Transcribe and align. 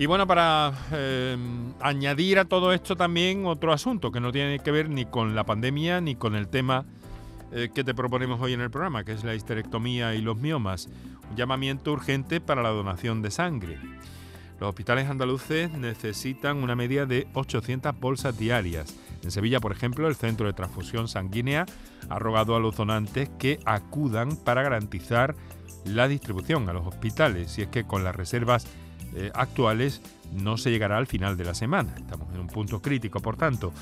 Y 0.00 0.06
bueno, 0.06 0.28
para 0.28 0.72
eh, 0.92 1.36
añadir 1.80 2.38
a 2.38 2.44
todo 2.44 2.72
esto 2.72 2.94
también 2.94 3.44
otro 3.46 3.72
asunto 3.72 4.12
que 4.12 4.20
no 4.20 4.30
tiene 4.30 4.60
que 4.60 4.70
ver 4.70 4.88
ni 4.88 5.06
con 5.06 5.34
la 5.34 5.42
pandemia 5.42 6.00
ni 6.00 6.14
con 6.14 6.36
el 6.36 6.46
tema 6.46 6.86
eh, 7.50 7.70
que 7.74 7.82
te 7.82 7.94
proponemos 7.94 8.40
hoy 8.40 8.52
en 8.52 8.60
el 8.60 8.70
programa, 8.70 9.02
que 9.02 9.10
es 9.10 9.24
la 9.24 9.34
histerectomía 9.34 10.14
y 10.14 10.20
los 10.20 10.36
miomas. 10.36 10.88
Un 11.28 11.36
llamamiento 11.36 11.90
urgente 11.90 12.40
para 12.40 12.62
la 12.62 12.68
donación 12.68 13.22
de 13.22 13.32
sangre. 13.32 13.76
Los 14.60 14.68
hospitales 14.68 15.08
andaluces 15.08 15.72
necesitan 15.72 16.58
una 16.58 16.76
media 16.76 17.04
de 17.04 17.26
800 17.34 17.98
bolsas 17.98 18.38
diarias. 18.38 18.94
En 19.24 19.32
Sevilla, 19.32 19.58
por 19.58 19.72
ejemplo, 19.72 20.06
el 20.06 20.14
Centro 20.14 20.46
de 20.46 20.52
Transfusión 20.52 21.08
Sanguínea 21.08 21.66
ha 22.08 22.18
rogado 22.20 22.54
a 22.54 22.60
los 22.60 22.76
donantes 22.76 23.30
que 23.40 23.58
acudan 23.64 24.36
para 24.36 24.62
garantizar 24.62 25.34
la 25.84 26.06
distribución 26.06 26.68
a 26.68 26.72
los 26.72 26.86
hospitales, 26.86 27.58
y 27.58 27.62
es 27.62 27.68
que 27.68 27.82
con 27.82 28.04
las 28.04 28.14
reservas 28.14 28.68
eh, 29.18 29.30
actuales 29.34 30.00
no 30.32 30.56
se 30.56 30.70
llegará 30.70 30.96
al 30.96 31.08
final 31.08 31.36
de 31.36 31.44
la 31.44 31.54
semana. 31.54 31.92
Estamos 31.96 32.32
en 32.32 32.40
un 32.40 32.46
punto 32.46 32.80
crítico, 32.80 33.20
por 33.20 33.36
tanto. 33.36 33.72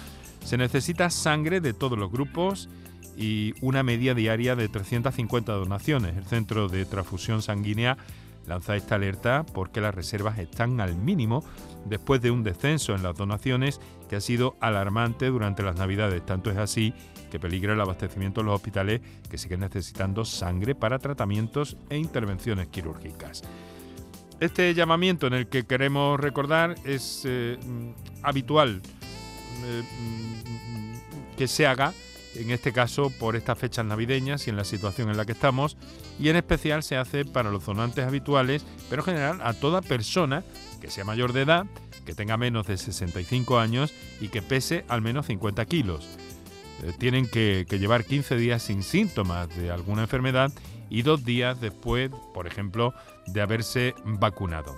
Se 0.43 0.57
necesita 0.57 1.11
sangre 1.11 1.61
de 1.61 1.75
todos 1.75 1.99
los 1.99 2.11
grupos 2.11 2.71
y 3.19 3.53
una 3.61 3.83
media 3.83 4.15
diaria 4.15 4.57
de 4.57 4.69
350 4.69 5.53
donaciones. 5.53 6.17
El 6.17 6.25
Centro 6.25 6.69
de 6.69 6.87
Transfusión 6.87 7.43
Sanguínea 7.43 7.99
lanza 8.47 8.77
esta 8.77 8.95
alerta 8.95 9.45
porque 9.53 9.83
las 9.83 9.95
reservas 9.95 10.39
están 10.39 10.81
al 10.81 10.95
mínimo 10.95 11.45
después 11.85 12.23
de 12.23 12.31
un 12.31 12.43
descenso 12.43 12.95
en 12.95 13.03
las 13.03 13.17
donaciones 13.17 13.81
que 14.09 14.17
ha 14.17 14.21
sido 14.21 14.57
alarmante 14.61 15.27
durante 15.27 15.63
las 15.63 15.77
Navidades. 15.77 16.25
Tanto 16.25 16.51
es 16.51 16.57
así 16.57 16.95
que 17.31 17.39
peligra 17.39 17.75
el 17.75 17.81
abastecimiento 17.81 18.41
de 18.41 18.47
los 18.47 18.55
hospitales 18.55 19.03
que 19.29 19.37
siguen 19.37 19.61
necesitando 19.61 20.25
sangre 20.25 20.75
para 20.75 20.99
tratamientos 20.99 21.77
e 21.91 21.99
intervenciones 21.99 22.69
quirúrgicas. 22.69 23.43
Este 24.39 24.75
llamamiento 24.75 25.27
en 25.27 25.33
el 25.33 25.47
que 25.47 25.65
queremos 25.65 26.21
recordar 26.21 26.75
es 26.85 27.23
eh, 27.25 27.57
mm, 27.65 27.91
habitual 28.23 28.83
eh, 29.65 29.83
mm, 29.83 31.37
que 31.39 31.49
se 31.49 31.67
haga, 31.67 31.95
en 32.35 32.51
este 32.51 32.71
caso 32.71 33.09
por 33.09 33.35
estas 33.35 33.57
fechas 33.59 33.87
navideñas 33.87 34.47
y 34.47 34.51
en 34.51 34.57
la 34.57 34.65
situación 34.65 35.09
en 35.09 35.17
la 35.17 35.25
que 35.25 35.33
estamos, 35.33 35.79
y 36.19 36.29
en 36.29 36.37
especial 36.37 36.83
se 36.83 36.99
hace 36.99 37.25
para 37.25 37.51
los 37.51 37.65
donantes 37.65 38.05
habituales, 38.05 38.67
pero 38.91 39.01
en 39.01 39.07
general 39.07 39.41
a 39.43 39.55
toda 39.55 39.81
persona 39.81 40.45
que 40.83 40.91
sea 40.91 41.05
mayor 41.05 41.33
de 41.33 41.43
edad, 41.43 41.65
que 42.05 42.15
tenga 42.15 42.37
menos 42.37 42.67
de 42.67 42.77
65 42.77 43.59
años 43.59 43.95
y 44.21 44.29
que 44.29 44.43
pese 44.43 44.85
al 44.89 45.01
menos 45.01 45.27
50 45.27 45.65
kilos. 45.65 46.07
Eh, 46.83 46.93
tienen 46.99 47.27
que, 47.27 47.65
que 47.67 47.79
llevar 47.79 48.05
15 48.05 48.37
días 48.37 48.63
sin 48.63 48.83
síntomas 48.83 49.49
de 49.57 49.71
alguna 49.71 50.03
enfermedad 50.03 50.53
y 50.91 51.03
dos 51.03 51.25
días 51.25 51.61
después, 51.61 52.11
por 52.35 52.47
ejemplo, 52.47 52.95
de 53.27 53.41
haberse 53.41 53.95
vacunado. 54.05 54.75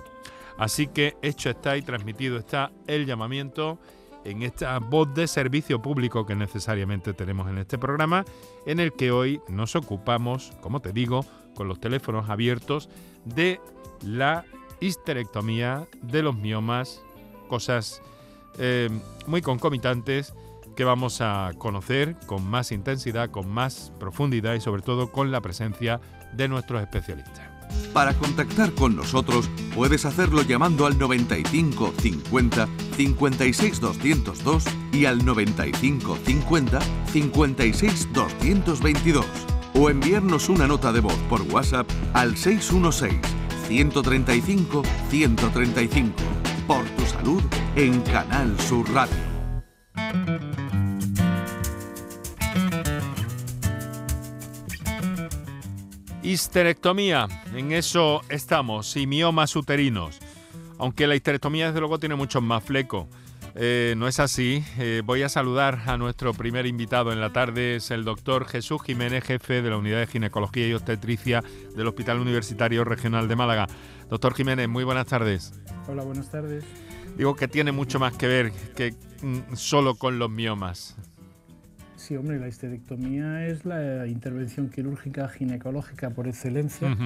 Así 0.59 0.89
que 0.89 1.17
hecho 1.23 1.51
está 1.51 1.77
y 1.77 1.83
transmitido 1.83 2.37
está 2.37 2.73
el 2.87 3.07
llamamiento 3.07 3.79
en 4.25 4.43
esta 4.43 4.79
voz 4.79 5.15
de 5.15 5.27
servicio 5.27 5.81
público 5.81 6.27
que 6.27 6.35
necesariamente 6.35 7.15
tenemos 7.15 7.49
en 7.49 7.59
este 7.59 7.79
programa, 7.79 8.25
en 8.67 8.81
el 8.81 8.93
que 8.93 9.11
hoy 9.11 9.41
nos 9.49 9.77
ocupamos, 9.77 10.53
como 10.61 10.81
te 10.81 10.93
digo, 10.93 11.25
con 11.55 11.69
los 11.69 11.81
teléfonos 11.81 12.29
abiertos 12.29 12.89
de 13.25 13.61
la 14.03 14.45
histerectomía, 14.81 15.87
de 16.03 16.23
los 16.23 16.37
miomas, 16.37 17.03
cosas 17.49 18.03
eh, 18.59 18.91
muy 19.27 19.41
concomitantes 19.41 20.35
que 20.79 20.85
vamos 20.85 21.21
a 21.21 21.51
conocer 21.59 22.15
con 22.27 22.49
más 22.49 22.71
intensidad, 22.71 23.31
con 23.33 23.51
más 23.51 23.93
profundidad 23.99 24.55
y 24.55 24.61
sobre 24.61 24.81
todo 24.81 25.11
con 25.11 25.33
la 25.33 25.41
presencia 25.41 26.01
de 26.35 26.47
nuestros 26.47 26.81
especialistas. 26.81 27.51
Para 27.93 28.15
contactar 28.15 28.73
con 28.75 28.95
nosotros 28.95 29.51
puedes 29.75 30.05
hacerlo 30.05 30.43
llamando 30.43 30.87
al 30.87 30.97
95 30.97 31.95
50 32.01 32.69
56 32.97 33.81
202 33.81 34.65
y 34.93 35.07
al 35.07 35.25
95 35.25 36.17
50 36.25 36.79
56 37.13 38.13
222 38.13 39.27
o 39.75 39.91
enviarnos 39.91 40.49
una 40.49 40.69
nota 40.69 40.93
de 40.93 41.01
voz 41.01 41.19
por 41.29 41.43
WhatsApp 41.43 41.91
al 42.13 42.37
616 42.37 43.21
135 43.67 44.83
135 45.11 46.13
por 46.69 46.85
tu 46.85 47.05
salud 47.05 47.43
en 47.75 48.01
Canal 48.03 48.57
Sur 48.61 48.89
Radio. 48.93 49.28
Histerectomía, 56.29 57.27
en 57.55 57.73
eso 57.73 58.21
estamos, 58.29 58.99
y 58.99 59.07
miomas 59.07 59.57
uterinos. 59.57 60.19
Aunque 60.77 61.07
la 61.07 61.15
histerectomía 61.15 61.69
desde 61.69 61.81
luego 61.81 61.99
tiene 61.99 62.17
muchos 62.17 62.43
más 62.43 62.63
flecos. 62.63 63.07
Eh, 63.55 63.95
no 63.97 64.07
es 64.07 64.21
así. 64.21 64.63
Eh, 64.77 65.01
voy 65.03 65.23
a 65.23 65.31
saludar 65.31 65.85
a 65.87 65.97
nuestro 65.97 66.35
primer 66.35 66.67
invitado 66.67 67.15
en 67.15 67.23
la 67.23 67.33
tarde, 67.33 67.77
es 67.77 67.91
el 67.91 68.05
doctor 68.05 68.45
Jesús 68.45 68.83
Jiménez, 68.83 69.25
jefe 69.25 69.63
de 69.63 69.71
la 69.71 69.79
Unidad 69.79 70.01
de 70.01 70.07
Ginecología 70.07 70.69
y 70.69 70.75
Obstetricia 70.75 71.43
del 71.75 71.87
Hospital 71.87 72.19
Universitario 72.19 72.85
Regional 72.85 73.27
de 73.27 73.35
Málaga. 73.35 73.67
Doctor 74.11 74.35
Jiménez, 74.35 74.69
muy 74.69 74.85
buenas 74.85 75.07
tardes. 75.07 75.59
Hola, 75.89 76.05
buenas 76.05 76.31
tardes. 76.31 76.63
Digo 77.17 77.37
que 77.37 77.49
tiene 77.49 77.73
mucho 77.73 77.99
más 77.99 78.15
que 78.19 78.27
ver 78.27 78.53
que 78.77 78.95
mm, 79.23 79.55
solo 79.57 79.95
con 79.95 80.19
los 80.19 80.29
miomas. 80.29 80.95
Sí, 82.09 82.17
hombre, 82.17 82.39
la 82.39 82.49
histerectomía 82.49 83.47
es 83.49 83.67
la 83.67 84.07
intervención 84.07 84.71
quirúrgica 84.71 85.29
ginecológica 85.29 86.09
por 86.09 86.27
excelencia 86.27 86.97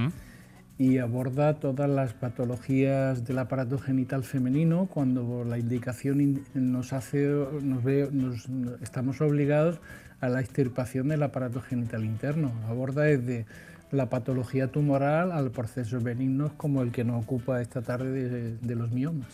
y 0.78 0.98
aborda 0.98 1.54
todas 1.54 1.90
las 1.90 2.12
patologías 2.12 3.24
del 3.24 3.40
aparato 3.40 3.80
genital 3.80 4.22
femenino 4.22 4.86
cuando 4.86 5.42
la 5.42 5.58
indicación 5.58 6.44
nos 6.54 6.92
hace, 6.92 7.26
nos 7.62 7.82
ve, 7.82 8.10
nos, 8.12 8.46
estamos 8.80 9.20
obligados 9.20 9.80
a 10.20 10.28
la 10.28 10.40
extirpación 10.40 11.08
del 11.08 11.24
aparato 11.24 11.60
genital 11.60 12.04
interno. 12.04 12.52
Aborda 12.68 13.02
desde 13.02 13.44
la 13.92 14.08
patología 14.08 14.72
tumoral 14.72 15.30
al 15.32 15.50
procesos 15.50 16.02
benignos 16.02 16.52
como 16.56 16.82
el 16.82 16.90
que 16.90 17.04
nos 17.04 17.22
ocupa 17.22 17.60
esta 17.60 17.82
tarde 17.82 18.56
de, 18.58 18.74
los 18.74 18.90
miomas. 18.90 19.28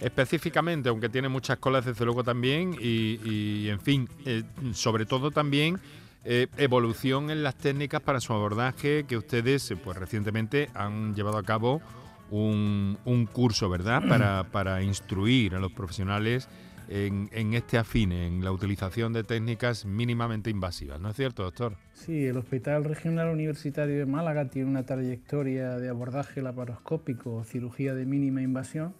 Específicamente, 0.00 0.88
aunque 0.88 1.08
tiene 1.08 1.28
muchas 1.28 1.58
colas 1.58 1.84
desde 1.84 2.04
luego 2.04 2.22
también, 2.22 2.76
y, 2.80 3.68
en 3.68 3.80
fin, 3.80 4.08
eh, 4.24 4.44
sobre 4.72 5.06
todo 5.06 5.32
también 5.32 5.80
eh, 6.24 6.46
evolución 6.56 7.30
en 7.30 7.42
las 7.42 7.56
técnicas 7.56 8.00
para 8.00 8.20
su 8.20 8.32
abordaje 8.32 9.04
que 9.04 9.16
ustedes 9.16 9.74
pues 9.82 9.96
recientemente 9.96 10.70
han 10.74 11.14
llevado 11.14 11.38
a 11.38 11.42
cabo 11.42 11.82
un, 12.30 12.96
un 13.04 13.26
curso, 13.26 13.68
¿verdad? 13.68 14.02
Para, 14.08 14.44
para 14.44 14.82
instruir 14.82 15.56
a 15.56 15.58
los 15.58 15.72
profesionales 15.72 16.48
en, 16.90 17.54
este 17.54 17.78
afine, 17.78 18.26
en 18.26 18.44
la 18.44 18.50
utilización 18.50 19.12
de 19.12 19.22
técnicas 19.22 19.84
mínimamente 19.84 20.50
invasivas, 20.50 21.00
¿no 21.00 21.10
es 21.10 21.16
cierto, 21.16 21.44
doctor? 21.44 21.76
Sí, 21.92 22.26
el 22.26 22.36
Hospital 22.36 22.84
Regional 22.84 23.28
Universitario 23.28 23.96
de 23.96 24.06
Málaga 24.06 24.50
tiene 24.50 24.68
una 24.68 24.84
trayectoria 24.84 25.78
de 25.78 25.88
abordaje 25.88 26.42
laparoscópico, 26.42 27.44
cirugía 27.44 27.94
de 27.94 28.06
mínima 28.06 28.42
invasión, 28.42 28.94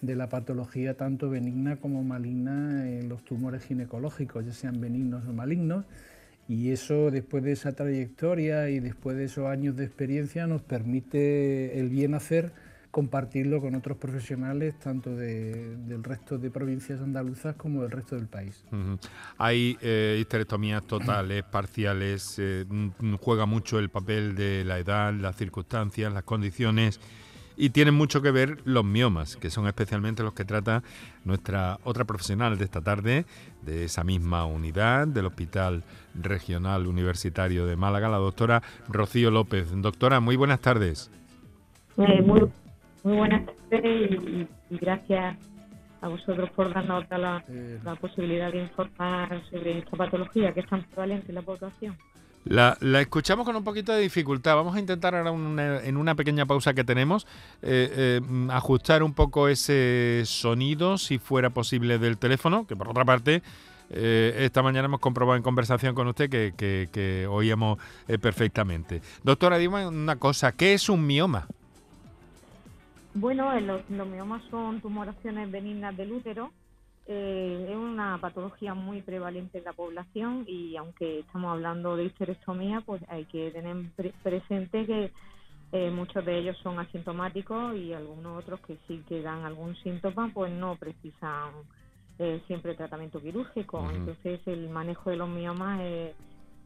de 0.00 0.14
la 0.14 0.28
patología 0.28 0.96
tanto 0.96 1.28
benigna 1.28 1.76
como 1.76 2.04
maligna 2.04 2.88
en 2.88 3.08
los 3.08 3.24
tumores 3.24 3.64
ginecológicos, 3.64 4.46
ya 4.46 4.52
sean 4.52 4.80
benignos 4.80 5.26
o 5.26 5.32
malignos, 5.32 5.86
y 6.46 6.70
eso 6.70 7.10
después 7.10 7.42
de 7.42 7.52
esa 7.52 7.72
trayectoria 7.72 8.68
y 8.68 8.78
después 8.78 9.16
de 9.16 9.24
esos 9.24 9.46
años 9.46 9.76
de 9.76 9.84
experiencia 9.84 10.46
nos 10.46 10.62
permite 10.62 11.80
el 11.80 11.88
bien 11.88 12.14
hacer 12.14 12.52
compartirlo 12.94 13.60
con 13.60 13.74
otros 13.74 13.98
profesionales, 13.98 14.78
tanto 14.78 15.10
del 15.16 16.04
resto 16.04 16.38
de 16.38 16.48
provincias 16.48 17.00
andaluzas 17.00 17.56
como 17.56 17.82
del 17.82 17.90
resto 17.90 18.14
del 18.14 18.28
país. 18.28 18.64
Hay 19.36 19.76
eh, 19.82 20.18
histerectomías 20.20 20.84
totales, 20.84 21.42
parciales, 21.50 22.36
eh, 22.38 22.64
juega 23.20 23.46
mucho 23.46 23.80
el 23.80 23.88
papel 23.88 24.36
de 24.36 24.64
la 24.64 24.78
edad, 24.78 25.12
las 25.12 25.34
circunstancias, 25.34 26.12
las 26.12 26.22
condiciones. 26.22 27.00
Y 27.56 27.70
tienen 27.70 27.94
mucho 27.94 28.22
que 28.22 28.30
ver 28.30 28.58
los 28.64 28.84
miomas, 28.84 29.36
que 29.36 29.50
son 29.50 29.66
especialmente 29.66 30.22
los 30.22 30.34
que 30.34 30.44
trata 30.44 30.84
nuestra 31.24 31.80
otra 31.82 32.04
profesional 32.04 32.58
de 32.58 32.64
esta 32.64 32.80
tarde, 32.80 33.26
de 33.62 33.84
esa 33.86 34.04
misma 34.04 34.44
unidad 34.44 35.08
del 35.08 35.26
Hospital 35.26 35.82
Regional 36.14 36.86
Universitario 36.86 37.66
de 37.66 37.74
Málaga, 37.74 38.08
la 38.08 38.18
doctora 38.18 38.62
Rocío 38.88 39.32
López. 39.32 39.66
Doctora, 39.74 40.20
muy 40.20 40.36
buenas 40.36 40.60
tardes. 40.60 41.10
Eh, 41.96 42.22
muy 42.22 42.40
muy 43.04 43.16
buenas 43.16 43.46
tardes 43.70 44.10
y, 44.10 44.48
gracias 44.70 45.36
a 46.00 46.08
vosotros 46.08 46.50
por 46.50 46.72
darnos 46.72 47.04
la, 47.10 47.44
la 47.84 47.94
posibilidad 47.96 48.50
de 48.50 48.62
informar 48.62 49.42
sobre 49.50 49.78
esta 49.78 49.96
patología 49.96 50.52
que 50.52 50.60
es 50.60 50.66
tan 50.66 50.82
prevalente 50.84 51.28
en 51.28 51.34
la 51.36 51.42
población. 51.42 51.96
La, 52.44 52.76
la, 52.80 53.00
escuchamos 53.00 53.46
con 53.46 53.56
un 53.56 53.64
poquito 53.64 53.92
de 53.92 54.02
dificultad. 54.02 54.54
Vamos 54.54 54.76
a 54.76 54.80
intentar 54.80 55.14
ahora 55.14 55.30
en 55.84 55.96
una 55.96 56.14
pequeña 56.14 56.44
pausa 56.44 56.74
que 56.74 56.84
tenemos 56.84 57.26
eh, 57.62 58.20
eh, 58.20 58.20
ajustar 58.50 59.02
un 59.02 59.14
poco 59.14 59.48
ese 59.48 60.22
sonido, 60.26 60.98
si 60.98 61.18
fuera 61.18 61.50
posible, 61.50 61.98
del 61.98 62.18
teléfono, 62.18 62.66
que 62.66 62.76
por 62.76 62.88
otra 62.88 63.06
parte 63.06 63.42
eh, 63.88 64.34
esta 64.40 64.62
mañana 64.62 64.86
hemos 64.86 65.00
comprobado 65.00 65.36
en 65.36 65.42
conversación 65.42 65.94
con 65.94 66.06
usted 66.08 66.28
que, 66.28 66.52
que, 66.54 66.90
que 66.92 67.26
oíamos 67.26 67.78
perfectamente. 68.20 69.00
Doctora, 69.22 69.56
dime 69.56 69.86
una 69.86 70.16
cosa, 70.16 70.52
¿qué 70.52 70.74
es 70.74 70.90
un 70.90 71.06
mioma? 71.06 71.48
Bueno, 73.14 73.58
los, 73.60 73.88
miomas 73.88 74.42
son 74.50 74.80
tumoraciones 74.80 75.48
benignas 75.48 75.96
del 75.96 76.12
útero. 76.12 76.50
Eh, 77.06 77.68
es 77.70 77.76
una 77.76 78.18
patología 78.20 78.74
muy 78.74 79.02
prevalente 79.02 79.58
en 79.58 79.64
la 79.64 79.72
población 79.72 80.44
y 80.48 80.76
aunque 80.76 81.20
estamos 81.20 81.52
hablando 81.52 81.96
de 81.96 82.06
histerectomía, 82.06 82.80
pues 82.80 83.02
hay 83.08 83.24
que 83.26 83.52
tener 83.52 83.76
presente 84.22 84.84
que 84.84 85.12
eh, 85.70 85.90
muchos 85.90 86.24
de 86.24 86.38
ellos 86.38 86.56
son 86.62 86.80
asintomáticos 86.80 87.76
y 87.76 87.92
algunos 87.92 88.42
otros 88.42 88.60
que 88.60 88.78
sí 88.88 89.04
que 89.08 89.22
dan 89.22 89.44
algún 89.44 89.76
síntoma, 89.76 90.32
pues 90.34 90.50
no 90.50 90.74
precisan 90.74 91.52
eh, 92.18 92.42
siempre 92.48 92.74
tratamiento 92.74 93.20
quirúrgico. 93.20 93.88
Entonces 93.92 94.40
el 94.46 94.70
manejo 94.70 95.10
de 95.10 95.16
los 95.16 95.28
miomas 95.28 95.80
es 95.82 96.16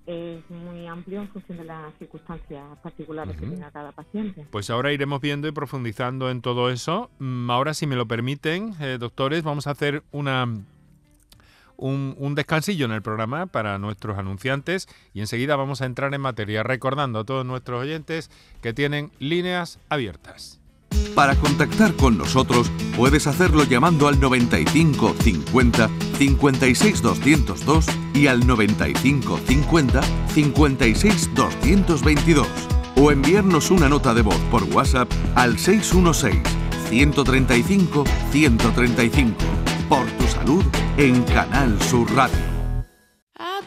es 0.09 0.51
muy 0.51 0.87
amplio 0.87 1.21
en 1.21 1.29
función 1.29 1.59
de 1.59 1.65
las 1.65 1.93
circunstancias 1.99 2.65
particulares 2.83 3.37
que 3.37 3.47
tenga 3.47 3.71
cada 3.71 3.93
paciente. 3.93 4.47
Pues 4.51 4.71
ahora 4.71 4.91
iremos 4.91 5.21
viendo 5.21 5.47
y 5.49 5.53
profundizando 5.53 6.31
en 6.31 6.41
todo 6.41 6.71
eso. 6.71 7.11
Mm, 7.19 7.51
ahora, 7.51 7.75
si 7.75 7.87
me 7.87 7.95
lo 7.95 8.09
permiten, 8.09 8.75
eh, 8.81 8.97
doctores, 8.99 9.43
vamos 9.43 9.67
a 9.67 9.73
hacer 9.73 10.03
una 10.11 10.49
un, 11.77 12.17
un, 12.19 12.35
descansillo 12.35 12.87
en 12.87 12.93
el 12.93 13.03
programa 13.03 13.47
para 13.47 13.79
nuestros 13.79 14.19
anunciantes 14.19 14.89
y 15.13 15.21
enseguida 15.21 15.57
vamos 15.57 15.83
a 15.83 15.87
entrar 15.87 16.13
en 16.15 16.23
materia, 16.23 16.63
recordando 16.63 17.21
a 17.21 17.25
todos 17.25 17.45
nuestros 17.45 17.83
oyentes 17.83 18.31
que 18.63 18.73
tienen 18.73 19.13
líneas 19.21 19.79
abiertas. 19.91 20.58
Para 21.15 21.35
contactar 21.35 21.95
con 21.95 22.17
nosotros 22.17 22.71
puedes 22.97 23.27
hacerlo 23.27 23.65
llamando 23.65 24.07
al 24.07 24.21
95 24.21 25.17
50 25.21 25.91
56 26.17 27.03
202 27.03 27.87
y 28.15 28.27
al 28.29 28.47
95 28.47 29.41
50 29.47 30.01
56 30.35 31.35
222 31.35 32.47
o 32.97 33.11
enviarnos 33.11 33.71
una 33.71 33.89
nota 33.89 34.15
de 34.15 34.23
voz 34.23 34.39
por 34.51 34.65
WhatsApp 34.65 35.11
al 35.35 35.59
616 35.59 36.41
135 36.89 38.05
135 38.31 39.35
por 39.89 40.07
tu 40.07 40.27
salud 40.27 40.65
en 40.97 41.23
Canal 41.25 41.81
Sur 41.83 42.11
Radio. 42.15 42.39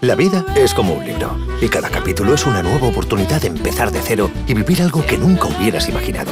La 0.01 0.15
vida 0.15 0.45
es 0.55 0.73
como 0.73 0.95
un 0.95 1.05
libro 1.05 1.37
y 1.61 1.67
cada 1.67 1.89
capítulo 1.89 2.33
es 2.33 2.45
una 2.45 2.63
nueva 2.63 2.87
oportunidad 2.87 3.41
de 3.41 3.49
empezar 3.49 3.91
de 3.91 4.01
cero 4.01 4.31
y 4.47 4.53
vivir 4.53 4.81
algo 4.81 5.05
que 5.05 5.17
nunca 5.17 5.45
hubieras 5.47 5.87
imaginado. 5.89 6.31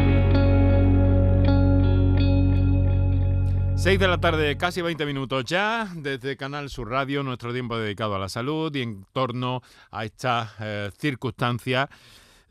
6 3.81 3.97
de 3.97 4.07
la 4.07 4.19
tarde, 4.19 4.57
casi 4.57 4.83
20 4.83 5.07
minutos 5.07 5.43
ya, 5.43 5.87
desde 5.95 6.37
Canal 6.37 6.69
Sur 6.69 6.91
Radio, 6.91 7.23
nuestro 7.23 7.51
tiempo 7.51 7.79
dedicado 7.79 8.13
a 8.13 8.19
la 8.19 8.29
salud 8.29 8.71
y 8.75 8.83
en 8.83 9.07
torno 9.11 9.63
a 9.89 10.05
esta 10.05 10.53
eh, 10.59 10.91
circunstancia 10.99 11.89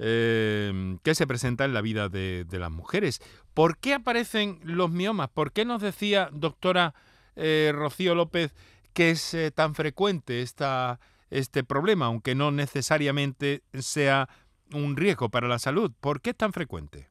eh, 0.00 0.98
que 1.04 1.14
se 1.14 1.28
presenta 1.28 1.64
en 1.64 1.72
la 1.72 1.82
vida 1.82 2.08
de, 2.08 2.44
las 2.50 2.72
mujeres. 2.72 3.20
¿Por 3.54 3.78
qué 3.78 3.94
aparecen 3.94 4.58
los 4.64 4.90
miomas? 4.90 5.28
¿Por 5.28 5.52
qué 5.52 5.64
nos 5.64 5.80
decía 5.80 6.30
doctora 6.32 6.94
eh, 7.36 7.70
Rocío 7.72 8.16
López 8.16 8.52
que 8.92 9.10
es 9.10 9.36
tan 9.54 9.76
frecuente 9.76 10.42
esta, 10.42 10.98
este 11.30 11.62
problema, 11.62 12.06
aunque 12.06 12.34
no 12.34 12.50
necesariamente 12.50 13.62
sea 13.78 14.28
un 14.74 14.96
riesgo 14.96 15.28
para 15.28 15.46
la 15.46 15.60
salud? 15.60 15.92
¿Por 16.00 16.22
qué 16.22 16.30
es 16.30 16.36
tan 16.36 16.52
frecuente? 16.52 17.08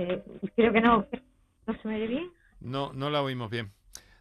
Eh, 0.00 0.22
creo 0.56 0.72
que 0.72 0.80
no, 0.80 1.06
no 1.66 1.74
se 1.80 1.88
me 1.88 1.96
oye 1.96 2.06
bien. 2.06 2.32
No, 2.60 2.92
no 2.92 3.10
la 3.10 3.22
oímos 3.22 3.50
bien. 3.50 3.72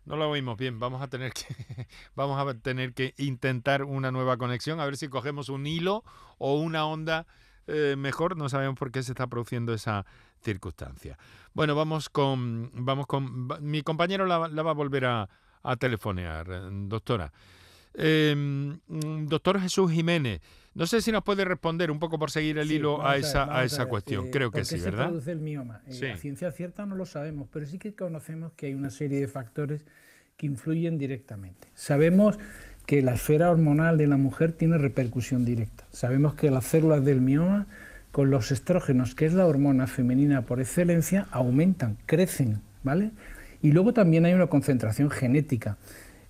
No 0.05 0.17
la 0.17 0.27
oímos 0.27 0.57
bien. 0.57 0.79
Vamos 0.79 1.01
a 1.01 1.07
tener 1.07 1.31
que 1.33 1.45
vamos 2.15 2.39
a 2.39 2.53
tener 2.59 2.93
que 2.93 3.13
intentar 3.17 3.83
una 3.83 4.11
nueva 4.11 4.37
conexión 4.37 4.79
a 4.79 4.85
ver 4.85 4.97
si 4.97 5.07
cogemos 5.07 5.49
un 5.49 5.65
hilo 5.67 6.03
o 6.37 6.59
una 6.59 6.85
onda 6.85 7.27
eh, 7.67 7.95
mejor. 7.97 8.35
No 8.35 8.49
sabemos 8.49 8.77
por 8.77 8.91
qué 8.91 9.03
se 9.03 9.13
está 9.13 9.27
produciendo 9.27 9.73
esa 9.73 10.05
circunstancia. 10.41 11.17
Bueno, 11.53 11.75
vamos 11.75 12.09
con 12.09 12.71
vamos 12.73 13.07
con 13.07 13.47
mi 13.61 13.81
compañero 13.81 14.25
la, 14.25 14.37
va 14.37 14.71
a 14.71 14.73
volver 14.73 15.05
a, 15.05 15.29
a 15.63 15.75
telefonear, 15.77 16.47
doctora. 16.87 17.31
Em, 17.93 18.79
doctor 19.27 19.59
Jesús 19.59 19.91
Jiménez, 19.91 20.41
no 20.79 20.87
sé 20.87 21.01
si 21.01 21.11
nos 21.11 21.23
puede 21.23 21.43
responder 21.43 21.91
un 21.91 21.99
poco 21.99 22.17
por 22.17 22.31
seguir 22.31 22.57
el 22.57 22.71
hilo 22.71 23.05
a, 23.05 23.17
esa, 23.17 23.53
a, 23.55 23.65
esa 23.65 23.85
cuestión. 23.87 24.27
Eh, 24.27 24.31
Creo 24.31 24.49
que 24.49 24.63
sí, 24.63 24.79
¿verdad? 24.79 25.03
se 25.03 25.09
produce 25.09 25.31
el 25.33 25.39
mioma? 25.39 25.81
Eh, 25.87 25.99
la 26.07 26.17
ciencia 26.17 26.51
cierta 26.51 26.85
no 26.85 26.95
lo 26.95 27.05
sabemos, 27.05 27.49
pero 27.51 27.65
sí 27.65 27.77
que 27.77 27.93
conocemos 27.93 28.53
que 28.53 28.67
hay 28.67 28.73
una 28.73 28.89
serie 28.89 29.19
de 29.19 29.27
factores 29.27 29.85
que 30.37 30.45
influyen 30.45 30.97
directamente. 30.97 31.67
Sabemos 31.75 32.39
que 32.85 33.01
la 33.01 33.15
esfera 33.15 33.51
hormonal 33.51 33.97
de 33.97 34.07
la 34.07 34.15
mujer 34.15 34.53
tiene 34.53 34.77
repercusión 34.77 35.43
directa. 35.43 35.85
Sabemos 35.91 36.33
que 36.33 36.49
las 36.49 36.63
células 36.63 37.03
del 37.03 37.19
mioma, 37.19 37.67
con 38.13 38.31
los 38.31 38.51
estrógenos, 38.51 39.15
que 39.15 39.25
es 39.25 39.33
la 39.33 39.45
hormona 39.45 39.85
femenina 39.85 40.43
por 40.43 40.61
excelencia, 40.61 41.27
aumentan, 41.31 41.97
crecen, 42.05 42.61
¿vale? 42.83 43.11
Y 43.61 43.73
luego 43.73 43.93
también 43.93 44.23
hay 44.23 44.33
una 44.33 44.47
concentración 44.47 45.09
genética, 45.09 45.77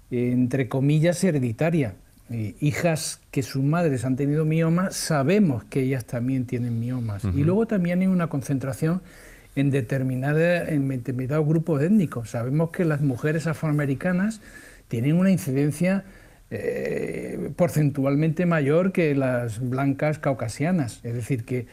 entre 0.10 0.68
comillas, 0.68 1.24
hereditaria. 1.24 1.94
Eh, 2.32 2.56
hijas 2.60 3.22
que 3.32 3.42
sus 3.42 3.64
madres 3.64 4.06
han 4.06 4.16
tenido 4.16 4.46
mioma, 4.46 4.92
sabemos 4.92 5.64
que 5.64 5.82
ellas 5.82 6.06
también 6.06 6.46
tienen 6.46 6.80
miomas. 6.80 7.24
Y 7.24 7.44
luego 7.44 7.66
también 7.66 8.02
hay 8.02 8.08
una 8.08 8.28
concentración 8.28 9.02
en, 9.56 9.72
determinada, 9.72 10.70
en 10.70 10.88
determinados 10.88 11.48
grupos 11.48 11.82
étnicos. 11.82 12.30
Sabemos 12.30 12.70
que 12.70 12.86
las 12.86 13.02
mujeres 13.02 13.48
afroamericanas 13.48 14.42
tienen 14.90 15.16
una 15.16 15.32
incidencia 15.32 16.04
eh, 16.52 17.52
porcentualmente 17.56 18.46
mayor 18.46 18.92
que 18.92 19.16
las 19.16 19.60
blancas 19.60 20.20
caucasianas. 20.20 21.00
Es 21.04 21.14
decir, 21.16 21.46
que 21.46 21.66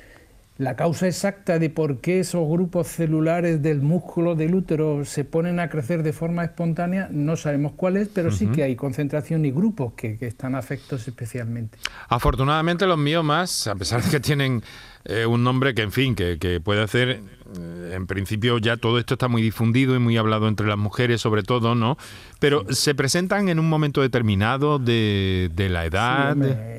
la 0.59 0.75
causa 0.75 1.07
exacta 1.07 1.59
de 1.59 1.69
por 1.69 2.01
qué 2.01 2.21
esos 2.21 2.49
grupos 2.49 2.89
celulares 2.89 3.63
del 3.63 3.83
músculo 3.83 4.35
del 4.35 4.55
útero 4.55 5.05
se 5.05 5.25
ponen 5.25 5.61
a 5.61 5.69
crecer 5.69 6.03
de 6.03 6.13
forma 6.13 6.45
espontánea 6.45 7.09
no 7.11 7.37
sabemos 7.37 7.73
cuál 7.77 7.97
es, 7.97 8.09
pero 8.09 8.31
sí 8.31 8.47
que 8.47 8.63
hay 8.63 8.77
concentración 8.77 9.45
y 9.45 9.51
grupos 9.51 9.93
que, 9.95 10.17
están 10.21 10.55
afectos 10.55 11.07
especialmente. 11.07 11.79
Afortunadamente 12.09 12.87
los 12.87 12.99
miomas, 12.99 13.67
a 13.67 13.75
pesar 13.75 14.03
de 14.03 14.11
que 14.11 14.21
tienen 14.21 14.63
eh, 15.09 15.25
un 15.25 15.45
nombre 15.45 15.73
que, 15.75 15.83
en 15.83 15.93
fin, 15.93 16.17
que, 16.17 16.61
puede 16.63 16.83
hacer, 16.83 17.09
eh, 17.11 17.93
en 17.95 18.09
principio 18.09 18.59
ya 18.59 18.77
todo 18.77 18.99
esto 18.99 19.15
está 19.15 19.29
muy 19.29 19.41
difundido 19.41 19.95
y 19.95 20.01
muy 20.01 20.17
hablado 20.17 20.49
entre 20.49 20.67
las 20.67 20.79
mujeres 20.79 21.21
sobre 21.21 21.45
todo, 21.45 21.77
¿no? 21.77 21.97
Pero 22.41 22.65
se 22.71 22.95
presentan 22.97 23.49
en 23.49 23.61
un 23.61 23.69
momento 23.69 24.03
determinado 24.03 24.81
de, 24.81 25.51
la 25.71 25.87
edad. 25.87 26.37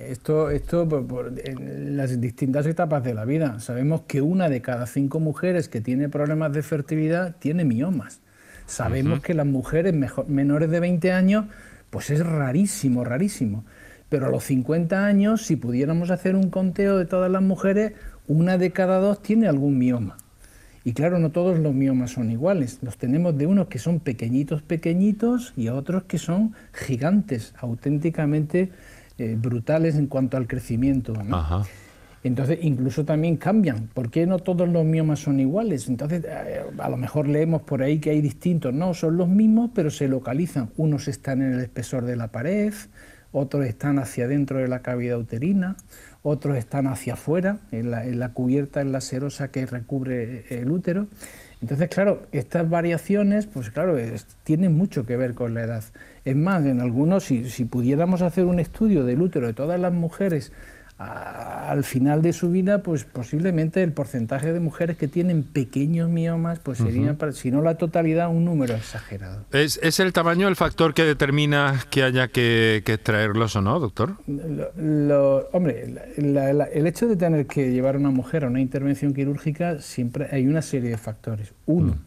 esto, 0.09 0.49
esto 0.49 0.87
en 1.45 1.95
las 1.95 2.19
distintas 2.19 2.65
etapas 2.65 3.01
de 3.03 3.13
la 3.13 3.23
vida. 3.23 3.61
Sabemos 3.61 4.01
que 4.07 4.21
una 4.21 4.49
de 4.49 4.61
cada 4.61 4.87
cinco 4.87 5.21
mujeres 5.21 5.69
que 5.69 5.79
tiene 5.79 6.09
problemas 6.09 6.51
de 6.51 6.63
fertilidad 6.63 7.37
tiene 7.39 7.63
miomas. 7.63 8.19
Sabemos 8.65 9.21
que 9.21 9.33
las 9.33 9.45
mujeres 9.45 9.95
menores 10.27 10.69
de 10.69 10.81
20 10.81 11.13
años, 11.13 11.45
pues 11.89 12.09
es 12.09 12.25
rarísimo, 12.25 13.05
rarísimo. 13.05 13.63
Pero 14.09 14.27
a 14.27 14.29
los 14.29 14.43
50 14.43 15.05
años, 15.05 15.41
si 15.41 15.55
pudiéramos 15.55 16.11
hacer 16.11 16.35
un 16.35 16.49
conteo 16.49 16.97
de 16.97 17.05
todas 17.05 17.31
las 17.31 17.41
mujeres, 17.41 17.93
una 18.27 18.57
de 18.57 18.71
cada 18.71 18.99
dos 18.99 19.21
tiene 19.21 19.47
algún 19.47 19.77
mioma. 19.77 20.17
Y 20.83 20.93
claro, 20.93 21.19
no 21.19 21.31
todos 21.31 21.59
los 21.59 21.73
miomas 21.73 22.11
son 22.11 22.31
iguales. 22.31 22.79
Los 22.81 22.97
tenemos 22.97 23.37
de 23.37 23.45
unos 23.45 23.67
que 23.67 23.77
son 23.77 23.99
pequeñitos, 23.99 24.61
pequeñitos 24.61 25.53
y 25.57 25.67
a 25.67 25.73
otros 25.73 26.03
que 26.03 26.17
son 26.17 26.53
gigantes, 26.71 27.53
auténticamente 27.59 28.71
eh, 29.17 29.35
brutales 29.37 29.95
en 29.95 30.07
cuanto 30.07 30.37
al 30.37 30.47
crecimiento. 30.47 31.13
Entonces, 32.23 32.59
incluso 32.61 33.03
también 33.03 33.37
cambian. 33.37 33.89
¿Por 33.93 34.09
qué 34.09 34.25
no 34.25 34.39
todos 34.39 34.67
los 34.67 34.85
miomas 34.85 35.19
son 35.19 35.39
iguales? 35.39 35.89
Entonces, 35.89 36.23
eh, 36.25 36.61
a 36.77 36.89
lo 36.89 36.97
mejor 36.97 37.27
leemos 37.27 37.63
por 37.63 37.81
ahí 37.81 37.99
que 37.99 38.11
hay 38.11 38.21
distintos. 38.21 38.73
No, 38.73 38.93
son 38.93 39.17
los 39.17 39.27
mismos, 39.27 39.71
pero 39.73 39.89
se 39.89 40.07
localizan. 40.07 40.69
Unos 40.77 41.07
están 41.07 41.41
en 41.41 41.53
el 41.53 41.59
espesor 41.59 42.05
de 42.05 42.15
la 42.15 42.29
pared, 42.29 42.73
otros 43.31 43.65
están 43.65 43.99
hacia 43.99 44.27
dentro 44.27 44.59
de 44.59 44.67
la 44.67 44.81
cavidad 44.81 45.17
uterina, 45.17 45.75
otros 46.23 46.57
están 46.57 46.87
hacia 46.87 47.13
afuera, 47.13 47.59
en 47.71 47.91
la, 47.91 48.29
cubierta, 48.29 48.81
en 48.81 48.91
la 48.91 49.01
serosa 49.01 49.49
que 49.49 49.65
recubre 49.65 50.45
el 50.49 50.71
útero. 50.71 51.07
Entonces, 51.61 51.89
claro, 51.89 52.27
estas 52.31 52.69
variaciones, 52.69 53.47
pues 53.47 53.71
claro, 53.71 53.97
tienen 54.43 54.77
mucho 54.77 55.05
que 55.05 55.17
ver 55.17 55.33
con 55.33 55.53
la 55.53 55.63
edad. 55.63 55.83
Es 56.25 56.35
más, 56.35 56.65
en 56.65 56.81
algunos, 56.81 57.23
si, 57.23 57.49
si 57.49 57.65
pudiéramos 57.65 58.21
hacer 58.21 58.45
un 58.45 58.59
estudio 58.59 59.03
del 59.05 59.21
útero 59.21 59.47
de 59.47 59.53
todas 59.53 59.79
las 59.79 59.93
mujeres 59.93 60.51
al 60.97 61.83
final 61.83 62.23
de 62.23 62.33
su 62.33 62.49
vida, 62.49 62.81
pues 62.81 63.03
posiblemente 63.03 63.83
el 63.83 63.91
porcentaje 63.91 64.51
de 64.51 64.59
mujeres 64.59 64.97
que 64.97 65.07
tienen 65.07 65.43
pequeños 65.43 66.09
miomas, 66.09 66.59
pues 66.59 66.79
sería, 66.79 67.15
si 67.33 67.51
no 67.51 67.61
la 67.61 67.75
totalidad, 67.77 68.29
un 68.29 68.45
número 68.45 68.73
exagerado. 68.75 69.45
¿Es, 69.51 69.79
¿Es, 69.83 69.99
el 69.99 70.11
tamaño 70.11 70.47
el 70.47 70.55
factor 70.55 70.95
que 70.95 71.03
determina 71.03 71.85
que 71.91 72.01
haya 72.01 72.29
que, 72.29 72.77
extraerlos 72.77 73.55
o 73.55 73.61
no, 73.61 73.79
doctor? 73.79 74.15
hombre, 75.51 75.85
el 76.17 76.87
hecho 76.87 77.07
de 77.07 77.15
tener 77.15 77.45
que 77.45 77.71
llevar 77.71 77.95
a 77.95 77.99
una 77.99 78.11
mujer 78.11 78.45
a 78.45 78.47
una 78.47 78.59
intervención 78.59 79.13
quirúrgica, 79.13 79.79
siempre 79.79 80.27
hay 80.31 80.47
una 80.47 80.63
serie 80.63 80.89
de 80.89 80.97
factores. 80.97 81.53
Uno, 81.67 81.93
mm. 81.93 82.06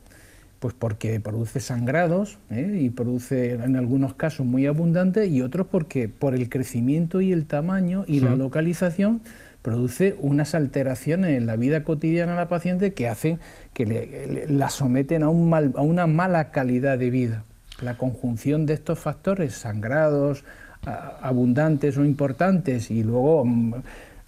Pues 0.61 0.75
porque 0.75 1.19
produce 1.21 1.59
sangrados 1.59 2.39
¿eh? 2.51 2.79
y 2.81 2.91
produce 2.91 3.55
en 3.55 3.77
algunos 3.77 4.15
casos 4.15 4.47
muy 4.47 4.67
abundante 4.67 5.27
y 5.27 5.41
otros 5.41 5.67
porque 5.67 6.09
por 6.09 6.35
el 6.35 6.49
crecimiento 6.49 7.21
y 7.23 7.33
el 7.33 7.47
tamaño 7.47 8.05
y 8.07 8.21
la 8.21 8.37
localización 8.37 9.23
produce 9.63 10.17
unas 10.21 10.55
alteraciones 10.55 11.37
en 11.37 11.47
la 11.47 11.57
vida 11.57 11.83
cotidiana 11.83 12.33
de 12.33 12.39
la 12.39 12.49
paciente 12.49 12.93
que 12.93 13.09
hacen 13.09 13.41
que 13.73 14.47
la 14.49 14.69
someten 14.69 15.23
a, 15.23 15.31
un 15.31 15.49
mal, 15.49 15.73
a 15.77 15.83
una 15.83 16.07
mala 16.07 16.51
calidad 16.51 16.99
de 16.99 17.11
vida. 17.11 17.45
La 17.81 17.97
conjunción 17.97 18.67
de 18.67 18.75
estos 18.75 18.99
factores, 18.99 19.55
sangrados 19.55 20.45
abundantes 20.83 21.99
o 21.99 22.05
importantes 22.05 22.91
y 22.91 23.03
luego 23.03 23.45
mm, 23.45 23.75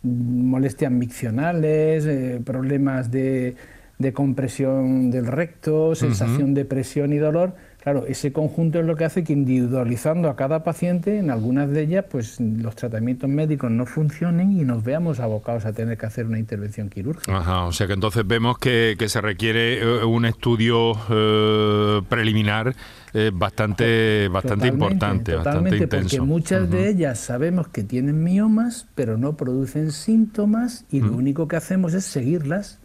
molestias 0.02 0.92
miccionales, 0.92 2.04
eh, 2.06 2.40
problemas 2.44 3.10
de 3.10 3.56
de 4.02 4.12
compresión 4.12 5.10
del 5.10 5.26
recto, 5.26 5.94
sensación 5.94 6.52
de 6.52 6.64
presión 6.64 7.12
y 7.12 7.18
dolor. 7.18 7.54
Claro, 7.82 8.06
ese 8.06 8.32
conjunto 8.32 8.78
es 8.78 8.86
lo 8.86 8.94
que 8.94 9.04
hace 9.04 9.24
que 9.24 9.32
individualizando 9.32 10.28
a 10.28 10.36
cada 10.36 10.62
paciente, 10.62 11.18
en 11.18 11.30
algunas 11.30 11.68
de 11.68 11.82
ellas, 11.82 12.04
pues 12.08 12.38
los 12.38 12.76
tratamientos 12.76 13.28
médicos 13.28 13.72
no 13.72 13.86
funcionen 13.86 14.52
y 14.52 14.62
nos 14.62 14.84
veamos 14.84 15.18
abocados 15.18 15.64
a 15.64 15.72
tener 15.72 15.98
que 15.98 16.06
hacer 16.06 16.26
una 16.26 16.38
intervención 16.38 16.88
quirúrgica. 16.88 17.36
Ajá, 17.36 17.64
o 17.64 17.72
sea 17.72 17.88
que 17.88 17.94
entonces 17.94 18.24
vemos 18.24 18.58
que, 18.58 18.96
se 19.08 19.20
requiere 19.20 19.80
eh, 19.80 20.04
un 20.04 20.26
estudio 20.26 20.92
eh, 21.10 22.02
preliminar 22.08 22.72
eh, 23.14 23.32
bastante, 23.34 24.28
bastante 24.28 24.68
importante, 24.68 25.34
bastante 25.34 25.76
intenso. 25.76 26.18
Porque 26.18 26.20
muchas 26.20 26.70
de 26.70 26.88
ellas 26.88 27.18
sabemos 27.18 27.66
que 27.66 27.82
tienen 27.82 28.22
miomas, 28.22 28.86
pero 28.94 29.18
no 29.18 29.36
producen 29.36 29.90
síntomas 29.90 30.84
y 30.88 31.00
lo 31.00 31.14
único 31.14 31.48
que 31.48 31.56
hacemos 31.56 31.94
es 31.94 32.04
seguirlas 32.04 32.78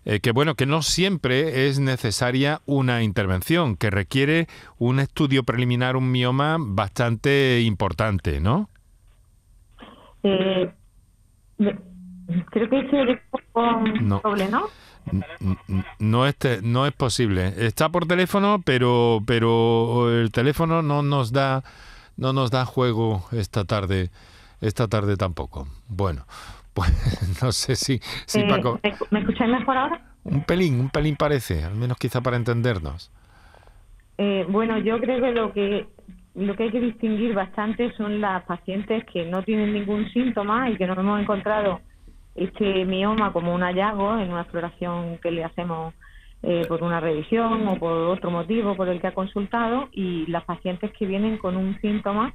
eh, 0.05 0.21
que, 0.21 0.31
bueno, 0.31 0.55
que 0.55 0.65
no 0.65 0.81
siempre 0.81 1.67
es 1.67 1.79
necesaria 1.79 2.61
una 2.65 3.03
intervención, 3.03 3.75
que 3.75 3.89
requiere 3.89 4.47
un 4.77 5.01
estudio 5.01 5.43
preliminar, 5.43 5.97
un 5.97 6.09
mioma 6.09 6.55
bastante 6.57 7.59
importante, 7.61 8.39
¿no? 8.39 8.69
Eh, 10.23 10.71
creo 11.57 12.69
que 12.69 12.79
ese 12.79 13.21
no. 14.01 14.19
doble, 14.23 14.49
¿no? 14.49 14.67
No 15.99 16.27
es, 16.27 16.35
no 16.63 16.85
es 16.85 16.93
posible. 16.93 17.53
Está 17.57 17.89
por 17.89 18.05
teléfono, 18.07 18.61
pero, 18.63 19.21
pero 19.25 20.11
el 20.19 20.31
teléfono 20.31 20.81
no 20.81 21.01
nos 21.01 21.31
da, 21.31 21.63
no 22.17 22.33
nos 22.33 22.51
da 22.51 22.65
juego 22.65 23.25
esta 23.31 23.63
tarde, 23.65 24.09
esta 24.61 24.87
tarde 24.87 25.15
tampoco. 25.15 25.67
Bueno, 25.87 26.25
pues 26.73 26.91
no 27.41 27.51
sé 27.51 27.75
si, 27.75 27.99
si 28.25 28.39
eh, 28.41 28.47
Paco. 28.49 28.79
¿Me 29.11 29.19
escucháis 29.19 29.51
mejor 29.51 29.77
ahora? 29.77 30.01
Un 30.23 30.43
pelín, 30.43 30.79
un 30.79 30.89
pelín 30.89 31.15
parece, 31.15 31.63
al 31.63 31.75
menos 31.75 31.97
quizá 31.97 32.19
para 32.21 32.35
entendernos. 32.35 33.11
Eh, 34.17 34.45
bueno, 34.49 34.77
yo 34.79 34.99
creo 34.99 35.21
que 35.21 35.31
lo 35.31 35.53
que 35.53 35.87
lo 36.37 36.55
que 36.55 36.63
hay 36.63 36.71
que 36.71 36.79
distinguir 36.79 37.33
bastante 37.33 37.91
son 37.93 38.21
las 38.21 38.43
pacientes 38.43 39.03
que 39.11 39.25
no 39.25 39.41
tienen 39.41 39.73
ningún 39.73 40.07
síntoma 40.09 40.69
y 40.69 40.77
que 40.77 40.85
nos 40.85 40.97
hemos 40.97 41.19
encontrado 41.19 41.81
este 42.35 42.85
mioma 42.85 43.33
como 43.33 43.55
un 43.55 43.61
hallazgo 43.61 44.19
en 44.19 44.31
una 44.31 44.41
exploración 44.41 45.17
que 45.17 45.31
le 45.31 45.43
hacemos 45.43 45.95
eh, 46.43 46.65
por 46.67 46.83
una 46.83 46.99
revisión 46.99 47.67
o 47.67 47.77
por 47.77 47.91
otro 47.91 48.29
motivo 48.29 48.75
por 48.75 48.87
el 48.87 49.01
que 49.01 49.07
ha 49.07 49.15
consultado 49.15 49.89
y 49.91 50.27
las 50.27 50.43
pacientes 50.43 50.91
que 50.91 51.07
vienen 51.07 51.39
con 51.39 51.57
un 51.57 51.81
síntoma 51.81 52.31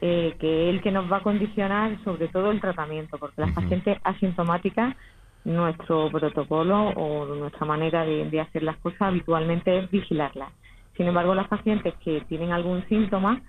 eh, 0.00 0.34
que 0.40 0.68
es 0.68 0.74
el 0.74 0.82
que 0.82 0.90
nos 0.90 1.10
va 1.10 1.18
a 1.18 1.22
condicionar 1.22 2.02
sobre 2.02 2.26
todo 2.28 2.50
el 2.50 2.60
tratamiento, 2.60 3.16
porque 3.16 3.42
las 3.42 3.52
pacientes 3.52 3.96
asintomáticas 4.02 4.96
nuestro 5.44 6.10
protocolo 6.10 6.88
o 6.88 7.26
nuestra 7.26 7.64
manera 7.64 8.04
de 8.04 8.40
hacer 8.40 8.64
las 8.64 8.76
cosas 8.78 9.02
habitualmente 9.02 9.78
es 9.78 9.88
vigilarlas 9.88 10.50
sin 10.96 11.06
embargo, 11.06 11.34
las 11.34 11.48
pacientes 11.48 11.94
que 12.04 12.22
tienen 12.22 12.52
algún 12.52 12.86
síntoma, 12.88 13.42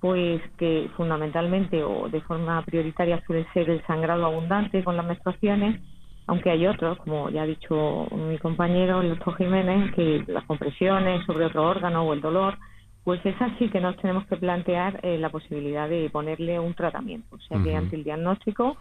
pues 0.00 0.40
que 0.58 0.90
fundamentalmente 0.96 1.82
o 1.82 2.08
de 2.08 2.20
forma 2.22 2.62
prioritaria 2.62 3.22
suele 3.26 3.46
ser 3.52 3.68
el 3.68 3.84
sangrado 3.86 4.26
abundante 4.26 4.84
con 4.84 4.96
las 4.96 5.06
menstruaciones, 5.06 5.80
aunque 6.26 6.50
hay 6.50 6.66
otros, 6.66 6.98
como 6.98 7.30
ya 7.30 7.42
ha 7.42 7.46
dicho 7.46 8.06
mi 8.12 8.38
compañero, 8.38 9.00
el 9.00 9.10
doctor 9.10 9.36
Jiménez, 9.36 9.94
que 9.94 10.24
las 10.28 10.44
compresiones 10.44 11.24
sobre 11.24 11.46
otro 11.46 11.66
órgano 11.66 12.02
o 12.02 12.12
el 12.12 12.20
dolor, 12.20 12.58
pues 13.02 13.24
es 13.24 13.40
así 13.40 13.70
que 13.70 13.80
nos 13.80 13.96
tenemos 13.96 14.26
que 14.26 14.36
plantear 14.36 15.00
eh, 15.02 15.16
la 15.18 15.30
posibilidad 15.30 15.88
de 15.88 16.10
ponerle 16.10 16.60
un 16.60 16.74
tratamiento. 16.74 17.36
O 17.36 17.40
sea 17.40 17.58
que 17.62 17.74
ante 17.74 17.96
el 17.96 18.04
diagnóstico, 18.04 18.76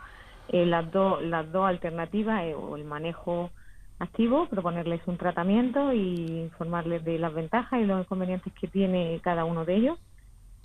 eh, 0.49 0.65
las, 0.65 0.91
dos 0.91 1.23
las 1.23 1.49
dos 1.51 1.65
alternativas 1.65 2.43
eh, 2.43 2.53
o 2.53 2.75
el 2.75 2.83
manejo 2.83 3.51
activo, 4.00 4.48
proponerles 4.48 5.01
un 5.08 5.18
tratamiento 5.18 5.94
y 5.94 6.42
informarles 6.42 7.04
de 7.04 7.18
las 7.20 7.34
ventajas 7.34 7.82
y 7.82 7.86
los 7.86 8.01
inconvenientes 8.01 8.54
que 8.54 8.68
tiene 8.68 9.20
cada 9.24 9.46
uno 9.46 9.66
de 9.66 9.75
ellos, 9.75 10.00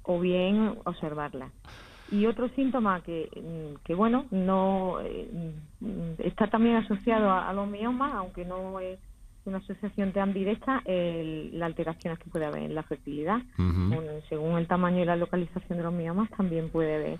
o 0.02 0.20
bien 0.20 0.76
observarla. 0.84 1.50
Y 2.10 2.26
otro 2.26 2.48
síntoma 2.50 3.00
que, 3.00 3.28
mm, 3.34 3.82
que 3.84 3.94
bueno, 3.94 4.26
no 4.30 5.00
eh, 5.00 5.54
está 6.18 6.46
también 6.48 6.76
asociado 6.76 7.30
a, 7.32 7.52
los 7.54 7.66
miomas, 7.68 8.12
aunque 8.14 8.44
no 8.44 8.78
es 8.80 8.98
una 9.46 9.58
asociación 9.58 10.12
tan 10.12 10.34
directa, 10.34 10.82
el, 10.84 11.58
las 11.58 11.68
alteraciones 11.68 12.18
que 12.18 12.30
puede 12.30 12.44
haber 12.44 12.64
en 12.64 12.74
la 12.74 12.82
fertilidad. 12.82 13.40
según 14.28 14.58
el 14.58 14.66
tamaño 14.66 15.02
y 15.02 15.04
la 15.06 15.16
localización 15.16 15.78
de 15.78 15.84
los 15.84 15.92
miomas, 15.92 16.28
también 16.30 16.68
puede 16.68 16.94
haber, 16.96 17.18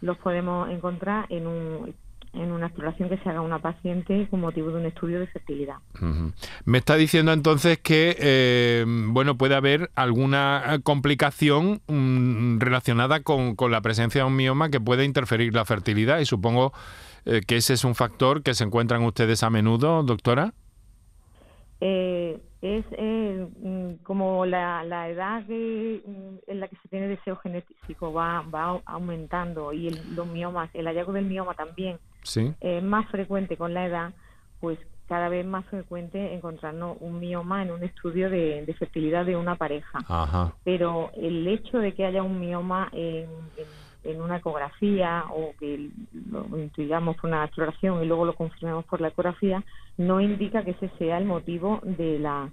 los 0.00 0.16
podemos 0.18 0.70
encontrar 0.70 1.26
en 1.28 1.46
un 1.46 1.94
en 2.32 2.52
una 2.52 2.66
exploración 2.66 3.08
que 3.08 3.18
se 3.18 3.28
haga 3.28 3.40
una 3.40 3.58
paciente 3.58 4.28
con 4.30 4.40
motivo 4.40 4.70
de 4.70 4.76
un 4.76 4.86
estudio 4.86 5.18
de 5.18 5.26
fertilidad. 5.26 5.76
Me 6.64 6.78
está 6.78 6.96
diciendo 6.96 7.32
entonces 7.32 7.78
que 7.78 8.16
eh, 8.18 8.84
bueno 8.86 9.36
puede 9.36 9.54
haber 9.54 9.90
alguna 9.94 10.78
complicación 10.82 11.80
mm, 11.88 12.58
relacionada 12.58 13.20
con, 13.20 13.56
la 13.70 13.80
presencia 13.80 14.22
de 14.22 14.26
un 14.28 14.36
mioma 14.36 14.70
que 14.70 14.80
puede 14.80 15.04
interferir 15.04 15.54
la 15.54 15.64
fertilidad 15.64 16.20
y 16.20 16.24
supongo 16.24 16.72
eh, 17.24 17.40
que 17.46 17.56
ese 17.56 17.74
es 17.74 17.84
un 17.84 17.94
factor 17.94 18.42
que 18.42 18.54
se 18.54 18.64
encuentran 18.64 19.02
ustedes 19.02 19.42
a 19.42 19.50
menudo, 19.50 20.02
doctora. 20.02 20.54
Eh, 21.80 22.38
es 22.60 22.84
eh, 22.92 23.48
mm, 23.62 24.04
como 24.04 24.44
la, 24.44 24.84
la 24.84 25.08
edad 25.08 25.42
mm, 25.48 26.38
en 26.46 26.60
la 26.60 26.68
que 26.68 26.76
se 26.76 26.88
tiene 26.88 27.08
deseo 27.08 27.36
genético 27.36 28.12
va, 28.12 28.42
va 28.42 28.80
aumentando 28.84 29.72
y 29.72 29.88
el, 29.88 30.14
los 30.14 30.26
miomas, 30.26 30.68
el 30.74 30.86
hallazgo 30.86 31.12
del 31.12 31.24
mioma 31.24 31.54
también 31.54 31.98
es 32.60 32.82
más 32.82 33.08
frecuente 33.10 33.56
con 33.56 33.74
la 33.74 33.86
edad, 33.86 34.12
pues 34.60 34.78
cada 35.08 35.28
vez 35.28 35.44
más 35.44 35.64
frecuente 35.66 36.34
encontrarnos 36.34 36.96
un 37.00 37.18
mioma 37.18 37.62
en 37.62 37.72
un 37.72 37.82
estudio 37.82 38.30
de, 38.30 38.72
fertilidad 38.78 39.26
de 39.26 39.36
una 39.36 39.56
pareja. 39.56 39.98
Pero 40.62 41.10
el 41.16 41.46
hecho 41.48 41.78
de 41.78 41.94
que 41.94 42.06
haya 42.06 42.22
un 42.22 42.38
mioma 42.38 42.88
en 42.92 43.26
en 44.04 44.20
una 44.20 44.38
ecografía 44.38 45.24
o 45.30 45.54
que 45.58 45.90
lo 46.30 46.46
intuyamos 46.58 47.16
por 47.16 47.28
una 47.28 47.44
exploración 47.44 48.02
y 48.02 48.06
luego 48.06 48.24
lo 48.24 48.34
confirmemos 48.34 48.84
por 48.86 49.00
la 49.00 49.08
ecografía, 49.08 49.62
no 49.96 50.20
indica 50.20 50.64
que 50.64 50.72
ese 50.72 50.90
sea 50.98 51.18
el 51.18 51.26
motivo 51.26 51.80
de 51.82 52.18
la 52.18 52.48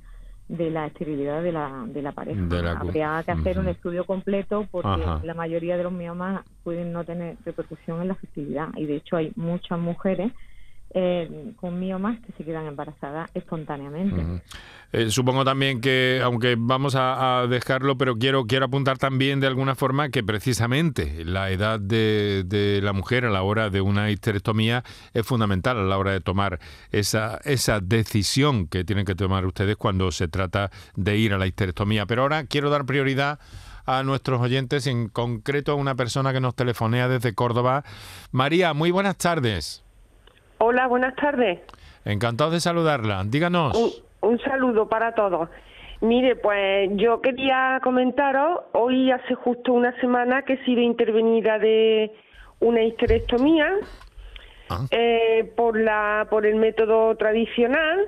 de 0.47 0.69
la 0.69 0.87
esterilidad 0.87 1.43
de 1.43 1.51
la, 1.51 1.83
de 1.87 2.01
la 2.01 2.11
pareja. 2.13 2.41
Habría 2.79 3.21
que 3.23 3.31
hacer 3.31 3.59
un 3.59 3.67
estudio 3.67 4.05
completo 4.05 4.65
porque 4.71 5.03
la 5.23 5.33
mayoría 5.33 5.77
de 5.77 5.83
los 5.83 5.91
miomas 5.91 6.45
pueden 6.63 6.93
no 6.93 7.03
tener 7.03 7.37
repercusión 7.45 8.01
en 8.01 8.09
la 8.09 8.15
fertilidad. 8.15 8.69
Y 8.75 8.85
de 8.85 8.95
hecho 8.95 9.17
hay 9.17 9.31
muchas 9.35 9.79
mujeres 9.79 10.31
eh, 10.99 11.53
con 11.57 11.79
miomas 11.79 12.19
que 12.21 12.31
se 12.33 12.43
quedan 12.43 12.65
embarazadas 12.65 13.29
espontáneamente. 13.35 14.41
Eh, 14.91 15.11
supongo 15.11 15.45
también 15.45 15.79
que, 15.79 16.19
aunque 16.23 16.55
vamos 16.57 16.95
a, 16.97 17.45
dejarlo, 17.47 17.99
pero 17.99 18.17
quiero, 18.17 18.47
quiero 18.47 18.65
apuntar 18.65 18.97
también 18.97 19.39
de 19.39 19.45
alguna 19.45 19.75
forma 19.75 20.09
que 20.09 20.23
precisamente 20.23 21.23
la 21.23 21.51
edad 21.51 21.79
de, 21.79 22.79
la 22.81 22.93
mujer 22.93 23.25
a 23.25 23.29
la 23.29 23.43
hora 23.43 23.69
de 23.69 23.79
una 23.79 24.09
histerectomía 24.09 24.83
es 25.13 25.23
fundamental 25.23 25.77
a 25.77 25.83
la 25.83 25.99
hora 25.99 26.13
de 26.13 26.19
tomar 26.19 26.57
esa, 26.89 27.39
esa 27.43 27.79
decisión 27.79 28.67
que 28.67 28.83
tienen 28.83 29.05
que 29.05 29.13
tomar 29.13 29.45
ustedes 29.45 29.77
cuando 29.77 30.11
se 30.11 30.27
trata 30.27 30.71
de 30.95 31.15
ir 31.15 31.31
a 31.31 31.37
la 31.37 31.45
histerectomía. 31.45 32.07
Pero 32.07 32.23
ahora 32.23 32.45
quiero 32.45 32.71
dar 32.71 32.87
prioridad 32.87 33.39
a 33.85 34.01
nuestros 34.01 34.41
oyentes, 34.41 34.87
en 34.87 35.09
concreto 35.09 35.73
a 35.73 35.75
una 35.75 35.93
persona 35.93 36.33
que 36.33 36.41
nos 36.41 36.55
telefonea 36.55 37.07
desde 37.07 37.35
Córdoba. 37.35 37.83
María, 38.31 38.73
muy 38.73 38.89
buenas 38.89 39.17
tardes. 39.17 39.83
Hola, 40.59 40.87
buenas 40.87 41.15
tardes. 41.15 41.59
Encantado 42.03 42.51
de 42.51 42.59
saludarla. 42.59 43.23
Díganos. 43.25 44.03
Un, 44.21 44.39
saludo 44.39 44.87
para 44.89 45.13
todos. 45.13 45.49
Mire, 46.01 46.35
pues 46.35 46.89
yo 46.95 47.21
quería 47.21 47.79
comentaros, 47.83 48.61
hoy 48.73 49.11
hace 49.11 49.35
justo 49.35 49.73
una 49.73 49.99
semana 49.99 50.43
que 50.43 50.53
he 50.53 50.65
sido 50.65 50.81
intervenida 50.81 51.59
de 51.59 52.11
una 52.59 52.83
histerectomía 52.83 53.71
ah. 54.69 54.85
eh, 54.91 55.51
por, 55.55 55.79
la, 55.79 56.27
por 56.29 56.45
el 56.45 56.55
método 56.55 57.15
tradicional 57.15 58.05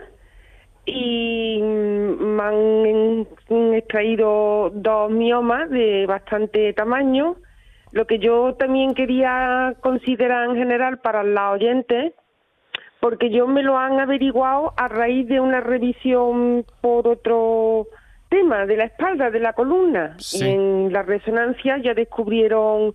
y 0.85 1.59
me 1.61 2.43
han 2.43 3.27
extraído 3.75 4.71
dos 4.73 5.11
miomas 5.11 5.69
de 5.69 6.05
bastante 6.07 6.73
tamaño. 6.73 7.35
Lo 7.91 8.05
que 8.05 8.19
yo 8.19 8.55
también 8.55 8.93
quería 8.93 9.75
considerar 9.81 10.49
en 10.49 10.55
general 10.55 10.99
para 10.99 11.23
las 11.23 11.53
oyentes 11.53 12.13
porque 12.99 13.29
yo 13.29 13.47
me 13.47 13.63
lo 13.63 13.77
han 13.77 13.99
averiguado 13.99 14.73
a 14.75 14.87
raíz 14.87 15.27
de 15.27 15.39
una 15.39 15.61
revisión 15.61 16.65
por 16.81 17.07
otro 17.07 17.87
tema 18.27 18.65
de 18.65 18.77
la 18.77 18.85
espalda, 18.85 19.31
de 19.31 19.39
la 19.39 19.53
columna. 19.53 20.17
Y 20.33 20.43
en 20.43 20.91
la 20.91 21.03
resonancia 21.03 21.77
ya 21.77 21.93
descubrieron 21.93 22.93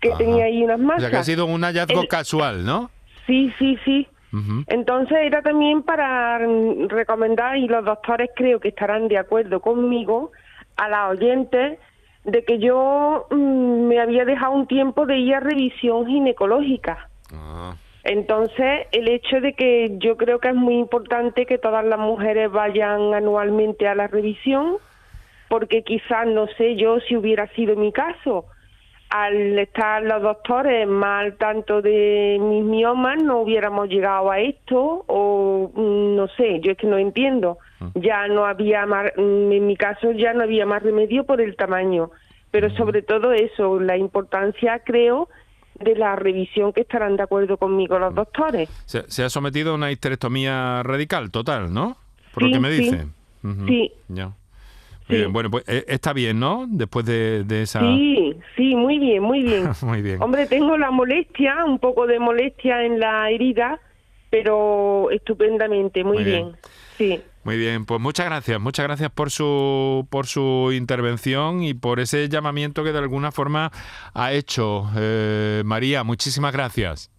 que 0.00 0.10
tenía 0.12 0.44
ahí 0.44 0.62
unas 0.62 0.78
masas. 0.78 0.98
O 0.98 1.00
sea, 1.00 1.10
que 1.10 1.16
ha 1.16 1.24
sido 1.24 1.46
un 1.46 1.62
hallazgo 1.62 2.06
casual, 2.06 2.64
¿no? 2.64 2.90
Sí, 3.26 3.52
sí, 3.58 3.78
sí. 3.84 4.08
Entonces 4.66 5.16
era 5.22 5.42
también 5.42 5.84
para 5.84 6.38
recomendar, 6.88 7.56
y 7.56 7.68
los 7.68 7.84
doctores 7.84 8.30
creo 8.34 8.58
que 8.58 8.68
estarán 8.68 9.06
de 9.06 9.16
acuerdo 9.16 9.60
conmigo, 9.60 10.32
a 10.76 10.88
las 10.88 11.12
oyentes, 11.12 11.78
de 12.24 12.44
que 12.44 12.58
yo 12.58 13.28
mm, 13.30 13.86
me 13.86 14.00
había 14.00 14.24
dejado 14.24 14.52
un 14.52 14.66
tiempo 14.66 15.06
de 15.06 15.18
ir 15.18 15.36
a 15.36 15.40
revisión 15.40 16.06
ginecológica. 16.06 17.08
Ah. 17.32 17.76
Entonces, 18.04 18.86
el 18.92 19.08
hecho 19.08 19.40
de 19.40 19.54
que 19.54 19.96
yo 19.98 20.18
creo 20.18 20.38
que 20.38 20.48
es 20.48 20.54
muy 20.54 20.76
importante 20.76 21.46
que 21.46 21.56
todas 21.56 21.84
las 21.84 21.98
mujeres 21.98 22.50
vayan 22.52 23.14
anualmente 23.14 23.88
a 23.88 23.94
la 23.94 24.08
revisión, 24.08 24.76
porque 25.48 25.82
quizás, 25.82 26.26
no 26.26 26.46
sé 26.58 26.76
yo 26.76 27.00
si 27.00 27.16
hubiera 27.16 27.46
sido 27.54 27.76
mi 27.76 27.92
caso, 27.92 28.44
al 29.08 29.58
estar 29.58 30.02
los 30.02 30.20
doctores 30.22 30.86
mal 30.86 31.36
tanto 31.36 31.80
de 31.80 32.36
mis 32.40 32.64
miomas 32.64 33.22
no 33.22 33.40
hubiéramos 33.40 33.88
llegado 33.88 34.30
a 34.30 34.40
esto 34.40 35.04
o 35.06 35.70
mm, 35.72 36.16
no 36.16 36.28
sé, 36.28 36.60
yo 36.60 36.72
es 36.72 36.78
que 36.78 36.86
no 36.86 36.98
entiendo. 36.98 37.58
Ah. 37.80 37.90
Ya 37.94 38.28
no 38.28 38.44
había 38.44 38.84
más, 38.86 39.12
mm, 39.16 39.52
en 39.52 39.66
mi 39.66 39.76
caso 39.76 40.10
ya 40.12 40.34
no 40.34 40.42
había 40.42 40.66
más 40.66 40.82
remedio 40.82 41.24
por 41.24 41.40
el 41.40 41.56
tamaño, 41.56 42.10
pero 42.50 42.68
sobre 42.70 43.02
todo 43.02 43.32
eso, 43.32 43.80
la 43.80 43.96
importancia 43.96 44.80
creo 44.80 45.28
de 45.80 45.96
la 45.96 46.16
revisión 46.16 46.72
que 46.72 46.82
estarán 46.82 47.16
de 47.16 47.22
acuerdo 47.22 47.56
conmigo 47.56 47.98
los 47.98 48.14
doctores. 48.14 48.68
Se, 48.86 49.24
ha 49.24 49.28
sometido 49.28 49.72
a 49.72 49.74
una 49.74 49.90
histerectomía 49.90 50.82
radical 50.82 51.30
total, 51.30 51.72
¿no? 51.72 51.96
Por 52.32 52.44
lo 52.44 52.52
que 52.52 52.60
me 52.60 52.70
dice. 52.70 53.06
Sí. 53.66 53.92
Ya. 54.08 54.32
bueno, 55.30 55.50
pues 55.50 55.64
eh, 55.68 55.84
está 55.88 56.12
bien, 56.12 56.40
¿no? 56.40 56.66
Después 56.68 57.04
de, 57.04 57.44
esa... 57.62 57.80
Sí, 57.80 58.34
sí, 58.56 58.74
muy 58.74 58.98
bien, 58.98 59.22
muy 59.22 59.42
bien. 59.42 59.68
muy 59.82 60.02
bien. 60.02 60.22
Hombre, 60.22 60.46
tengo 60.46 60.76
la 60.78 60.90
molestia, 60.90 61.64
un 61.64 61.78
poco 61.78 62.06
de 62.06 62.18
molestia 62.18 62.84
en 62.84 63.00
la 63.00 63.30
herida, 63.30 63.80
pero 64.30 65.10
estupendamente, 65.10 66.02
muy, 66.04 66.24
bien. 66.24 66.52
Sí. 66.96 67.20
Muy 67.44 67.58
bien, 67.58 67.84
pues 67.84 68.00
muchas 68.00 68.26
gracias, 68.26 68.58
muchas 68.58 68.86
gracias 68.86 69.10
por 69.10 69.30
su 69.30 70.06
por 70.10 70.26
su 70.26 70.70
intervención 70.72 71.62
y 71.62 71.74
por 71.74 72.00
ese 72.00 72.28
llamamiento 72.28 72.82
que 72.82 72.92
de 72.92 72.98
alguna 72.98 73.32
forma 73.32 73.70
ha 74.14 74.32
hecho 74.32 74.90
eh, 74.96 75.62
María. 75.64 76.04
Muchísimas 76.04 76.52
gracias. 76.52 77.10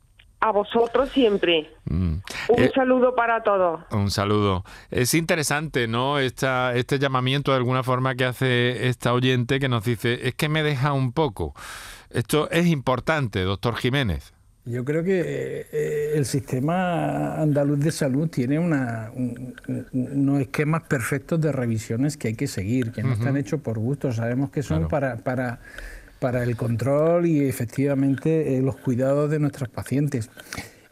A 0.42 0.52
vosotros 0.52 1.10
siempre. 1.10 1.72
Mm. 1.86 2.18
Un 2.50 2.64
eh, 2.64 2.72
saludo 2.76 3.16
para 3.16 3.42
todos. 3.42 3.82
Un 3.92 4.12
saludo. 4.12 4.64
Es 4.92 5.14
interesante, 5.14 5.88
¿no? 5.88 6.20
Esta, 6.20 6.76
este 6.76 7.00
llamamiento 7.00 7.52
de 7.52 7.58
alguna 7.58 7.84
forma 7.84 8.16
que 8.16 8.26
hace 8.26 8.88
esta 8.88 9.14
oyente 9.14 9.60
que 9.60 9.70
nos 9.70 9.86
dice, 9.86 10.28
es 10.28 10.36
que 10.36 10.50
me 10.50 10.62
deja 10.62 10.94
un 10.94 11.14
poco. 11.14 11.56
Esto 12.12 12.50
es 12.52 12.68
importante, 12.68 13.42
doctor 13.42 13.76
Jiménez. 13.76 14.35
Yo 14.66 14.84
creo 14.84 15.04
que 15.04 15.68
eh, 15.72 16.14
el 16.16 16.26
sistema 16.26 17.40
andaluz 17.40 17.80
de 17.80 17.92
salud 17.92 18.28
tiene 18.30 18.58
una, 18.58 19.12
unos 19.94 20.42
esquemas 20.42 20.82
perfectos 20.84 21.40
de 21.40 21.52
revisiones 21.52 22.18
que 22.18 22.30
hay 22.30 22.34
que 22.34 22.48
seguir, 22.48 22.92
que 22.92 23.04
no 23.04 23.14
están 23.14 23.38
hechos 23.38 23.62
por 23.62 23.78
gusto, 23.78 24.12
sabemos 24.12 24.50
que 24.50 24.64
son 24.64 24.88
para, 24.88 25.18
para, 25.18 25.60
para 26.20 26.42
el 26.42 26.56
control 26.56 27.28
y 27.28 27.48
efectivamente 27.48 28.58
eh, 28.58 28.62
los 28.62 28.76
cuidados 28.78 29.30
de 29.30 29.38
nuestros 29.38 29.70
pacientes. 29.70 30.32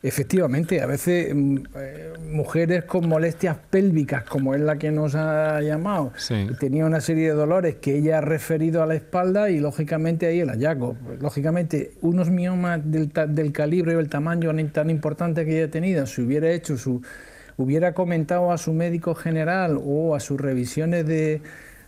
Efectivamente, 0.06 0.82
a 0.82 0.86
veces 0.86 1.34
mm, 1.34 1.58
eh, 1.78 2.13
mujeres 2.30 2.84
con 2.84 3.08
molestias 3.08 3.56
pélvicas, 3.70 4.26
como 4.26 4.54
es 4.54 4.60
la 4.60 4.76
que 4.76 4.92
nos 4.92 5.16
ha 5.16 5.62
llamado, 5.62 6.12
tenía 6.60 6.86
una 6.86 7.00
serie 7.00 7.30
de 7.30 7.34
dolores 7.34 7.76
que 7.76 7.96
ella 8.00 8.18
ha 8.18 8.22
referido 8.22 8.84
a 8.84 8.86
la 8.86 8.96
espalda 8.96 9.50
y 9.50 9.62
lógicamente 9.62 10.26
ahí 10.26 10.42
el 10.42 10.50
hallazgo. 10.50 10.98
Lógicamente, 11.22 11.94
unos 12.02 12.30
miomas 12.30 12.82
del, 12.84 13.13
del 13.30 13.54
calibre 13.54 13.96
o 13.96 14.02
el 14.02 14.10
tamaño 14.10 14.52
tan 14.74 14.89
importante 14.89 15.46
que 15.46 15.56
ella 15.56 15.66
ha 15.68 15.72
tenido, 15.72 16.06
si 16.06 16.22
hubiera 16.22 16.52
hecho 16.52 16.78
su, 16.78 17.02
hubiera 17.56 17.94
comentado 17.94 18.52
a 18.52 18.58
su 18.58 18.74
médico 18.74 19.16
general 19.16 19.80
o 19.82 20.16
a 20.16 20.20
sus 20.20 20.39
revisiones 20.39 21.08
de 21.08 21.42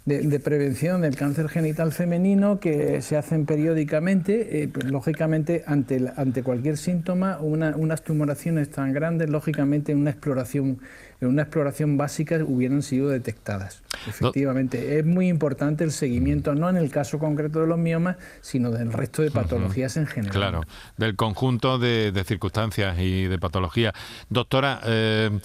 de, 0.06 0.39
prevención 0.39 1.02
del 1.02 1.15
cáncer 1.15 1.50
genital 1.50 1.91
femenino 1.91 2.60
que 2.60 3.02
se 3.02 3.18
hacen 3.18 3.46
periódicamente. 3.46 4.63
Eh, 4.63 4.68
pues, 4.68 4.86
lógicamente, 4.86 5.63
ante, 5.65 6.12
ante 6.15 6.44
cualquier 6.44 6.78
síntoma, 6.78 7.39
unas 7.39 8.04
tumoraciones 8.04 8.70
tan 8.70 8.94
grandes, 8.94 9.30
lógicamente, 9.30 9.96
una 9.96 10.12
exploración 10.12 10.80
en 11.22 11.30
una 11.30 11.44
exploración 11.44 11.98
básica 11.98 12.38
hubieran 12.46 12.82
sido 12.82 13.10
detectadas. 13.10 13.82
Efectivamente, 14.08 15.00
es 15.00 15.06
muy 15.06 15.30
importante 15.30 15.84
el 15.84 15.91
seguimiento, 15.91 16.54
no 16.56 16.70
en 16.70 16.76
el 16.76 16.91
caso 16.91 17.20
concreto 17.20 17.62
de 17.62 17.68
los 17.68 17.78
miomas, 17.78 18.18
sino 18.41 18.70
del 18.72 18.91
resto 18.91 19.22
de 19.22 19.32
patologías 19.32 19.96
en 19.98 20.08
general. 20.08 20.36
Claro, 20.36 20.62
del 20.98 21.15
conjunto 21.15 21.80
de, 21.80 22.12
circunstancias 22.26 22.98
y 23.00 23.26
de 23.26 23.39
patologías. 23.39 23.94
Doctora, 24.30 24.82
eh, 24.86 25.39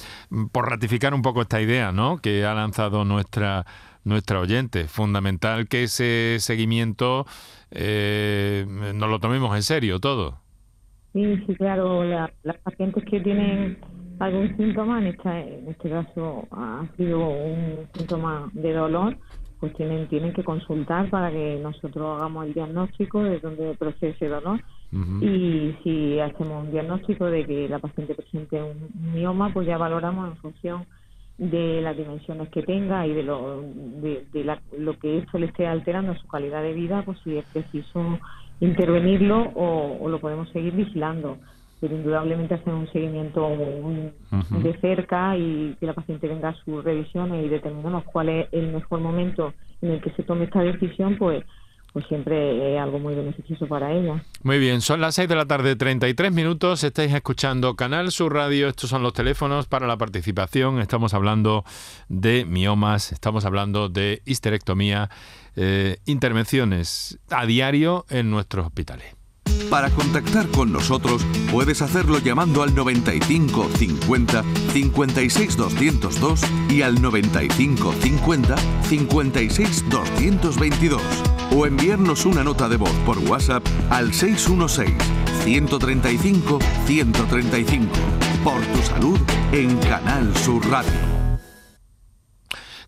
por 0.51 0.68
ratificar 0.68 1.14
un 1.14 1.23
poco 1.23 1.42
esta 1.42 1.61
idea 1.61 1.92
¿no? 1.92 2.18
que 2.18 2.44
ha 2.44 2.55
lanzado 2.55 3.05
nuestra 3.05 3.64
nuestra 4.04 4.40
oyente. 4.40 4.84
Fundamental 4.84 5.68
que 5.68 5.84
ese 5.84 6.36
seguimiento 6.40 7.26
eh, 7.70 8.66
nos 8.94 9.08
lo 9.10 9.18
tomemos 9.20 9.54
en 9.56 9.62
serio 9.62 10.00
todo. 10.00 10.38
Sí, 11.12 11.42
sí, 11.46 11.54
claro. 11.56 12.04
las 12.04 12.58
pacientes 12.62 13.04
que 13.04 13.20
tienen 13.20 13.78
algún 14.20 14.56
síntoma, 14.56 14.98
en, 14.98 15.06
en 15.06 15.68
este 15.68 15.90
caso 15.90 16.46
ha 16.52 16.86
sido 16.96 17.18
un 17.26 17.88
síntoma 17.94 18.48
de 18.52 18.72
dolor, 18.72 19.16
pues 19.58 19.74
tienen, 19.74 20.08
tienen 20.08 20.32
que 20.32 20.44
consultar 20.44 21.10
para 21.10 21.30
que 21.30 21.58
nosotros 21.62 22.16
hagamos 22.18 22.46
el 22.46 22.54
diagnóstico 22.54 23.22
de 23.22 23.40
dónde 23.40 23.74
procede 23.78 24.12
ese 24.12 24.28
dolor. 24.28 24.62
Y 25.20 25.72
si 25.84 26.18
hacemos 26.18 26.64
un 26.64 26.72
diagnóstico 26.72 27.26
de 27.26 27.46
que 27.46 27.68
la 27.68 27.78
paciente 27.78 28.12
presente 28.14 28.60
un 28.60 28.90
mioma, 29.14 29.52
pues 29.52 29.68
ya 29.68 29.78
valoramos 29.78 30.28
en 30.30 30.36
función 30.38 30.84
de 31.40 31.81
las 31.81 31.96
dimensiones 31.96 32.50
que 32.50 32.62
tenga 32.62 33.07
y 33.07 33.14
de 33.14 33.22
lo, 33.22 33.62
de, 33.62 34.59
lo 34.79 34.98
que 34.98 35.18
eso 35.18 35.38
le 35.38 35.46
esté 35.46 35.66
alterando 35.66 36.14
su 36.14 36.29
calidad 36.29 36.62
de 36.62 36.74
vida, 36.74 37.03
pues 37.03 37.18
si 37.24 37.38
es 37.38 37.46
preciso 37.46 38.18
intervenirlo 38.61 39.50
o, 39.55 39.96
o 40.03 40.09
lo 40.11 40.20
podemos 40.20 40.50
seguir 40.50 40.74
vigilando. 40.74 41.38
Pero 41.81 41.96
indudablemente 41.96 42.57
hacer 42.57 42.74
un 42.74 42.92
seguimiento 42.92 43.48
de 44.62 44.79
cerca 44.83 45.35
y 45.38 45.74
que 45.81 45.87
la 45.87 45.94
paciente 45.94 46.29
venga 46.29 46.50
a 46.50 46.55
sus 46.62 46.85
revisiones 46.85 47.46
y 47.46 47.48
determinemos 47.48 48.05
cuál 48.05 48.29
es 48.29 48.48
el 48.53 48.74
mejor 48.74 49.00
momento 49.00 49.55
en 49.81 49.92
el 49.92 50.03
que 50.03 50.11
se 50.11 50.22
tome 50.24 50.44
esta 50.44 50.61
decisión, 50.61 51.16
pues 51.16 51.42
pues 51.92 52.07
siempre 52.07 52.74
es 52.74 52.81
algo 52.81 52.98
muy 52.98 53.14
beneficioso 53.14 53.66
para 53.66 53.92
ella. 53.92 54.22
Muy 54.42 54.59
bien, 54.59 54.81
son 54.81 55.00
las 55.00 55.14
6 55.16 55.29
de 55.29 55.35
la 55.35 55.46
tarde, 55.46 55.76
33 55.76 56.33
minutos, 56.33 56.85
estáis 56.85 57.12
escuchando 57.12 57.74
Canal 57.74 58.11
Sur 58.11 58.35
Radio, 58.35 58.68
estos 58.68 58.90
son 58.90 59.03
los 59.03 59.12
teléfonos 59.12 59.66
para 59.66 59.87
la 59.87 59.96
participación, 59.96 60.81
estamos 60.81 61.14
hablando 61.14 61.64
de 62.09 62.44
miomas, 62.44 63.12
estamos 63.12 63.44
hablando 63.44 63.88
de 63.88 64.22
histerectomía, 64.24 65.11
eh, 65.57 65.98
intervenciones 66.07 67.18
a 67.31 67.46
diario 67.46 68.07
en 68.09 68.31
nuestros 68.31 68.66
hospitales. 68.66 69.16
Para 69.68 69.90
contactar 69.90 70.48
con 70.48 70.72
nosotros 70.72 71.24
puedes 71.50 71.81
hacerlo 71.83 72.18
llamando 72.18 72.62
al 72.62 72.74
95 72.74 73.68
50 73.76 74.42
56 74.72 75.57
202 75.57 76.42
y 76.70 76.83
al 76.83 77.00
95 77.00 77.92
50 77.92 78.57
56 78.57 79.88
222 79.88 81.39
o 81.54 81.66
enviarnos 81.66 82.24
una 82.26 82.44
nota 82.44 82.68
de 82.68 82.76
voz 82.76 82.94
por 83.06 83.18
WhatsApp 83.18 83.66
al 83.90 84.12
616 84.12 84.94
135 85.44 86.58
135 86.86 87.92
por 88.44 88.60
tu 88.66 88.82
salud 88.82 89.18
en 89.52 89.76
Canal 89.78 90.36
Sur 90.36 90.66
Radio. 90.70 90.92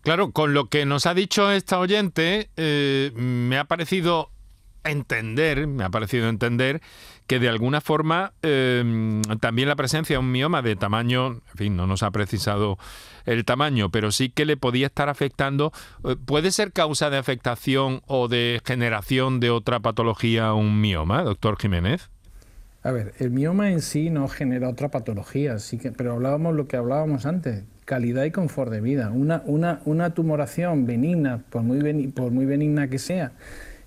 Claro, 0.01 0.31
con 0.31 0.53
lo 0.53 0.67
que 0.67 0.85
nos 0.85 1.05
ha 1.05 1.13
dicho 1.13 1.51
esta 1.51 1.79
oyente, 1.79 2.49
eh, 2.57 3.11
me 3.15 3.57
ha 3.57 3.65
parecido 3.65 4.31
entender, 4.83 5.65
me 5.67 5.83
ha 5.85 5.89
parecido 5.89 6.27
entender, 6.27 6.81
que 7.27 7.39
de 7.39 7.49
alguna 7.49 7.81
forma 7.81 8.33
em, 8.41 9.21
también 9.39 9.67
la 9.67 9.75
presencia 9.75 10.15
de 10.15 10.19
un 10.19 10.31
mioma 10.31 10.61
de 10.61 10.75
tamaño, 10.75 11.27
en 11.27 11.57
fin, 11.57 11.75
no 11.75 11.87
nos 11.87 12.03
ha 12.03 12.11
precisado 12.11 12.77
el 13.25 13.45
tamaño, 13.45 13.89
pero 13.89 14.11
sí 14.11 14.29
que 14.29 14.45
le 14.45 14.57
podía 14.57 14.87
estar 14.87 15.09
afectando, 15.09 15.71
eh, 16.03 16.15
¿puede 16.25 16.51
ser 16.51 16.71
causa 16.73 17.09
de 17.09 17.17
afectación 17.17 18.01
o 18.07 18.27
de 18.27 18.61
generación 18.65 19.39
de 19.39 19.49
otra 19.49 19.79
patología 19.79 20.53
un 20.53 20.81
mioma, 20.81 21.23
doctor 21.23 21.57
Jiménez? 21.59 22.09
A 22.83 22.91
ver, 22.91 23.13
el 23.19 23.31
mioma 23.31 23.71
en 23.71 23.81
sí 23.81 24.09
no 24.09 24.27
genera 24.27 24.67
otra 24.67 24.89
patología, 24.89 25.57
sí 25.59 25.77
que, 25.77 25.93
pero 25.93 26.13
hablábamos 26.13 26.53
lo 26.53 26.67
que 26.67 26.75
hablábamos 26.75 27.25
antes, 27.25 27.63
calidad 27.85 28.25
y 28.25 28.31
confort 28.31 28.69
de 28.71 28.81
vida. 28.81 29.09
Una, 29.09 29.41
una, 29.45 29.79
una 29.85 30.13
tumoración 30.13 30.85
benigna, 30.85 31.43
por 31.49 31.63
muy, 31.63 32.07
por 32.09 32.31
muy 32.31 32.45
benigna 32.45 32.89
que 32.89 32.99
sea, 32.99 33.31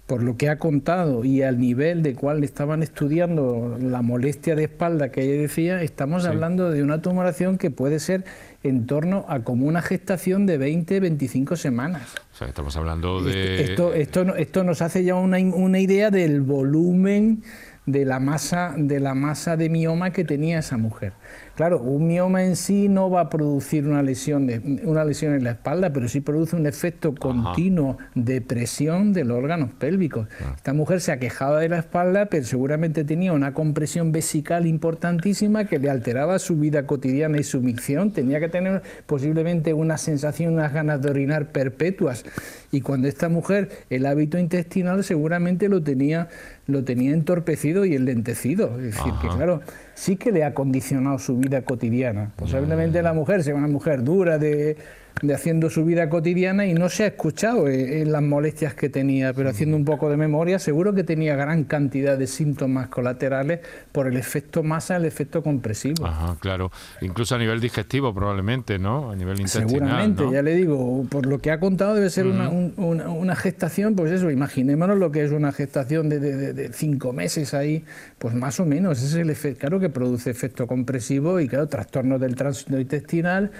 por 0.07 0.23
lo 0.23 0.37
que 0.37 0.49
ha 0.49 0.59
contado 0.59 1.25
y 1.25 1.43
al 1.43 1.59
nivel 1.59 2.03
de 2.03 2.15
cual 2.15 2.45
estaban 2.45 2.83
estudiando 2.83 3.77
la 3.81 4.03
molestia 4.03 4.55
de 4.55 4.65
espalda 4.65 5.11
que 5.11 5.23
ella 5.23 5.43
decía, 5.43 5.83
estamos 5.83 6.25
hablando 6.27 6.71
de 6.71 6.85
una 6.85 7.03
tumoración 7.03 7.59
que 7.59 7.73
puede 7.73 7.99
ser 7.99 8.25
en 8.63 8.87
torno 8.87 9.27
a 9.29 9.41
como 9.41 9.67
una 9.67 9.83
gestación 9.83 10.47
de 10.47 10.59
20, 10.59 11.01
25 11.01 11.57
semanas. 11.57 12.15
O 12.33 12.37
sea, 12.37 12.47
estamos 12.49 12.77
hablando 12.77 13.21
de... 13.21 13.63
Esto, 13.63 13.95
esto, 13.95 14.37
esto 14.37 14.63
nos 14.63 14.81
hace 14.81 15.03
ya 15.03 15.17
una, 15.17 15.39
una 15.39 15.81
idea 15.81 16.11
del 16.11 16.41
volumen 16.41 17.43
de 17.87 18.05
la 18.05 18.19
masa 18.19 18.75
de 18.77 19.01
la 19.01 19.15
masa 19.15 19.57
de 19.57 19.69
mioma 19.69 20.11
que 20.11 20.25
tenía 20.25 20.59
esa 20.59 20.77
mujer. 20.77 21.13
Claro, 21.57 21.81
un 21.81 22.07
mioma 22.07 22.45
en 22.45 22.55
sí 22.55 22.89
no 22.89 23.09
va 23.09 23.23
a 23.23 23.31
producir 23.31 23.87
una 23.87 24.03
lesión, 24.03 24.47
de, 24.47 24.59
una 24.85 25.07
lesión 25.07 25.33
en 25.33 25.43
la 25.43 25.53
espalda, 25.53 25.91
pero 25.91 26.07
sí 26.07 26.21
produce 26.21 26.55
un 26.55 26.67
efecto 26.67 27.15
continuo 27.15 27.97
de 28.15 28.43
presión 28.43 29.15
de 29.15 29.25
los 29.25 29.39
órganos 29.39 29.71
pélvicos. 29.73 30.29
Ah. 30.41 30.53
Esta 30.55 30.75
mujer 30.75 31.01
se 31.01 31.13
ha 31.13 31.19
quejado 31.19 31.57
de 31.57 31.71
la 31.71 31.79
espalda, 31.79 32.27
pero 32.27 32.45
seguramente 32.45 33.05
tenía 33.05 33.33
una 33.33 33.55
compresión 33.55 34.13
vesical 34.13 34.67
importantísima 34.67 35.65
que 35.65 35.79
le 35.79 35.89
alteraba 35.89 36.39
su 36.39 36.57
vida 36.57 36.87
cotidiana 36.87 37.39
y 37.39 37.43
su 37.43 37.63
micción. 37.63 38.11
Tenía 38.11 38.39
que 38.39 38.51
tener 38.51 38.83
posiblemente 39.07 39.73
una 39.73 39.97
sensación, 39.97 40.55
unas 40.55 40.75
ganas 40.75 41.01
de 41.01 41.09
orinar 41.09 41.53
perpetuas. 41.53 42.25
Y 42.71 42.83
cuando 42.83 43.09
esta 43.09 43.31
mujer, 43.31 43.71
el 43.89 44.05
hábito 44.05 44.39
intestinal 44.39 45.05
seguramente 45.05 45.71
lo 45.71 45.83
tenía, 45.83 46.29
lo 46.67 46.85
tenía 46.85 47.13
entorpecido 47.13 47.85
y 47.85 47.95
enlentecido. 47.95 48.77
Es 48.79 48.97
decir, 48.97 49.13
que 49.23 49.29
claro, 49.29 49.61
sí 49.95 50.17
que 50.17 50.33
le 50.33 50.45
ha 50.45 50.55
condicionado 50.55 51.19
su 51.19 51.37
vida 51.37 51.63
cotidiana. 51.63 52.33
Posiblemente 52.37 53.03
la 53.03 53.13
mujer 53.13 53.43
sea 53.45 53.55
una 53.55 53.69
mujer 53.69 54.03
dura 54.03 54.39
de 54.39 54.77
de 55.23 55.33
haciendo 55.33 55.71
su 55.71 55.85
vida 55.85 56.11
cotidiana 56.11 56.67
y 56.67 56.75
no 56.75 56.91
se 56.91 57.05
ha 57.05 57.07
escuchado 57.07 57.69
en, 57.69 58.13
las 58.13 58.23
molestias 58.23 58.75
que 58.75 58.91
tenía, 58.91 59.33
pero 59.33 59.49
haciendo 59.49 59.75
un 59.77 59.85
poco 59.85 60.11
de 60.11 60.19
memoria, 60.19 60.59
seguro 60.59 60.93
que 60.93 61.05
tenía 61.05 61.35
gran 61.37 61.65
cantidad 61.65 62.19
de 62.19 62.27
síntomas 62.27 62.89
colaterales 62.89 63.61
por 63.93 64.09
el 64.09 64.19
efecto 64.19 64.63
masa, 64.63 64.97
el 64.97 65.07
efecto 65.07 65.43
compresivo. 65.43 66.07
Ajá, 66.07 66.37
claro. 66.39 66.71
Incluso 67.01 67.35
a 67.35 67.39
nivel 67.39 67.61
digestivo 67.61 68.15
probablemente, 68.15 68.79
¿no? 68.79 69.11
A 69.11 69.17
nivel 69.17 69.41
intestinal. 69.41 69.69
Seguramente, 69.71 70.25
ya 70.31 70.43
le 70.43 70.55
digo, 70.55 71.07
por 71.09 71.25
lo 71.25 71.39
que 71.39 71.51
ha 71.51 71.61
contado 71.61 71.95
debe 71.95 72.11
ser 72.11 72.27
una, 72.27 72.51
una, 72.51 73.37
gestación, 73.37 73.97
pues 73.97 74.13
eso, 74.13 74.31
imaginémonos 74.31 74.99
lo 74.99 75.11
que 75.11 75.25
es 75.25 75.33
una 75.33 75.53
gestación 75.53 76.11
de, 76.11 76.21
de, 76.21 76.73
cinco 76.75 77.15
meses 77.15 77.55
ahí, 77.55 77.85
pues 78.19 78.35
más 78.35 78.61
o 78.61 78.67
menos, 78.67 78.99
ese 78.99 79.07
es 79.07 79.15
el 79.15 79.31
efecto, 79.31 79.61
claro 79.61 79.81
que 79.81 79.89
produce 79.89 80.31
efecto 80.31 80.67
compresivo 80.67 81.41
y 81.41 81.49
claro, 81.49 81.69
trastornos 81.69 82.21
del 82.21 82.35
tránsito 82.35 82.79
intestinal 82.79 83.51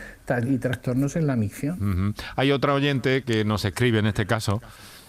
y 0.47 0.59
trastornos 0.59 1.17
en 1.17 1.27
la 1.27 1.37
hay 2.37 2.53
otra 2.53 2.75
oyente 2.75 3.23
que 3.23 3.45
nos 3.45 3.65
escribe 3.65 3.99
en 3.99 4.07
este 4.07 4.27
caso. 4.27 4.61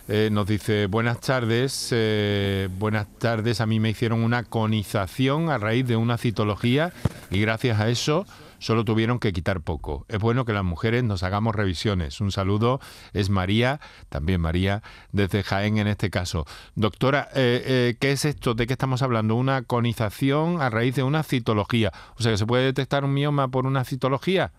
Eh, 0.09 0.29
nos 0.31 0.47
dice, 0.47 0.85
buenas 0.85 1.19
tardes, 1.19 1.89
eh, 1.91 2.69
buenas 2.79 3.07
tardes, 3.19 3.59
a 3.59 3.65
mí 3.65 3.81
me 3.81 3.89
hicieron 3.89 4.23
una 4.23 4.43
conización 4.43 5.49
a 5.49 5.57
raíz 5.57 5.85
de 5.85 5.97
una 5.97 6.17
citología 6.17 6.93
y 7.29 7.41
gracias 7.41 7.81
a 7.81 7.89
eso 7.89 8.25
solo 8.57 8.85
tuvieron 8.85 9.19
que 9.19 9.33
quitar 9.33 9.59
poco. 9.59 10.05
Es 10.07 10.19
bueno 10.19 10.45
que 10.45 10.53
las 10.53 10.63
mujeres 10.63 11.03
nos 11.03 11.23
hagamos 11.23 11.55
revisiones. 11.55 12.21
Un 12.21 12.31
saludo, 12.31 12.79
es 13.11 13.29
María, 13.29 13.81
también 14.07 14.39
María, 14.39 14.81
desde 15.11 15.43
Jaén 15.43 15.77
en 15.77 15.87
este 15.87 16.09
caso. 16.09 16.45
Doctora, 16.75 17.27
eh, 17.35 17.97
¿qué 17.99 18.13
es 18.13 18.23
esto? 18.23 18.53
¿De 18.53 18.65
qué 18.65 18.73
estamos 18.73 19.01
hablando? 19.01 19.35
¿Una 19.35 19.63
conización 19.63 20.61
a 20.61 20.69
raíz 20.69 20.95
de 20.95 21.03
una 21.03 21.23
citología? 21.23 21.91
O 22.15 22.23
sea, 22.23 22.35
se 22.37 22.45
puede 22.45 22.63
detectar 22.63 23.03
un 23.03 23.13
mioma 23.13 23.49
por 23.49 23.65
una 23.65 23.83
citología 23.83 24.53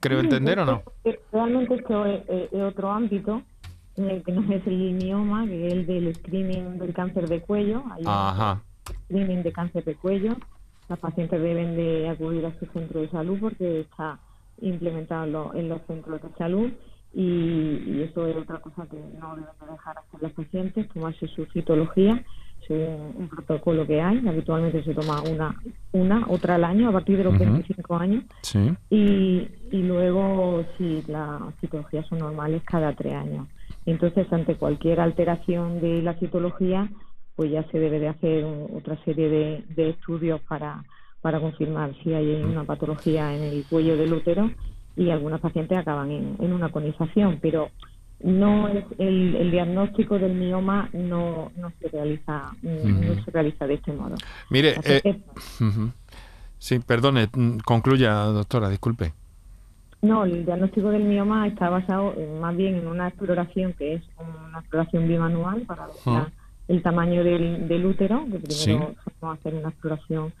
creo 0.00 0.20
entender 0.20 0.58
o 0.60 0.64
no. 0.64 0.82
Realmente 1.32 1.74
esto 1.74 2.06
es, 2.06 2.52
otro 2.52 2.90
ámbito 2.90 3.42
en 3.96 4.10
el 4.10 4.22
que 4.22 4.32
no 4.32 4.52
es 4.52 4.66
el 4.66 4.94
mioma, 4.94 5.46
que 5.46 5.66
es 5.66 5.72
el 5.72 5.86
del 5.86 6.14
screening 6.14 6.78
del 6.78 6.94
cáncer 6.94 7.28
de 7.28 7.40
cuello. 7.40 7.82
Hay 7.92 8.02
Ajá. 8.06 8.62
screening 9.04 9.42
de 9.42 9.52
cáncer 9.52 9.84
de 9.84 9.94
cuello. 9.94 10.36
Las 10.88 10.98
pacientes 10.98 11.40
deben 11.40 11.76
de 11.76 12.08
acudir 12.08 12.44
a 12.46 12.58
su 12.58 12.66
centro 12.66 13.00
de 13.00 13.10
salud 13.10 13.38
porque 13.40 13.80
está 13.80 14.18
implementado 14.60 15.54
en 15.54 15.68
los 15.68 15.80
centros 15.86 16.22
de 16.22 16.28
salud 16.36 16.70
y, 17.14 18.02
eso 18.02 18.26
es 18.26 18.36
otra 18.36 18.58
cosa 18.58 18.86
que 18.86 18.96
no 19.18 19.36
deben 19.36 19.70
dejar 19.70 19.98
hacer 19.98 20.22
las 20.22 20.32
pacientes, 20.32 20.88
tomarse 20.88 21.26
su 21.28 21.44
citología 21.46 22.24
un, 22.70 23.28
protocolo 23.28 23.86
que 23.86 24.00
hay. 24.00 24.26
Habitualmente 24.26 24.82
se 24.84 24.94
toma 24.94 25.22
una, 25.22 25.54
una 25.92 26.26
otra 26.28 26.56
al 26.56 26.64
año 26.64 26.88
a 26.88 26.92
partir 26.92 27.18
de 27.18 27.24
los 27.24 27.38
25 27.38 27.96
años. 27.96 28.24
Y, 28.90 29.48
y 29.70 29.82
luego, 29.82 30.64
si 30.76 31.02
las 31.08 31.54
citologías 31.60 32.06
son 32.08 32.18
normales, 32.18 32.62
cada 32.64 32.92
tres 32.94 33.14
años. 33.14 33.48
Entonces, 33.86 34.32
ante 34.32 34.56
cualquier 34.56 35.00
alteración 35.00 35.80
de 35.80 36.02
la 36.02 36.14
citología, 36.14 36.88
pues 37.34 37.50
ya 37.50 37.64
se 37.70 37.78
debe 37.78 37.98
de 37.98 38.08
hacer 38.08 38.44
otra 38.44 38.96
serie 39.04 39.28
de, 39.28 39.64
de 39.74 39.90
estudios 39.90 40.40
para, 40.42 40.84
para 41.20 41.40
confirmar 41.40 41.94
si 42.02 42.12
hay 42.12 42.42
una 42.42 42.64
patología 42.64 43.34
en 43.34 43.42
el 43.42 43.64
cuello 43.64 43.96
del 43.96 44.12
útero 44.12 44.50
y 44.96 45.10
algunos 45.10 45.40
pacientes 45.40 45.78
acaban 45.78 46.10
en, 46.10 46.36
en 46.38 46.52
una 46.52 46.70
conización, 46.70 47.38
pero 47.40 47.70
no 48.22 48.68
es 48.68 48.84
el, 48.98 49.50
diagnóstico 49.50 50.18
del 50.18 50.34
mioma 50.34 50.88
no, 50.92 51.52
no 51.56 51.72
se 51.80 51.88
realiza 51.88 52.52
no 52.62 53.24
se 53.24 53.30
realiza 53.30 53.66
de 53.66 53.74
este 53.74 53.92
modo. 53.92 54.14
Mire, 54.50 54.76
eh, 54.84 55.20
sí, 56.58 56.78
perdone, 56.78 57.28
mm, 57.32 57.58
concluya, 57.58 58.14
doctora, 58.14 58.68
disculpe. 58.68 59.12
No, 60.02 60.24
el 60.24 60.44
diagnóstico 60.44 60.90
del 60.90 61.04
mioma 61.04 61.46
está 61.46 61.70
basado 61.70 62.14
más 62.40 62.56
bien 62.56 62.74
en 62.74 62.88
una 62.88 63.08
exploración 63.08 63.72
que 63.74 63.94
es 63.94 64.02
una 64.18 64.58
exploración 64.58 65.06
bimanual 65.06 65.62
para 65.62 65.86
ver 65.86 66.32
el 66.68 66.82
tamaño 66.82 67.22
del, 67.22 67.68
del 67.68 67.86
útero, 67.86 68.24
que 68.30 68.38
primero 68.38 68.94
vamos 69.20 69.36
a 69.36 69.40
hacer 69.40 69.54
una 69.54 69.68
exploración 69.68 70.32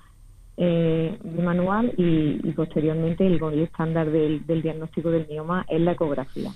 eh, 0.56 1.18
manual 1.42 1.92
y, 1.96 2.52
posteriormente 2.52 3.26
el, 3.26 3.40
estándar 3.60 4.10
del, 4.10 4.44
diagnóstico 4.62 5.10
del 5.10 5.26
mioma 5.28 5.64
es 5.68 5.80
la 5.80 5.92
ecografía. 5.92 6.50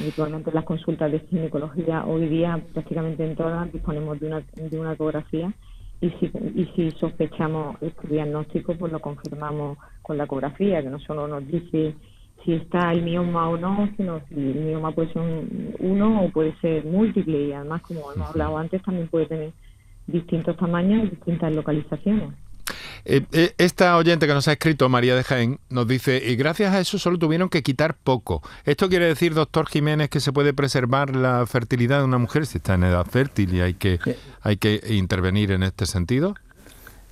Habitualmente 0.00 0.52
las 0.52 0.64
consultas 0.64 1.10
de 1.10 1.20
ginecología 1.20 2.04
hoy 2.06 2.28
día 2.28 2.60
prácticamente 2.72 3.24
en 3.24 3.36
todas 3.36 3.72
disponemos 3.72 4.20
de 4.20 4.26
una, 4.26 4.42
de 4.56 4.78
una 4.78 4.92
ecografía 4.92 5.52
y 6.00 6.10
si, 6.10 6.30
y 6.54 6.70
si 6.76 6.90
sospechamos 6.92 7.76
este 7.80 8.08
diagnóstico 8.08 8.74
pues 8.74 8.92
lo 8.92 9.00
confirmamos 9.00 9.78
con 10.02 10.18
la 10.18 10.24
ecografía 10.24 10.82
que 10.82 10.90
no 10.90 10.98
solo 11.00 11.26
nos 11.26 11.46
dice 11.46 11.94
si 12.44 12.52
está 12.52 12.92
el 12.92 13.02
mioma 13.02 13.48
o 13.48 13.56
no, 13.56 13.88
sino 13.96 14.20
si 14.28 14.34
el 14.34 14.64
mioma 14.66 14.92
puede 14.92 15.12
ser 15.12 15.22
uno 15.78 16.24
o 16.24 16.30
puede 16.30 16.54
ser 16.60 16.84
múltiple 16.84 17.46
y 17.46 17.52
además 17.52 17.82
como 17.82 18.12
hemos 18.12 18.28
hablado 18.28 18.58
antes 18.58 18.82
también 18.82 19.08
puede 19.08 19.26
tener 19.26 19.52
distintos 20.06 20.56
tamaños 20.56 21.04
y 21.04 21.10
distintas 21.10 21.54
localizaciones. 21.54 22.43
Eh, 23.04 23.22
eh, 23.32 23.54
esta 23.58 23.96
oyente 23.96 24.26
que 24.26 24.34
nos 24.34 24.48
ha 24.48 24.52
escrito, 24.52 24.88
María 24.88 25.14
de 25.14 25.24
Jaén, 25.24 25.60
nos 25.68 25.86
dice, 25.86 26.22
y 26.24 26.36
gracias 26.36 26.72
a 26.72 26.80
eso 26.80 26.98
solo 26.98 27.18
tuvieron 27.18 27.48
que 27.48 27.62
quitar 27.62 27.96
poco. 27.96 28.42
¿Esto 28.64 28.88
quiere 28.88 29.06
decir, 29.06 29.34
doctor 29.34 29.68
Jiménez, 29.68 30.08
que 30.08 30.20
se 30.20 30.32
puede 30.32 30.54
preservar 30.54 31.14
la 31.14 31.46
fertilidad 31.46 31.98
de 31.98 32.04
una 32.04 32.18
mujer 32.18 32.46
si 32.46 32.58
está 32.58 32.74
en 32.74 32.84
edad 32.84 33.06
fértil 33.06 33.54
y 33.54 33.60
hay 33.60 33.74
que, 33.74 33.98
hay 34.40 34.56
que 34.56 34.80
intervenir 34.88 35.50
en 35.52 35.62
este 35.62 35.86
sentido? 35.86 36.34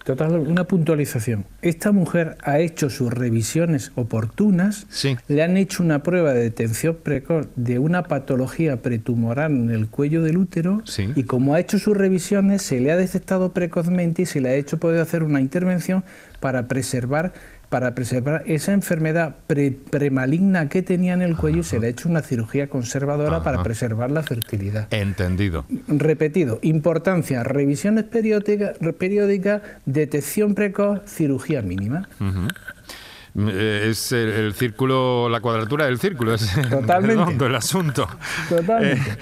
Total, 0.04 0.32
una 0.34 0.64
puntualización. 0.64 1.44
Esta 1.62 1.92
mujer 1.92 2.36
ha 2.42 2.58
hecho 2.58 2.90
sus 2.90 3.12
revisiones 3.12 3.92
oportunas, 3.94 4.86
le 5.28 5.42
han 5.42 5.56
hecho 5.56 5.82
una 5.82 6.02
prueba 6.02 6.32
de 6.32 6.42
detención 6.42 6.98
precoz 7.02 7.46
de 7.54 7.78
una 7.78 8.04
patología 8.04 8.82
pretumoral 8.82 9.52
en 9.52 9.70
el 9.70 9.88
cuello 9.88 10.22
del 10.22 10.38
útero 10.38 10.82
y 11.14 11.22
como 11.24 11.54
ha 11.54 11.60
hecho 11.60 11.78
sus 11.78 11.96
revisiones 11.96 12.62
se 12.62 12.80
le 12.80 12.90
ha 12.90 12.96
detectado 12.96 13.52
precozmente 13.52 14.22
y 14.22 14.26
se 14.26 14.40
le 14.40 14.48
ha 14.48 14.54
hecho 14.54 14.78
poder 14.78 15.00
hacer 15.00 15.22
una 15.22 15.40
intervención 15.40 16.02
para 16.40 16.66
preservar 16.66 17.32
para 17.72 17.94
preservar 17.94 18.42
esa 18.44 18.74
enfermedad 18.74 19.34
premaligna 19.46 20.68
que 20.68 20.82
tenía 20.82 21.14
en 21.14 21.22
el 21.22 21.38
cuello 21.38 21.60
y 21.60 21.62
se 21.62 21.80
le 21.80 21.86
ha 21.86 21.90
hecho 21.90 22.06
una 22.06 22.20
cirugía 22.20 22.68
conservadora 22.68 23.42
para 23.42 23.62
preservar 23.62 24.10
la 24.10 24.22
fertilidad. 24.22 24.92
Entendido. 24.92 25.64
Repetido, 25.88 26.58
importancia, 26.60 27.42
revisiones 27.42 28.04
periódicas, 28.04 28.76
periódica, 28.98 29.62
detección 29.86 30.54
precoz, 30.54 31.00
cirugía 31.06 31.62
mínima. 31.62 32.10
Eh, 32.20 32.48
es 33.34 34.12
el, 34.12 34.52
círculo, 34.52 35.30
la 35.30 35.40
cuadratura 35.40 35.86
del 35.86 35.98
círculo, 35.98 36.34
es 36.34 36.54
Totalmente. 36.70 37.46
el 37.46 37.54
asunto. 37.54 38.06
Totalmente. 38.48 39.10
Eh, 39.10 39.16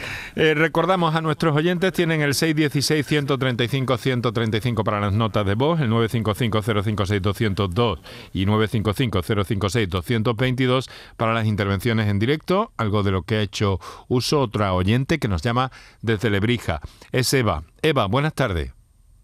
eh, 0.51 0.55
recordamos 0.55 1.15
a 1.15 1.21
nuestros 1.21 1.55
oyentes, 1.57 1.93
tienen 1.93 2.21
el 2.21 2.33
616-135-135 2.33 4.83
para 4.83 4.99
las 5.01 5.13
notas 5.13 5.47
de 5.47 5.55
voz, 5.55 5.81
el 5.81 5.91
955-056-202 5.91 8.01
y 8.33 8.47
955-056-222 8.47 10.91
para 11.17 11.33
las 11.33 11.47
intervenciones 11.47 12.09
en 12.09 12.19
directo, 12.19 12.73
algo 12.77 13.05
de 13.05 13.13
lo 13.13 13.23
que 13.23 13.37
ha 13.37 13.43
hecho 13.43 13.79
uso 14.09 14.41
otra 14.41 14.73
oyente 14.73 15.21
que 15.21 15.29
nos 15.29 15.43
llama 15.43 15.71
desde 16.03 16.31
Lebrija. 16.31 16.81
Es 17.13 17.33
Eva. 17.33 17.63
Eva, 17.83 18.07
buenas 18.07 18.35
tardes. 18.35 18.73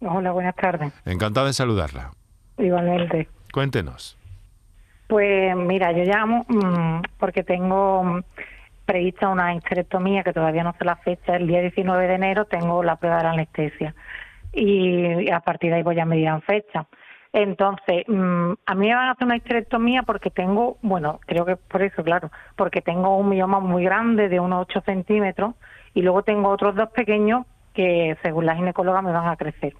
Hola, 0.01 0.31
buenas 0.31 0.55
tardes. 0.55 0.93
Encantada 1.05 1.49
de 1.49 1.55
saludarla. 1.55 2.13
Igualmente. 2.59 3.29
Cuéntenos. 3.53 4.17
Pues 5.07 5.55
mira, 5.57 5.93
yo 5.93 6.05
llamo 6.05 6.45
mm, 6.49 7.03
porque 7.19 7.45
tengo 7.45 8.03
mm, 8.03 8.23
prevista 8.85 9.29
una 9.29 9.55
histerectomía 9.55 10.23
que 10.23 10.33
todavía 10.33 10.65
no 10.65 10.75
sé 10.79 10.85
la 10.85 10.97
fecha. 10.97 11.37
El 11.37 11.47
día 11.47 11.61
19 11.61 12.09
de 12.09 12.15
enero 12.15 12.45
tengo 12.47 12.83
la 12.83 12.97
prueba 12.97 13.19
de 13.19 13.25
la 13.25 13.31
anestesia 13.31 13.95
y 14.53 15.31
a 15.31 15.41
partir 15.41 15.71
de 15.71 15.77
ahí 15.77 15.83
voy 15.83 16.01
a 16.01 16.07
medir 16.07 16.27
en 16.27 16.43
fecha. 16.43 16.87
Entonces, 17.33 18.05
mm, 18.09 18.53
a 18.65 18.75
mí 18.75 18.89
me 18.89 18.95
van 18.95 19.09
a 19.09 19.13
hacer 19.13 19.27
una 19.27 19.37
histerectomía 19.37 20.03
porque 20.03 20.31
tengo, 20.31 20.79
bueno, 20.83 21.21
creo 21.27 21.45
que 21.45 21.57
por 21.57 21.83
eso, 21.83 22.03
claro, 22.03 22.31
porque 22.57 22.81
tengo 22.81 23.17
un 23.17 23.29
mioma 23.29 23.61
muy 23.61 23.85
grande 23.85 24.29
de 24.29 24.41
unos 24.41 24.63
8 24.63 24.81
centímetros 24.87 25.55
y 25.93 26.03
luego 26.03 26.23
tengo 26.23 26.49
otros 26.49 26.75
dos 26.75 26.91
pequeños 26.91 27.45
que 27.75 28.17
según 28.23 28.47
la 28.47 28.57
ginecóloga 28.57 29.03
me 29.03 29.13
van 29.13 29.29
a 29.29 29.37
crecer. 29.37 29.75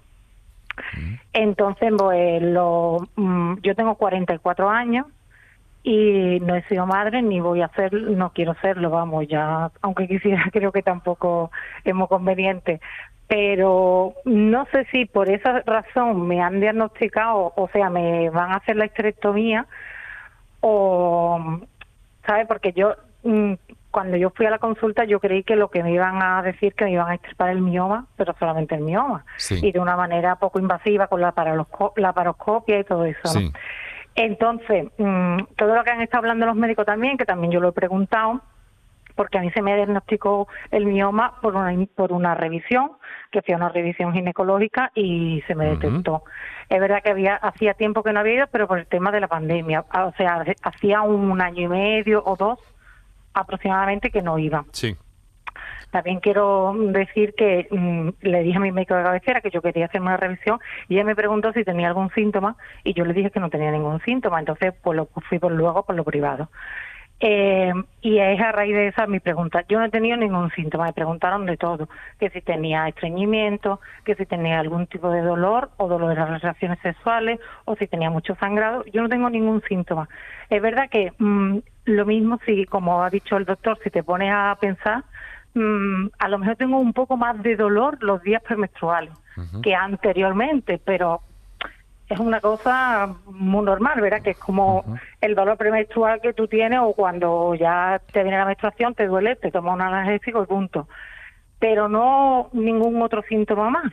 Entonces, 1.33 1.91
pues 1.97 2.41
lo, 2.43 3.07
yo 3.63 3.75
tengo 3.75 3.95
44 3.95 4.69
años 4.69 5.07
y 5.87 6.41
no 6.41 6.53
he 6.53 6.63
sido 6.63 6.85
madre 6.85 7.21
ni 7.21 7.39
voy 7.39 7.61
a 7.61 7.69
ser, 7.69 7.93
no 7.93 8.33
quiero 8.33 8.53
serlo, 8.55 8.89
vamos, 8.89 9.25
ya, 9.29 9.71
aunque 9.81 10.05
quisiera, 10.05 10.43
creo 10.51 10.73
que 10.73 10.83
tampoco 10.83 11.49
es 11.85 11.95
muy 11.95 12.07
conveniente. 12.07 12.81
Pero 13.29 14.13
no 14.25 14.67
sé 14.73 14.85
si 14.91 15.05
por 15.05 15.29
esa 15.29 15.61
razón 15.61 16.27
me 16.27 16.41
han 16.41 16.59
diagnosticado, 16.59 17.53
o 17.55 17.69
sea, 17.71 17.89
me 17.89 18.29
van 18.31 18.51
a 18.51 18.57
hacer 18.57 18.75
la 18.75 18.85
histerectomía 18.85 19.65
o, 20.59 21.61
¿sabes? 22.25 22.47
Porque 22.47 22.73
yo, 22.73 22.95
mm, 23.23 23.53
cuando 23.89 24.17
yo 24.17 24.31
fui 24.31 24.45
a 24.45 24.51
la 24.51 24.59
consulta, 24.59 25.05
yo 25.05 25.21
creí 25.21 25.43
que 25.43 25.55
lo 25.55 25.69
que 25.69 25.83
me 25.83 25.93
iban 25.93 26.21
a 26.21 26.41
decir 26.41 26.73
que 26.73 26.83
me 26.83 26.91
iban 26.91 27.09
a 27.09 27.15
extirpar 27.15 27.49
el 27.51 27.61
mioma, 27.61 28.07
pero 28.17 28.35
solamente 28.37 28.75
el 28.75 28.81
mioma, 28.81 29.23
y 29.49 29.71
de 29.71 29.79
una 29.79 29.95
manera 29.95 30.35
poco 30.35 30.59
invasiva 30.59 31.07
con 31.07 31.21
la, 31.21 31.33
la 31.95 32.13
paroscopia 32.13 32.77
y 32.77 32.83
todo 32.83 33.05
eso. 33.05 33.39
¿no? 33.39 33.51
Entonces, 34.17 34.87
mm, 34.97 35.43
todo 35.55 35.75
lo 35.75 35.83
que 35.83 35.91
han 35.91 36.01
estado 36.01 36.21
hablando 36.21 36.47
los 36.47 36.55
médicos 36.55 36.87
también, 36.87 37.17
que 37.17 37.25
también 37.25 37.51
yo 37.51 37.59
lo 37.59 37.69
he 37.69 37.71
preguntado, 37.71 38.41
porque 39.15 39.37
a 39.37 39.41
mí 39.41 39.51
se 39.51 39.61
me 39.61 39.75
diagnosticó 39.75 40.47
el 40.71 40.87
mioma 40.87 41.39
por 41.39 41.55
una, 41.55 41.73
por 41.95 42.11
una 42.11 42.33
revisión, 42.33 42.93
que 43.31 43.43
fue 43.43 43.55
una 43.55 43.69
revisión 43.69 44.13
ginecológica 44.13 44.91
y 44.95 45.43
se 45.45 45.53
me 45.53 45.65
detectó. 45.65 46.23
Es 46.67 46.79
verdad 46.79 47.03
que 47.03 47.11
había 47.11 47.35
hacía 47.35 47.75
tiempo 47.75 48.01
que 48.01 48.11
no 48.11 48.19
había 48.19 48.33
ido, 48.33 48.47
pero 48.51 48.67
por 48.67 48.79
el 48.79 48.87
tema 48.87 49.11
de 49.11 49.21
la 49.21 49.27
pandemia, 49.27 49.81
o 49.81 50.11
sea, 50.17 50.43
hacía 50.63 51.01
un 51.01 51.39
año 51.39 51.61
y 51.61 51.67
medio 51.67 52.23
o 52.25 52.35
dos 52.35 52.59
aproximadamente 53.33 54.09
que 54.09 54.23
no 54.23 54.39
iba. 54.39 54.65
Sí. 54.71 54.97
También 55.91 56.19
quiero 56.19 56.73
decir 56.77 57.33
que 57.35 57.67
mm, 57.71 58.09
le 58.21 58.43
dije 58.43 58.57
a 58.57 58.61
mi 58.61 58.71
médico 58.71 58.95
de 58.95 59.03
cabecera 59.03 59.41
que 59.41 59.51
yo 59.51 59.61
quería 59.61 59.85
hacerme 59.85 60.07
una 60.07 60.17
revisión 60.17 60.59
y 60.89 60.95
ella 60.95 61.05
me 61.05 61.15
preguntó 61.15 61.53
si 61.53 61.63
tenía 61.63 61.87
algún 61.87 62.09
síntoma 62.11 62.57
y 62.83 62.93
yo 62.93 63.05
le 63.05 63.13
dije 63.13 63.31
que 63.31 63.39
no 63.39 63.49
tenía 63.49 63.71
ningún 63.71 64.01
síntoma, 64.01 64.39
entonces 64.39 64.73
pues 64.81 64.95
lo 64.95 65.07
fui 65.29 65.39
por 65.39 65.51
luego 65.51 65.83
por 65.83 65.95
lo 65.95 66.03
privado. 66.03 66.49
Eh, 67.19 67.73
y 68.01 68.19
es 68.19 68.39
a 68.39 68.51
raíz 68.51 68.75
de 68.75 68.87
esa 68.89 69.07
mi 69.07 69.19
pregunta. 69.19 69.65
Yo 69.67 69.79
no 69.79 69.85
he 69.85 69.89
tenido 69.89 70.17
ningún 70.17 70.51
síntoma, 70.51 70.85
me 70.85 70.93
preguntaron 70.93 71.45
de 71.47 71.57
todo, 71.57 71.89
que 72.19 72.29
si 72.29 72.41
tenía 72.41 72.87
estreñimiento, 72.87 73.79
que 74.05 74.13
si 74.15 74.25
tenía 74.27 74.59
algún 74.59 74.85
tipo 74.85 75.09
de 75.09 75.21
dolor 75.21 75.71
o 75.77 75.87
dolor 75.87 76.09
de 76.09 76.15
las 76.15 76.41
relaciones 76.41 76.77
sexuales 76.81 77.39
o 77.65 77.75
si 77.75 77.87
tenía 77.87 78.11
mucho 78.11 78.35
sangrado. 78.35 78.85
Yo 78.93 79.01
no 79.01 79.09
tengo 79.09 79.29
ningún 79.29 79.63
síntoma. 79.67 80.07
Es 80.49 80.61
verdad 80.61 80.89
que 80.89 81.11
mm, 81.17 81.57
lo 81.85 82.05
mismo 82.05 82.39
si, 82.45 82.65
como 82.65 83.03
ha 83.03 83.09
dicho 83.09 83.35
el 83.37 83.45
doctor, 83.45 83.79
si 83.83 83.89
te 83.89 84.03
pones 84.03 84.31
a 84.31 84.55
pensar, 84.61 85.03
Mm, 85.57 86.09
a 86.19 86.27
lo 86.29 86.37
mejor 86.37 86.55
tengo 86.55 86.77
un 86.77 86.93
poco 86.93 87.17
más 87.17 87.41
de 87.41 87.55
dolor 87.55 87.97
los 88.01 88.21
días 88.21 88.43
premenstruales 88.43 89.11
que 89.63 89.73
anteriormente, 89.73 90.79
pero 90.83 91.21
es 92.09 92.19
una 92.19 92.41
cosa 92.41 93.15
muy 93.25 93.65
normal, 93.65 93.99
¿verdad? 94.01 94.21
Que 94.21 94.31
es 94.31 94.37
como 94.37 94.85
el 95.19 95.33
dolor 95.33 95.57
premenstrual 95.57 96.21
que 96.21 96.33
tú 96.33 96.47
tienes 96.47 96.79
o 96.81 96.93
cuando 96.93 97.55
ya 97.55 97.99
te 98.11 98.21
viene 98.21 98.37
la 98.37 98.45
menstruación, 98.45 98.93
te 98.93 99.07
duele, 99.07 99.35
te 99.35 99.51
tomas 99.51 99.75
un 99.75 99.81
analgésico 99.81 100.43
y 100.43 100.45
punto. 100.45 100.87
Pero 101.57 101.89
no 101.89 102.49
ningún 102.53 103.01
otro 103.01 103.23
síntoma 103.27 103.71
más. 103.71 103.91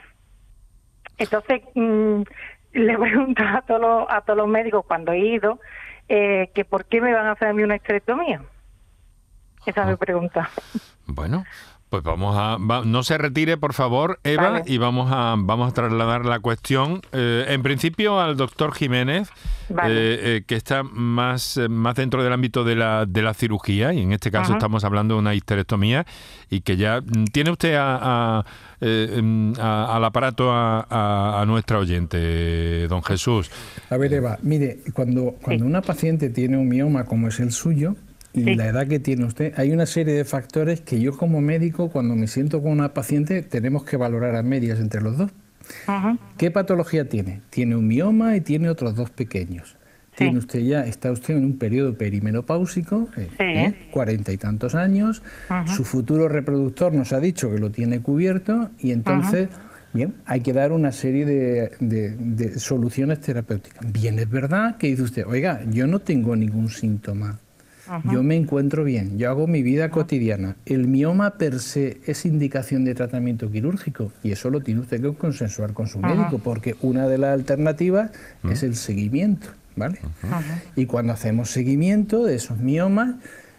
Entonces, 1.17 1.63
mm, 1.75 2.23
le 2.73 2.99
pregunto 2.99 3.43
a 3.43 3.63
todos, 3.63 3.81
los, 3.81 4.07
a 4.11 4.21
todos 4.21 4.37
los 4.37 4.49
médicos 4.49 4.85
cuando 4.87 5.13
he 5.13 5.19
ido 5.19 5.61
eh, 6.09 6.51
que 6.55 6.67
por 6.67 6.85
qué 6.85 7.01
me 7.01 7.15
van 7.15 7.27
a 7.27 7.33
hacer 7.33 7.49
a 7.49 7.53
mí 7.55 7.63
una 7.63 7.77
esterectomía. 7.77 8.43
Esa 9.67 9.83
es 9.83 9.89
mi 9.89 9.97
pregunta. 9.97 10.51
Bueno, 11.07 11.45
Pues 11.95 12.03
vamos 12.03 12.35
a, 12.37 12.59
no 12.85 13.03
se 13.05 13.19
retire 13.19 13.57
por 13.57 13.73
favor, 13.73 14.19
Eva, 14.25 14.63
y 14.67 14.79
vamos 14.79 15.13
a 15.13 15.37
vamos 15.39 15.71
a 15.71 15.75
trasladar 15.75 16.25
la 16.27 16.41
cuestión, 16.41 17.03
eh, 17.13 17.45
en 17.47 17.63
principio 17.63 18.19
al 18.21 18.37
doctor 18.37 18.75
Jiménez, 18.75 19.29
eh, 19.71 19.75
eh, 19.87 20.43
que 20.45 20.57
está 20.57 20.83
más 20.83 21.61
más 21.71 21.95
dentro 21.95 22.25
del 22.25 22.33
ámbito 22.33 22.65
de 22.65 22.75
la, 22.75 23.07
de 23.07 23.23
la 23.23 23.33
cirugía 23.33 23.93
y 23.93 24.03
en 24.03 24.13
este 24.13 24.33
caso 24.33 24.55
estamos 24.55 24.83
hablando 24.83 25.15
de 25.15 25.21
una 25.21 25.35
histerectomía 25.37 26.05
y 26.51 26.63
que 26.63 26.77
ya 26.77 27.01
mm, 27.01 27.27
tiene 27.27 27.51
usted 27.53 27.77
a, 27.79 28.45
em, 28.81 29.53
al 29.61 30.05
aparato 30.05 30.51
a, 30.51 31.41
a, 31.41 31.47
nuestra 31.47 31.79
oyente, 31.79 32.89
don 32.89 33.05
Jesús. 33.05 33.53
A 33.89 33.97
ver, 33.99 34.15
Eva, 34.15 34.39
mire, 34.43 34.79
cuando 34.95 35.37
cuando 35.41 35.65
una 35.65 35.81
paciente 35.81 36.29
tiene 36.31 36.57
un 36.57 36.69
mioma 36.69 37.05
como 37.05 37.29
es 37.29 37.39
el 37.39 37.53
suyo 37.53 37.95
y 38.35 38.57
la 38.57 38.67
edad 38.67 38.89
que 38.89 38.99
tiene 38.99 39.25
usted, 39.25 39.55
hay 39.57 39.71
una 39.71 39.87
serie 39.87 40.13
de 40.13 40.25
factores 40.25 40.81
que 40.81 41.01
yo 41.01 41.17
como 41.17 41.41
médico, 41.41 41.89
cuando 41.91 42.17
me 42.17 42.27
siento 42.27 42.61
con 42.61 42.73
una 42.73 42.93
paciente, 42.93 43.43
tenemos 43.43 43.85
que 43.85 43.97
valorar 43.97 44.35
a 44.35 44.43
medias 44.43 44.81
entre 44.81 45.01
los 45.01 45.17
dos. 45.17 45.31
¿Qué 46.37 46.51
patología 46.51 47.09
tiene? 47.09 47.43
Tiene 47.51 47.77
un 47.77 47.87
mioma 47.87 48.37
y 48.37 48.41
tiene 48.41 48.69
otros 48.69 48.97
dos 48.97 49.11
pequeños. 49.11 49.77
Tiene 50.17 50.39
usted 50.39 50.61
ya, 50.61 50.85
está 50.85 51.11
usted 51.11 51.37
en 51.37 51.45
un 51.45 51.59
periodo 51.59 51.95
perimenopáusico, 51.95 53.09
eh, 53.17 53.29
¿eh? 53.39 53.75
cuarenta 53.91 54.33
y 54.33 54.37
tantos 54.37 54.75
años, 54.75 55.23
su 55.67 55.85
futuro 55.85 56.29
reproductor 56.29 56.93
nos 56.93 57.13
ha 57.13 57.21
dicho 57.21 57.51
que 57.51 57.59
lo 57.59 57.71
tiene 57.71 58.01
cubierto 58.01 58.71
y 58.79 58.93
entonces, 58.93 59.49
bien, 59.93 60.15
hay 60.27 60.41
que 60.41 60.53
dar 60.53 60.71
una 60.71 60.93
serie 60.93 61.25
de, 61.25 61.73
de 61.81 62.59
soluciones 62.61 63.21
terapéuticas. 63.21 63.93
Bien, 63.93 64.19
es 64.21 64.31
verdad 64.31 64.77
que 64.77 64.89
dice 64.89 65.03
usted, 65.03 65.27
oiga, 65.27 65.63
yo 65.69 65.89
no 65.89 66.01
tengo 66.01 66.37
ningún 66.37 66.69
síntoma 66.69 67.41
yo 68.11 68.23
me 68.23 68.37
encuentro 68.37 68.85
bien, 68.85 69.19
yo 69.19 69.31
hago 69.31 69.47
mi 69.47 69.63
vida 69.63 69.91
cotidiana. 69.91 70.57
El 70.67 70.89
mioma 70.89 71.39
per 71.39 71.61
se 71.61 72.01
es 72.07 72.25
indicación 72.25 72.85
de 72.85 72.95
tratamiento 72.95 73.51
quirúrgico 73.51 74.13
y 74.23 74.33
eso 74.33 74.51
lo 74.51 74.61
tiene 74.61 74.81
usted 74.81 75.01
que 75.01 75.15
consensuar 75.15 75.73
con 75.73 75.87
su 75.87 75.99
médico 75.99 76.39
porque 76.39 76.77
una 76.81 77.09
de 77.09 77.19
las 77.19 77.35
alternativas 77.35 78.11
es 78.51 78.63
el 78.63 78.77
seguimiento, 78.77 79.49
¿vale? 79.77 79.99
Y 80.77 80.87
cuando 80.87 81.13
hacemos 81.13 81.51
seguimiento 81.51 82.25
de 82.25 82.37
esos 82.37 82.59
miomas, 82.59 83.17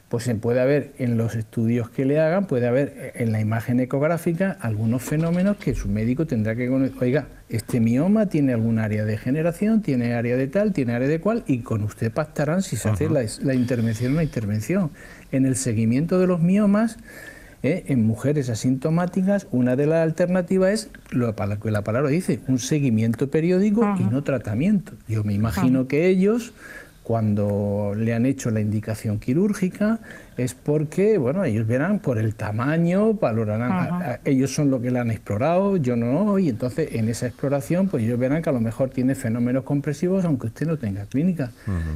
pues 0.09 0.23
se 0.23 0.35
puede 0.35 0.61
haber 0.61 0.93
en 0.99 1.17
los 1.17 1.35
estudios 1.35 1.89
que 1.89 2.05
le 2.05 2.19
hagan, 2.19 2.45
puede 2.45 2.67
haber 2.67 3.13
en 3.15 3.31
la 3.31 3.41
imagen 3.41 3.79
ecográfica 3.79 4.55
algunos 4.61 5.01
fenómenos 5.01 5.57
que 5.57 5.73
su 5.73 5.89
médico 5.89 6.27
tendrá 6.27 6.55
que 6.55 6.67
conocer. 6.67 6.95
Oiga, 7.01 7.27
este 7.49 7.79
mioma 7.79 8.27
tiene 8.27 8.53
algún 8.53 8.77
área 8.77 9.03
de 9.03 9.17
generación, 9.17 9.81
tiene 9.81 10.13
área 10.13 10.37
de 10.37 10.47
tal, 10.47 10.73
tiene 10.73 10.93
área 10.93 11.07
de 11.07 11.19
cual, 11.19 11.43
y 11.47 11.59
con 11.59 11.83
usted 11.83 12.11
pactarán 12.11 12.61
si 12.61 12.75
se 12.75 12.89
hace 12.89 13.09
la, 13.09 13.53
intervención 13.53 14.13
o 14.13 14.15
la 14.17 14.23
intervención. 14.23 14.91
En 15.31 15.45
el 15.45 15.55
seguimiento 15.55 16.19
de 16.19 16.27
los 16.27 16.39
miomas, 16.39 16.97
eh, 17.63 17.85
en 17.87 18.05
mujeres 18.05 18.49
asintomáticas, 18.49 19.47
una 19.51 19.75
de 19.75 19.87
las 19.87 20.03
alternativas 20.03 20.71
es 20.71 20.89
lo 21.09 21.35
que 21.35 21.71
la 21.71 21.83
palabra 21.83 22.09
dice, 22.09 22.41
un 22.47 22.59
seguimiento 22.59 23.31
periódico 23.31 23.95
y 23.99 24.03
no 24.03 24.23
tratamiento. 24.23 24.93
Yo 25.07 25.23
me 25.23 25.33
imagino 25.33 25.87
que 25.87 26.07
ellos 26.07 26.53
cuando 27.05 27.93
le 27.95 28.15
han 28.15 28.25
hecho 28.25 28.49
la 28.49 28.61
indicación 28.61 29.19
quirúrgica 29.19 29.99
es 30.37 30.55
porque, 30.55 31.19
bueno, 31.19 31.43
ellos 31.43 31.67
verán 31.67 31.99
por 31.99 32.17
el 32.17 32.33
tamaño, 32.33 33.13
valorarán, 33.13 34.17
ellos 34.25 34.51
son 34.51 34.71
lo 34.71 34.81
que 34.81 34.89
le 34.89 34.97
han 34.97 35.11
explorado, 35.11 35.77
yo 35.77 35.95
no, 35.95 36.39
y 36.39 36.49
entonces 36.49 36.95
en 36.95 37.07
esa 37.07 37.27
exploración, 37.27 37.89
pues 37.89 38.03
ellos 38.03 38.17
verán 38.17 38.41
que 38.41 38.49
a 38.49 38.53
lo 38.53 38.59
mejor 38.59 38.89
tiene 38.89 39.13
fenómenos 39.13 39.63
compresivos, 39.65 40.25
aunque 40.25 40.47
usted 40.47 40.65
no 40.65 40.77
tenga 40.77 41.05
clínica. 41.05 41.51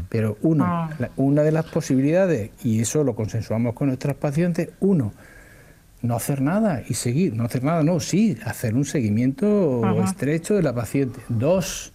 Pero 0.09 0.37
uno, 0.43 0.65
ah. 0.67 0.91
una 1.15 1.41
de 1.41 1.53
las 1.53 1.65
posibilidades, 1.65 2.51
y 2.63 2.79
eso 2.79 3.03
lo 3.03 3.15
consensuamos 3.15 3.73
con 3.73 3.87
nuestras 3.87 4.15
pacientes, 4.15 4.69
uno, 4.79 5.11
no 6.03 6.15
hacer 6.15 6.39
nada 6.39 6.83
y 6.87 6.93
seguir, 6.93 7.35
no 7.35 7.45
hacer 7.45 7.63
nada, 7.63 7.81
no, 7.81 7.99
sí, 7.99 8.37
hacer 8.45 8.75
un 8.75 8.85
seguimiento 8.85 10.03
estrecho 10.03 10.53
de 10.53 10.61
la 10.61 10.75
paciente. 10.75 11.19
Dos, 11.29 11.93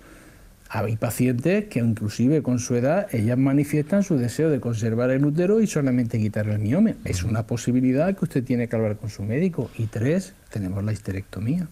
hay 0.74 0.96
pacientes 0.96 1.66
que 1.66 1.78
inclusive 1.78 2.42
con 2.42 2.58
su 2.58 2.74
edad 2.74 3.06
ellas 3.14 3.38
manifiestan 3.38 4.02
su 4.02 4.16
deseo 4.16 4.50
de 4.50 4.58
conservar 4.58 5.10
el 5.10 5.24
útero 5.24 5.60
y 5.60 5.68
solamente 5.68 6.18
quitar 6.18 6.48
el 6.48 6.58
miome. 6.58 6.96
Es 7.04 7.22
una 7.22 7.44
posibilidad 7.44 8.16
que 8.16 8.24
usted 8.24 8.42
tiene 8.44 8.66
que 8.66 8.74
hablar 8.74 8.96
con 8.96 9.08
su 9.08 9.22
médico. 9.22 9.70
Y 9.78 9.86
tres, 9.86 10.34
tenemos 10.50 10.82
la 10.82 10.92
histerectomía. 10.92 11.68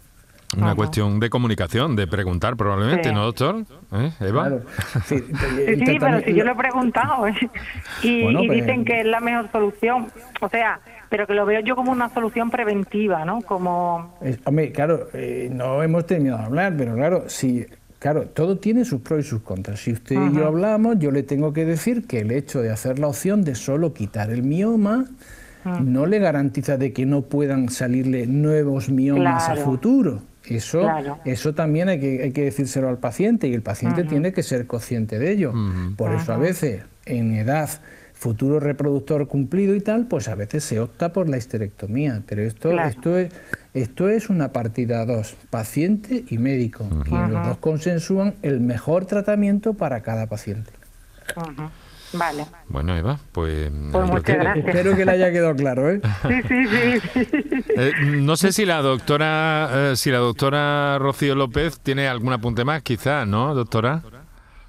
Una 0.57 0.75
cuestión 0.75 1.19
de 1.19 1.31
comunicación, 1.31 1.97
de 1.97 2.07
preguntar 2.07 2.57
probablemente, 2.57 3.11
¿no, 3.11 3.25
doctor? 3.25 3.65
¿Eh, 3.93 4.13
Eva? 4.21 4.59
Sí, 5.07 5.17
pero 5.99 6.21
si 6.21 6.35
yo 6.35 6.45
lo 6.45 6.53
he 6.53 6.57
preguntado 6.57 7.27
¿eh? 7.27 7.35
y, 8.03 8.49
dicen 8.51 8.85
que 8.85 9.01
es 9.01 9.07
la 9.07 9.21
mejor 9.21 9.51
solución. 9.51 10.09
O 10.43 10.49
sea, 10.51 10.79
pero 11.09 11.27
que 11.27 11.35
lo 11.35 11.47
veo 11.47 11.61
yo 11.61 11.75
como 11.75 11.91
una 11.91 12.11
solución 12.11 12.51
preventiva, 12.51 13.25
¿no? 13.25 13.41
Como... 13.41 14.15
hombre, 14.45 14.73
claro, 14.73 15.09
eh, 15.15 15.49
no 15.51 15.83
hemos 15.83 16.07
terminado 16.07 16.41
de 16.41 16.45
hablar, 16.45 16.75
pero 16.77 16.95
claro, 16.95 17.25
si 17.29 17.67
Claro, 18.03 18.27
todo 18.27 18.59
tiene 18.59 18.85
sus 18.85 19.01
pros 19.01 19.25
y 19.25 19.29
sus 19.29 19.43
contras. 19.43 19.79
Si 19.79 19.93
usted 19.93 20.17
y 20.17 20.35
yo 20.35 20.49
hablamos, 20.49 20.99
yo 20.99 21.13
le 21.13 21.23
tengo 21.23 21.53
que 21.53 21.65
decir 21.65 22.05
que 22.05 22.19
el 22.19 22.33
hecho 22.33 22.61
de 22.61 22.73
hacer 22.73 22.99
la 22.99 23.07
opción 23.07 23.45
de 23.45 23.55
solo 23.55 23.95
quitar 23.95 24.33
el 24.33 24.43
mioma 24.43 25.05
no 25.81 26.07
le 26.07 26.19
garantiza 26.19 26.77
de 26.77 26.93
que 26.93 27.07
no 27.07 27.23
puedan 27.23 27.69
salirle 27.69 28.27
nuevos 28.27 28.91
miomas 28.91 29.49
a 29.49 29.55
futuro. 29.55 30.21
Eso, 30.45 30.85
eso 31.25 31.55
también 31.55 31.89
hay 31.91 32.01
que, 32.01 32.23
hay 32.25 32.33
que 32.33 32.43
decírselo 32.43 32.89
al 32.89 32.99
paciente 32.99 33.47
y 33.47 33.55
el 33.55 33.63
paciente 33.63 34.03
tiene 34.03 34.33
que 34.33 34.43
ser 34.43 34.67
consciente 34.67 35.21
de 35.21 35.31
ello. 35.31 35.55
Por 35.97 36.11
eso 36.11 36.33
a 36.33 36.39
veces 36.39 36.83
en 37.07 37.35
edad 37.35 37.71
futuro 38.23 38.61
reproductor 38.61 39.27
cumplido 39.27 39.75
y 39.75 39.81
tal, 39.81 40.07
pues 40.07 40.29
a 40.29 40.37
veces 40.37 40.63
se 40.63 40.79
opta 40.79 41.13
por 41.13 41.29
la 41.29 41.37
histerectomía. 41.39 42.23
Pero 42.27 42.43
esto, 42.43 42.71
esto, 42.81 43.19
es, 43.19 43.33
esto 43.75 44.09
es 44.09 44.31
una 44.31 44.53
partida 44.53 45.05
dos, 45.05 45.35
paciente 45.51 46.25
y 46.29 46.39
médico. 46.39 46.87
Y 47.07 47.11
los 47.11 47.47
dos 47.47 47.59
consensúan 47.59 48.35
el 48.43 48.61
mejor 48.61 49.07
tratamiento 49.07 49.75
para 49.75 50.03
cada 50.03 50.29
paciente. 50.29 50.71
Vale. 52.13 52.47
Bueno, 52.69 52.97
Eva, 52.97 53.19
pues... 53.33 53.71
pues 53.91 54.29
Espero 54.29 54.95
que 54.95 55.05
le 55.05 55.11
haya 55.11 55.33
quedado 55.33 55.57
claro, 55.57 55.91
¿eh? 55.91 56.01
Sí, 56.29 56.43
sí, 56.49 57.25
sí. 57.25 57.65
Eh, 57.75 57.93
no 58.03 58.37
sé 58.37 58.53
si 58.53 58.67
la 58.67 58.83
doctora, 58.83 59.71
eh, 59.73 59.97
si 59.97 60.11
la 60.11 60.19
doctora 60.19 60.99
Rocío 60.99 61.35
López 61.35 61.81
tiene 61.81 62.07
algún 62.07 62.33
apunte 62.33 62.65
más, 62.65 62.83
quizás, 62.83 63.27
¿no, 63.27 63.55
doctora? 63.55 64.03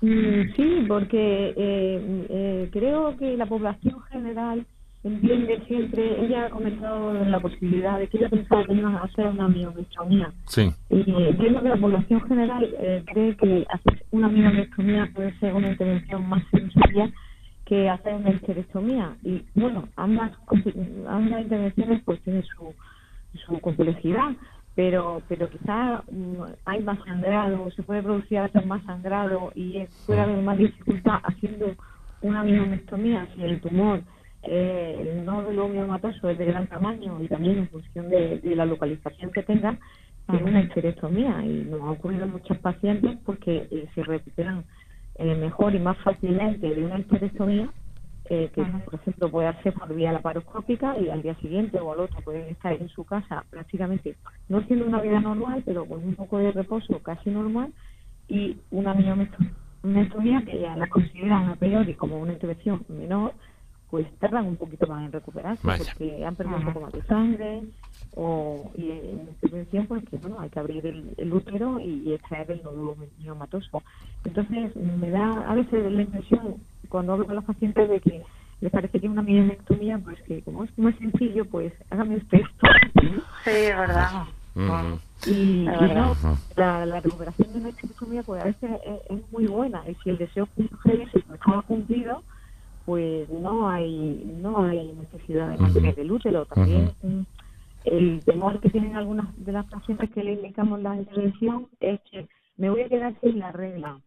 Mm, 0.03 0.53
sí, 0.57 0.83
porque 0.85 1.53
eh, 1.55 2.25
eh, 2.29 2.69
creo 2.73 3.15
que 3.15 3.37
la 3.37 3.45
población 3.45 4.01
general 4.11 4.65
entiende 5.01 5.61
siempre, 5.65 6.25
ella 6.25 6.47
ha 6.47 6.49
comentado 6.49 7.13
la 7.13 7.39
posibilidad 7.39 7.99
de 7.99 8.09
que 8.09 8.17
ella 8.17 8.29
pensaba 8.29 8.65
que 8.65 8.73
iban 8.73 8.95
a 8.97 9.03
hacer 9.03 9.27
una 9.27 9.47
miomectomía. 9.47 10.33
Sí. 10.47 10.69
Y 10.89 11.09
entiendo 11.09 11.63
que 11.63 11.69
la 11.69 11.77
población 11.77 12.21
general 12.27 12.75
eh, 12.79 13.01
cree 13.13 13.37
que 13.37 13.65
hacer 13.69 14.03
una 14.11 14.27
miomectomía 14.27 15.09
puede 15.15 15.39
ser 15.39 15.53
una 15.53 15.71
intervención 15.71 16.27
más 16.27 16.43
sencilla 16.51 17.09
que 17.65 17.89
hacer 17.89 18.15
una 18.15 18.31
histerectomía. 18.31 19.15
Y 19.23 19.41
bueno, 19.55 19.87
ambas, 19.95 20.33
ambas 21.07 21.41
intervenciones 21.43 22.01
pues 22.03 22.21
tienen 22.23 22.43
su, 22.43 22.73
su 23.45 23.57
complejidad 23.61 24.35
pero 24.75 25.21
pero 25.27 25.49
quizá 25.49 26.03
mm, 26.11 26.43
hay 26.65 26.83
más 26.83 26.99
sangrado, 27.05 27.69
se 27.71 27.83
puede 27.83 28.03
producir 28.03 28.39
más 28.65 28.83
sangrado 28.83 29.51
y 29.55 29.85
puede 30.05 30.21
haber 30.21 30.41
más 30.41 30.57
dificultad 30.57 31.19
haciendo 31.23 31.75
una 32.21 32.43
miomastomía 32.43 33.27
si 33.35 33.43
el 33.43 33.61
tumor 33.61 34.01
eh, 34.45 34.97
el 34.99 35.25
nódulo 35.25 35.69
miomatoso 35.69 36.29
es 36.29 36.37
de 36.37 36.45
gran 36.45 36.67
tamaño 36.67 37.17
y 37.21 37.27
también 37.29 37.59
en 37.59 37.69
función 37.69 38.09
de, 38.09 38.41
la 38.55 38.65
localización 38.65 39.31
que 39.31 39.41
tenga, 39.43 39.77
es 40.33 40.41
una 40.41 40.61
histerectomía 40.61 41.41
y 41.45 41.65
nos 41.69 41.81
ha 41.81 41.91
ocurrido 41.91 42.25
en 42.25 42.31
muchos 42.31 42.57
pacientes 42.57 43.17
porque 43.25 43.67
eh, 43.71 43.87
se 43.95 44.03
recuperan 44.03 44.65
eh, 45.15 45.35
mejor 45.35 45.75
y 45.75 45.79
más 45.79 45.97
fácilmente 45.99 46.75
de 46.75 46.83
una 46.83 46.99
histerectomía 46.99 47.69
eh, 48.29 48.49
que 48.53 48.63
por 48.63 48.95
ejemplo 48.95 49.29
puede 49.29 49.47
hacer 49.49 49.73
por 49.73 49.93
vía 49.93 50.13
laparoscópica 50.13 50.97
y 50.97 51.09
al 51.09 51.21
día 51.21 51.35
siguiente 51.35 51.79
o 51.79 51.91
al 51.91 51.99
otro 51.99 52.21
pueden 52.21 52.47
estar 52.47 52.73
en 52.73 52.87
su 52.89 53.03
casa 53.03 53.43
prácticamente 53.49 54.15
no 54.47 54.61
siendo 54.63 54.85
una 54.85 55.01
vida 55.01 55.19
normal 55.19 55.61
pero 55.65 55.85
con 55.85 56.03
un 56.03 56.15
poco 56.15 56.37
de 56.37 56.51
reposo 56.51 56.99
casi 56.99 57.29
normal 57.29 57.73
y 58.29 58.57
una 58.71 58.93
miometría 58.93 60.41
que 60.45 60.61
ya 60.61 60.77
la 60.77 60.87
consideran 60.87 61.49
a 61.49 61.55
priori 61.55 61.95
como 61.95 62.17
una 62.17 62.33
intervención 62.33 62.85
menor 62.87 63.33
pues 63.93 64.11
tardan 64.17 64.47
un 64.47 64.55
poquito 64.55 64.87
más 64.87 65.05
en 65.05 65.11
recuperarse 65.11 65.61
porque 65.61 66.25
han 66.25 66.35
perdido 66.35 66.57
un 66.57 66.65
poco 66.65 66.81
más 66.81 66.93
de 66.93 67.03
sangre 67.03 67.61
o 68.15 68.71
y 68.75 68.89
en 68.89 69.19
intervención 69.39 69.85
pues 69.85 70.03
que 70.09 70.17
bueno 70.17 70.39
hay 70.39 70.49
que 70.49 70.59
abrir 70.59 70.83
el, 71.15 71.31
útero 71.31 71.79
y, 71.79 72.11
extraer 72.11 72.49
el 72.49 72.63
nódulo 72.63 72.97
miomatoso. 73.19 73.83
Entonces 74.25 74.75
me 74.75 75.11
da 75.11 75.47
a 75.47 75.53
veces 75.53 75.91
la 75.91 76.01
impresión 76.01 76.55
cuando 76.89 77.13
hablo 77.13 77.27
con 77.27 77.35
los 77.35 77.45
pacientes 77.45 77.87
de 77.87 77.99
que 77.99 78.23
les 78.61 78.71
parece 78.71 78.99
que 78.99 79.07
una 79.07 79.21
mielectomía, 79.21 79.99
pues 79.99 80.19
que 80.23 80.41
como 80.41 80.63
es 80.63 80.75
muy 80.75 80.93
sencillo, 80.93 81.45
pues 81.45 81.71
hágame 81.91 82.17
usted 82.17 82.39
esto. 82.39 82.67
Sí, 83.45 83.51
es 83.51 83.77
verdad. 83.77 84.23
Y, 85.27 85.65
no, 85.65 86.15
la, 86.55 86.83
la, 86.87 86.99
recuperación 86.99 87.53
de 87.53 87.59
una 87.59 87.69
histerectomía 87.69 88.23
pues 88.23 88.41
a 88.41 88.45
veces 88.45 88.71
es, 89.07 89.31
muy 89.31 89.45
buena 89.45 89.83
y 89.87 89.93
si 90.03 90.09
el 90.09 90.17
deseo 90.17 90.47
cumplido 90.47 91.05
se 91.11 91.19
estaba 91.19 91.61
cumplido 91.61 92.23
pues 92.85 93.29
no 93.29 93.69
hay 93.69 94.37
no 94.41 94.63
hay 94.63 94.93
necesidad 94.93 95.49
de 95.49 95.57
mantener 95.57 95.99
el 95.99 96.11
útero 96.11 96.45
también. 96.45 96.91
El 97.85 98.21
temor 98.23 98.59
que 98.59 98.69
tienen 98.69 98.95
algunas 98.95 99.27
de 99.37 99.51
las 99.51 99.65
pacientes 99.65 100.09
que 100.11 100.23
le 100.23 100.33
indicamos 100.33 100.81
la 100.81 100.95
intervención 100.95 101.67
es 101.79 101.99
que 102.09 102.27
me 102.57 102.69
voy 102.69 102.81
a 102.81 102.89
quedar 102.89 103.13
sin 103.21 103.39
la 103.39 103.51
regla. 103.51 103.99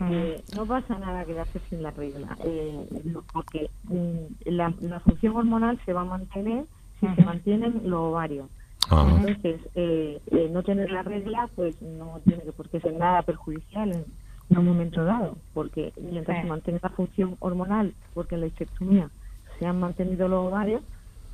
Eh, 0.00 0.42
no 0.56 0.66
pasa 0.66 0.98
nada 0.98 1.24
quedarse 1.24 1.60
sin 1.68 1.82
la 1.82 1.90
regla, 1.90 2.36
eh, 2.42 2.86
porque 3.32 3.70
mm, 3.84 4.46
la, 4.46 4.70
función 5.00 5.36
hormonal 5.36 5.78
se 5.84 5.92
va 5.92 6.00
a 6.00 6.04
mantener 6.04 6.64
si 6.98 7.06
se 7.14 7.22
mantienen 7.22 7.82
los 7.84 8.00
ovarios. 8.00 8.48
Entonces, 8.90 9.60
eh, 9.74 10.20
no 10.50 10.62
tener 10.62 10.90
la 10.90 11.02
regla, 11.02 11.48
pues 11.54 11.80
no 11.80 12.20
tiene 12.24 12.42
por 12.52 12.68
qué 12.68 12.80
ser 12.80 12.94
nada 12.94 13.22
perjudicial 13.22 14.04
en, 14.54 14.58
un 14.60 14.66
momento 14.66 15.04
dado, 15.04 15.36
porque 15.52 15.92
mientras 16.00 16.42
se 16.42 16.48
mantenga 16.48 16.80
la 16.82 16.88
función 16.90 17.36
hormonal, 17.40 17.94
porque 18.14 18.34
en 18.34 18.42
la 18.42 18.46
histerectomía 18.46 19.08
se 19.58 19.66
han 19.66 19.78
mantenido 19.78 20.28
los 20.28 20.46
ovarios, 20.46 20.82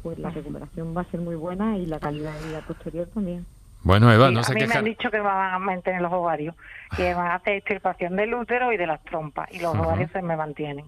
pues 0.02 0.18
la 0.18 0.30
recuperación 0.30 0.96
va 0.96 1.02
a 1.02 1.04
ser 1.04 1.20
muy 1.20 1.36
buena 1.36 1.76
y 1.76 1.86
la 1.86 2.00
calidad 2.00 2.32
de 2.40 2.48
vida 2.48 2.60
posterior 2.60 3.08
también. 3.12 3.46
Bueno, 3.82 4.12
Eva, 4.12 4.30
no 4.30 4.42
sé 4.42 4.54
qué. 4.54 4.64
A 4.64 4.66
mí 4.66 4.72
me 4.72 4.78
han 4.78 4.84
dicho 4.84 5.10
que 5.10 5.20
van 5.20 5.54
a 5.54 5.58
mantener 5.58 6.02
los 6.02 6.12
ovarios, 6.12 6.54
que 6.96 7.14
van 7.14 7.28
a 7.28 7.36
hacer 7.36 7.54
extirpación 7.54 8.16
del 8.16 8.34
útero 8.34 8.72
y 8.72 8.76
de 8.76 8.86
las 8.86 9.02
trompas, 9.04 9.50
y 9.52 9.58
los 9.58 9.74
ovarios 9.74 10.10
se 10.12 10.20
me 10.20 10.36
mantienen. 10.36 10.84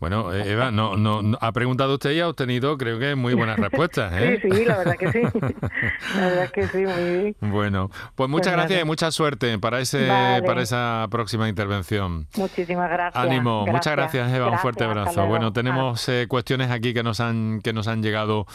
Bueno, 0.00 0.34
eh, 0.34 0.52
Eva, 0.52 0.70
no, 0.70 0.96
no, 0.96 1.38
ha 1.40 1.52
preguntado 1.52 1.94
usted 1.94 2.10
y 2.12 2.20
ha 2.20 2.28
obtenido, 2.28 2.76
creo 2.76 2.98
que, 2.98 3.14
muy 3.14 3.34
buenas 3.34 3.58
respuestas. 3.58 4.12
¿eh? 4.16 4.38
Sí, 4.42 4.48
sí, 4.50 4.64
la 4.64 4.78
verdad 4.78 4.96
que 4.96 5.12
sí. 5.12 5.22
La 6.16 6.26
verdad 6.26 6.50
que 6.50 6.68
sí, 6.68 6.78
muy 6.78 7.04
bien. 7.04 7.36
Bueno, 7.40 7.90
pues 8.14 8.28
muchas 8.28 8.52
pues 8.52 8.56
gracias 8.56 8.82
y 8.82 8.84
mucha 8.84 9.10
suerte 9.10 9.58
para 9.58 9.80
ese 9.80 10.06
para 10.44 10.62
esa 10.62 11.06
próxima 11.10 11.48
intervención. 11.48 12.26
Muchísimas 12.36 12.90
gracias. 12.90 13.24
Ánimo, 13.24 13.66
muchas 13.66 13.94
gracias, 13.94 14.32
Eva, 14.32 14.50
un 14.50 14.58
fuerte 14.58 14.84
abrazo. 14.84 15.26
Bueno, 15.26 15.52
tenemos 15.52 16.08
eh, 16.08 16.26
cuestiones 16.28 16.70
aquí 16.70 16.92
que 16.92 17.02
nos 17.02 17.20
han 17.20 17.60
que 17.62 17.72
nos 17.72 17.88
han 17.88 18.02
llegado 18.02 18.46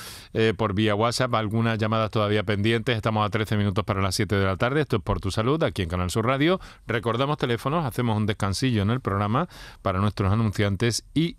por 0.58 0.74
vía 0.74 0.94
WhatsApp, 0.94 1.34
algunas 1.36 1.78
llamadas 1.78 2.12
todavía 2.12 2.44
pendientes. 2.44 2.96
Estamos 2.96 3.26
a 3.26 3.30
13 3.30 3.58
minutos 3.58 3.84
para 3.86 4.02
las 4.02 4.16
7 4.16 4.36
de 4.36 4.46
la 4.46 4.58
tarde. 4.58 4.82
Esto 4.82 4.98
es 4.98 5.02
por 5.02 5.20
tu 5.20 5.32
salud, 5.32 5.62
aquí 5.64 5.82
en 5.82 5.90
Canal 5.90 6.12
Sur 6.12 6.26
Radio. 6.26 6.60
Recordamos 6.86 7.38
teléfonos, 7.38 7.86
hacemos 7.86 8.18
un 8.18 8.26
descansillo 8.26 8.84
en 8.84 8.92
el 8.92 9.02
programa 9.02 9.48
para 9.82 10.00
nuestros 10.00 10.32
anunciantes 10.32 11.06
y 11.14 11.39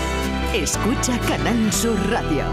Escucha 0.53 1.17
Canal 1.29 1.71
Sur 1.71 1.97
Radio. 2.09 2.43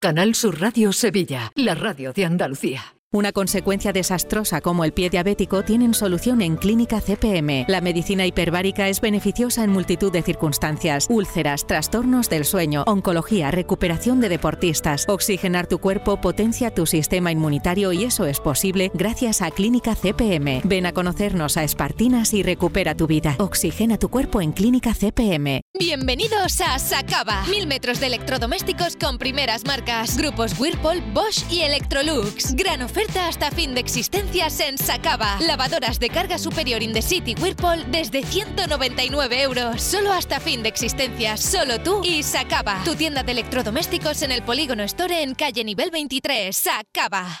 Canal 0.00 0.34
Sur 0.34 0.60
Radio 0.60 0.92
Sevilla, 0.92 1.52
la 1.54 1.76
radio 1.76 2.12
de 2.12 2.24
Andalucía. 2.24 2.95
Una 3.12 3.30
consecuencia 3.30 3.92
desastrosa 3.92 4.60
como 4.60 4.84
el 4.84 4.92
pie 4.92 5.10
diabético 5.10 5.62
tienen 5.62 5.94
solución 5.94 6.42
en 6.42 6.56
Clínica 6.56 7.00
CPM. 7.00 7.64
La 7.68 7.80
medicina 7.80 8.26
hiperbárica 8.26 8.88
es 8.88 9.00
beneficiosa 9.00 9.62
en 9.62 9.70
multitud 9.70 10.10
de 10.10 10.22
circunstancias. 10.22 11.06
Úlceras, 11.08 11.68
trastornos 11.68 12.28
del 12.28 12.44
sueño, 12.44 12.82
oncología, 12.88 13.52
recuperación 13.52 14.20
de 14.20 14.28
deportistas. 14.28 15.04
Oxigenar 15.08 15.68
tu 15.68 15.78
cuerpo 15.78 16.20
potencia 16.20 16.74
tu 16.74 16.84
sistema 16.84 17.30
inmunitario 17.30 17.92
y 17.92 18.02
eso 18.02 18.26
es 18.26 18.40
posible 18.40 18.90
gracias 18.92 19.40
a 19.40 19.52
Clínica 19.52 19.94
CPM. 19.94 20.62
Ven 20.64 20.86
a 20.86 20.92
conocernos 20.92 21.56
a 21.56 21.62
Espartinas 21.62 22.34
y 22.34 22.42
recupera 22.42 22.96
tu 22.96 23.06
vida. 23.06 23.36
Oxigena 23.38 23.98
tu 23.98 24.08
cuerpo 24.08 24.40
en 24.40 24.50
Clínica 24.50 24.94
CPM. 24.94 25.60
Bienvenidos 25.78 26.60
a 26.60 26.76
Sacaba. 26.80 27.44
Mil 27.50 27.68
metros 27.68 28.00
de 28.00 28.06
electrodomésticos 28.06 28.96
con 28.96 29.18
primeras 29.18 29.64
marcas. 29.64 30.18
Grupos 30.18 30.58
Whirlpool, 30.58 31.02
Bosch 31.14 31.44
y 31.52 31.60
Electrolux. 31.60 32.56
Gran 32.56 32.82
hasta 33.20 33.50
fin 33.50 33.74
de 33.74 33.80
existencias 33.80 34.60
en 34.60 34.78
Sacaba. 34.78 35.38
Lavadoras 35.40 35.98
de 35.98 36.08
carga 36.08 36.38
superior 36.38 36.82
in 36.82 36.92
the 36.92 37.02
city 37.02 37.34
Whirlpool 37.40 37.84
desde 37.90 38.22
199 38.22 39.42
euros. 39.42 39.82
Solo 39.82 40.12
hasta 40.12 40.40
fin 40.40 40.62
de 40.62 40.68
existencias. 40.68 41.40
Solo 41.40 41.80
tú 41.80 42.02
y 42.04 42.22
Sacaba. 42.22 42.82
Tu 42.84 42.94
tienda 42.94 43.22
de 43.22 43.32
electrodomésticos 43.32 44.22
en 44.22 44.32
el 44.32 44.42
Polígono 44.42 44.82
Store 44.84 45.22
en 45.22 45.34
calle 45.34 45.64
nivel 45.64 45.90
23. 45.90 46.56
Sacaba. 46.56 47.40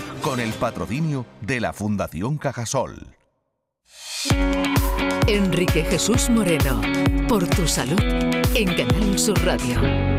con 0.21 0.39
el 0.39 0.53
patrocinio 0.53 1.25
de 1.41 1.59
la 1.59 1.73
Fundación 1.73 2.37
Cajasol. 2.37 3.15
Enrique 5.27 5.83
Jesús 5.83 6.29
Moreno, 6.29 6.81
por 7.27 7.47
tu 7.47 7.67
salud, 7.67 7.99
en 8.55 8.75
Canal 8.75 9.17
Sur 9.17 9.43
Radio. 9.43 10.10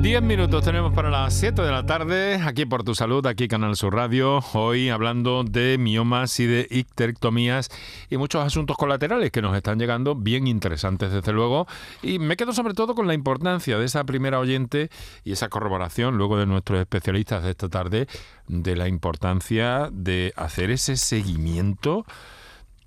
Diez 0.00 0.22
minutos 0.22 0.64
tenemos 0.64 0.94
para 0.94 1.10
las 1.10 1.34
7 1.34 1.60
de 1.60 1.72
la 1.72 1.84
tarde, 1.84 2.36
aquí 2.36 2.64
por 2.64 2.84
tu 2.84 2.94
salud, 2.94 3.26
aquí 3.26 3.48
Canal 3.48 3.74
Sur 3.74 3.94
Radio, 3.94 4.38
hoy 4.52 4.90
hablando 4.90 5.42
de 5.42 5.76
miomas 5.76 6.38
y 6.38 6.46
de 6.46 6.68
icterectomías 6.70 7.68
y 8.08 8.16
muchos 8.16 8.46
asuntos 8.46 8.76
colaterales 8.76 9.32
que 9.32 9.42
nos 9.42 9.56
están 9.56 9.80
llegando, 9.80 10.14
bien 10.14 10.46
interesantes 10.46 11.10
desde 11.12 11.32
luego, 11.32 11.66
y 12.00 12.20
me 12.20 12.36
quedo 12.36 12.52
sobre 12.52 12.74
todo 12.74 12.94
con 12.94 13.08
la 13.08 13.14
importancia 13.14 13.76
de 13.76 13.86
esa 13.86 14.04
primera 14.04 14.38
oyente 14.38 14.88
y 15.24 15.32
esa 15.32 15.48
corroboración 15.48 16.16
luego 16.16 16.38
de 16.38 16.46
nuestros 16.46 16.78
especialistas 16.78 17.42
de 17.42 17.50
esta 17.50 17.68
tarde, 17.68 18.06
de 18.46 18.76
la 18.76 18.86
importancia 18.86 19.88
de 19.92 20.32
hacer 20.36 20.70
ese 20.70 20.96
seguimiento 20.96 22.06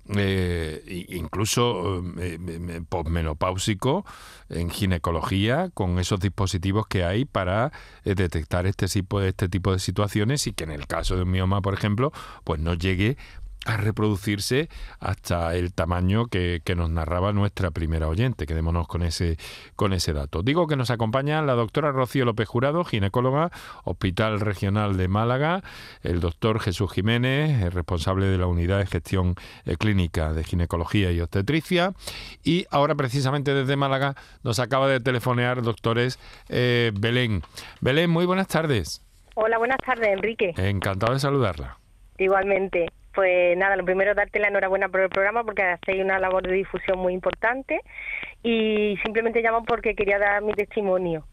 eh, 0.08 1.06
incluso 1.10 2.02
eh, 2.18 2.82
posmenopáusico 2.88 4.04
en 4.48 4.68
ginecología 4.68 5.70
con 5.74 6.00
esos 6.00 6.18
dispositivos 6.18 6.88
que 6.88 7.04
hay 7.04 7.24
para 7.24 7.72
eh, 8.04 8.16
detectar 8.16 8.66
este 8.66 8.88
tipo, 8.88 9.20
de, 9.20 9.28
este 9.28 9.48
tipo 9.48 9.72
de 9.72 9.78
situaciones 9.78 10.46
y 10.48 10.52
que 10.52 10.64
en 10.64 10.72
el 10.72 10.88
caso 10.88 11.14
de 11.14 11.22
un 11.22 11.30
mioma, 11.30 11.62
por 11.62 11.74
ejemplo, 11.74 12.12
pues 12.42 12.60
no 12.60 12.74
llegue 12.74 13.16
a 13.64 13.76
reproducirse 13.76 14.68
hasta 14.98 15.54
el 15.54 15.72
tamaño 15.72 16.26
que, 16.26 16.60
nos 16.76 16.90
narraba 16.90 17.32
nuestra 17.32 17.70
primera 17.70 18.08
oyente. 18.08 18.46
Quedémonos 18.46 18.88
con 18.88 19.02
ese, 19.02 19.36
con 19.76 19.92
ese 19.92 20.14
dato. 20.14 20.42
Digo 20.42 20.66
que 20.66 20.76
nos 20.76 20.90
acompaña 20.90 21.42
la 21.42 21.52
doctora 21.52 21.92
Rocío 21.92 22.24
López 22.24 22.48
Jurado, 22.48 22.82
ginecóloga, 22.84 23.50
Hospital 23.84 24.40
Regional 24.40 24.96
de 24.96 25.08
Málaga, 25.08 25.62
el 26.02 26.20
doctor 26.20 26.60
Jesús 26.60 26.90
Jiménez, 26.92 27.72
responsable 27.74 28.26
de 28.26 28.38
la 28.38 28.46
Unidad 28.46 28.78
de 28.78 28.86
Gestión 28.86 29.34
eh, 29.66 29.76
Clínica 29.76 30.32
de 30.32 30.44
Ginecología 30.44 31.12
y 31.12 31.20
Obstetricia. 31.20 31.92
Y 32.42 32.66
ahora 32.70 32.94
precisamente 32.94 33.52
desde 33.52 33.76
Málaga 33.76 34.14
nos 34.42 34.60
acaba 34.60 34.88
de 34.88 35.00
telefonear 35.00 35.62
doctores 35.62 36.18
eh, 36.48 36.90
Belén. 36.98 37.42
Belén, 37.80 38.08
muy 38.08 38.24
buenas 38.24 38.48
tardes. 38.48 39.02
Hola, 39.34 39.58
buenas 39.58 39.78
tardes, 39.84 40.08
Enrique. 40.08 40.52
Encantado 40.56 41.12
de 41.12 41.20
saludarla. 41.20 41.78
Igualmente. 42.18 42.88
Pues 43.14 43.56
nada, 43.56 43.76
lo 43.76 43.84
primero 43.84 44.14
darte 44.14 44.38
la 44.38 44.48
enhorabuena 44.48 44.88
por 44.88 45.00
el 45.00 45.10
programa 45.10 45.44
porque 45.44 45.62
hacéis 45.62 46.02
una 46.02 46.18
labor 46.18 46.42
de 46.46 46.54
difusión 46.54 46.98
muy 46.98 47.12
importante 47.12 47.80
y 48.42 48.96
simplemente 49.02 49.42
llamo 49.42 49.64
porque 49.64 49.94
quería 49.94 50.18
dar 50.18 50.42
mi 50.42 50.52
testimonio. 50.54 51.24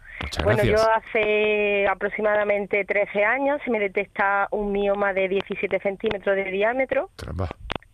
bueno, 0.44 0.64
yo 0.64 0.78
hace 0.96 1.88
aproximadamente 1.88 2.84
13 2.84 3.24
años 3.24 3.62
se 3.64 3.72
me 3.72 3.80
detecta 3.80 4.48
un 4.52 4.72
mioma 4.72 5.14
de 5.14 5.30
17 5.30 5.80
centímetros 5.80 6.36
de 6.36 6.46
diámetro. 6.46 7.10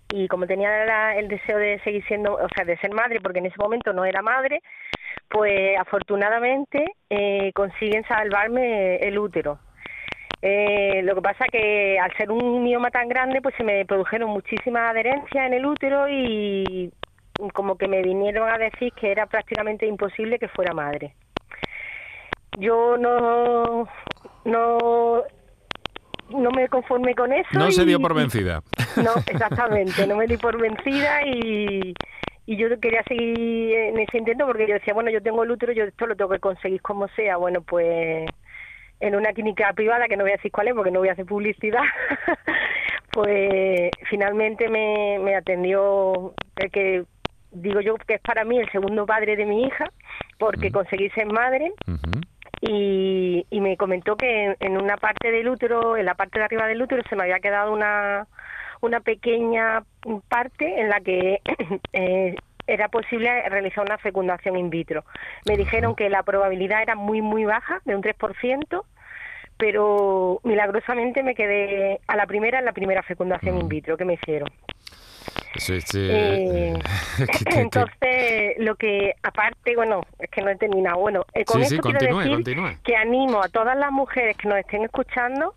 y 0.10 0.28
como 0.28 0.48
tenía 0.48 1.16
el 1.16 1.28
deseo 1.28 1.58
de 1.58 1.80
seguir 1.84 2.06
siendo, 2.08 2.36
o 2.36 2.48
sea, 2.56 2.64
de 2.64 2.78
ser 2.78 2.94
madre, 2.94 3.20
porque 3.22 3.40
en 3.40 3.48
ese 3.48 3.58
momento 3.60 3.92
no 3.92 4.06
era 4.06 4.22
madre, 4.22 4.62
pues 5.30 5.78
afortunadamente 5.80 6.86
eh, 7.10 7.52
consiguen 7.54 8.04
salvarme 8.08 8.98
el 8.98 9.18
útero. 9.18 9.60
Eh, 10.42 11.02
lo 11.04 11.16
que 11.16 11.22
pasa 11.22 11.46
que 11.52 11.98
al 12.00 12.16
ser 12.18 12.32
un 12.32 12.64
mioma 12.64 12.92
tan 12.92 13.08
grande, 13.08 13.42
pues 13.42 13.56
se 13.56 13.64
me 13.64 13.86
produjeron 13.86 14.30
muchísimas 14.30 14.92
adherencias 14.92 15.48
en 15.48 15.54
el 15.54 15.66
útero 15.66 16.08
y 16.10 16.92
como 17.54 17.78
que 17.78 17.88
me 17.88 18.02
vinieron 18.02 18.48
a 18.50 18.58
decir 18.58 18.94
que 18.94 19.12
era 19.12 19.26
prácticamente 19.26 19.86
imposible 19.86 20.40
que 20.40 20.48
fuera 20.48 20.74
madre. 20.74 21.14
Yo 22.58 22.96
no, 22.98 23.88
no 24.46 25.24
no 26.30 26.52
me 26.52 26.68
conformé 26.70 27.14
con 27.16 27.32
eso. 27.34 27.50
No 27.54 27.72
se 27.72 27.86
dio 27.86 28.00
por 28.00 28.14
vencida. 28.14 28.62
No, 28.98 29.12
exactamente, 29.28 30.08
no 30.08 30.16
me 30.16 30.28
di 30.28 30.38
por 30.38 30.60
vencida 30.60 31.26
y, 31.26 31.94
y 32.46 32.58
yo 32.58 32.68
quería 32.80 33.04
seguir 33.04 33.76
en 33.76 34.00
ese 34.00 34.18
intento 34.18 34.46
porque 34.46 34.68
yo 34.68 34.76
decía, 34.76 34.94
bueno, 34.94 35.12
yo 35.12 35.22
tengo 35.22 35.44
el 35.44 35.52
útero, 35.52 35.74
yo 35.74 35.84
esto 35.84 36.08
lo 36.08 36.16
tengo 36.16 36.32
que 36.32 36.40
conseguir 36.40 36.82
como 36.82 37.08
sea. 37.10 37.38
Bueno, 37.38 37.62
pues 37.62 38.26
en 39.06 39.16
una 39.16 39.34
clínica 39.34 39.72
privada, 39.74 40.08
que 40.08 40.18
no 40.18 40.24
voy 40.24 40.32
a 40.32 40.38
decir 40.38 40.52
cuál 40.52 40.68
es 40.68 40.74
porque 40.74 40.92
no 40.92 41.00
voy 41.00 41.10
a 41.10 41.12
hacer 41.12 41.26
publicidad, 41.26 41.84
pues 43.12 43.92
finalmente 44.10 44.68
me, 44.68 45.20
me 45.20 45.36
atendió 45.36 46.34
el 46.56 46.72
que 46.72 47.04
digo 47.52 47.82
yo 47.82 47.96
que 47.96 48.16
es 48.16 48.22
para 48.22 48.44
mí 48.44 48.58
el 48.58 48.70
segundo 48.72 49.06
padre 49.06 49.36
de 49.36 49.46
mi 49.46 49.64
hija, 49.64 49.86
porque 50.40 50.72
conseguí 50.72 51.10
ser 51.12 51.28
madre. 51.28 51.72
Y, 52.62 53.46
y 53.52 53.62
me 53.62 53.78
comentó 53.78 54.16
que 54.16 54.56
en, 54.60 54.78
una 54.78 54.98
parte 54.98 55.32
del 55.32 55.48
útero, 55.48 55.98
en 55.98 56.06
la 56.06 56.16
parte 56.16 56.40
de 56.40 56.46
arriba 56.46 56.66
del 56.66 56.82
útero, 56.82 57.04
se 57.08 57.16
me 57.16 57.24
había 57.24 57.40
quedado 57.40 57.72
una, 57.72 58.28
una 58.82 59.02
pequeña 59.02 59.84
parte 60.28 60.82
en 60.82 60.90
la 60.90 61.00
que 61.00 61.42
eh, 61.94 62.36
era 62.86 62.90
posible 62.90 63.50
realizar 63.50 63.84
una 63.84 63.98
fecundación 63.98 64.58
in 64.58 64.70
vitro. 64.70 65.04
Me 65.46 65.58
dijeron 65.58 65.96
que 65.96 66.10
la 66.10 66.24
probabilidad 66.24 66.82
era 66.82 66.96
muy, 66.96 67.22
muy 67.22 67.46
baja, 67.46 67.82
de 67.86 67.96
un 67.96 68.04
3%, 68.04 68.84
pero 69.58 70.40
milagrosamente 70.44 71.24
me 71.24 71.34
quedé 71.34 72.00
a 72.08 72.16
la 72.16 72.28
primera, 72.28 72.60
en 72.60 72.66
la 72.66 72.74
primera 72.74 73.02
fecundación 73.02 73.60
in 73.60 73.68
vitro 73.68 73.98
que 73.98 74.06
me 74.06 74.14
hicieron. 74.14 74.50
Sí, 75.56 75.80
sí. 75.82 76.08
Eh, 76.12 76.74
entonces, 77.56 78.56
lo 78.60 78.76
que 78.76 79.14
aparte, 79.24 79.76
bueno, 79.76 80.02
es 80.20 80.30
que 80.30 80.42
no 80.42 80.50
he 80.50 80.58
terminado. 80.58 81.00
Bueno, 81.00 81.26
eh, 81.34 81.46
con 81.46 81.62
esto 81.62 81.82
quiero 81.82 82.18
decir 82.18 82.78
que 82.84 82.96
animo 82.96 83.42
a 83.42 83.50
todas 83.50 83.78
las 83.78 83.92
mujeres 83.92 84.38
que 84.38 84.48
nos 84.48 84.60
estén 84.60 84.84
escuchando 84.84 85.56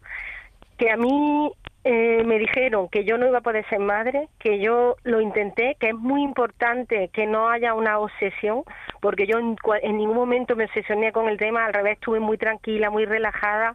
que 0.79 0.91
a 0.91 0.97
mí 0.97 1.53
eh, 1.85 2.23
me 2.25 2.39
dijeron 2.39 2.89
que 2.89 3.05
yo 3.05 3.19
no 3.19 3.27
iba 3.27 3.39
a 3.39 3.43
poder 3.43 3.67
ser 3.69 3.79
madre, 3.79 4.29
que 4.39 4.61
yo 4.61 4.97
lo 5.05 5.21
intenté, 5.21 5.77
que 5.79 5.91
es 5.91 5.95
muy 5.95 6.23
importante 6.23 7.09
que 7.13 7.27
no 7.27 7.49
haya 7.49 7.75
una 7.75 7.99
obsesión, 7.99 8.65
porque 9.01 9.27
yo 9.27 9.39
en, 9.39 9.57
en 9.83 9.97
ningún 9.97 10.17
momento 10.17 10.57
me 10.57 10.65
obsesioné 10.65 11.13
con 11.13 11.29
el 11.29 11.39
tema, 11.39 11.65
al 11.65 11.73
revés, 11.73 11.95
estuve 11.95 12.21
muy 12.21 12.37
tranquila, 12.37 12.91
muy 12.91 13.05
relajada 13.05 13.75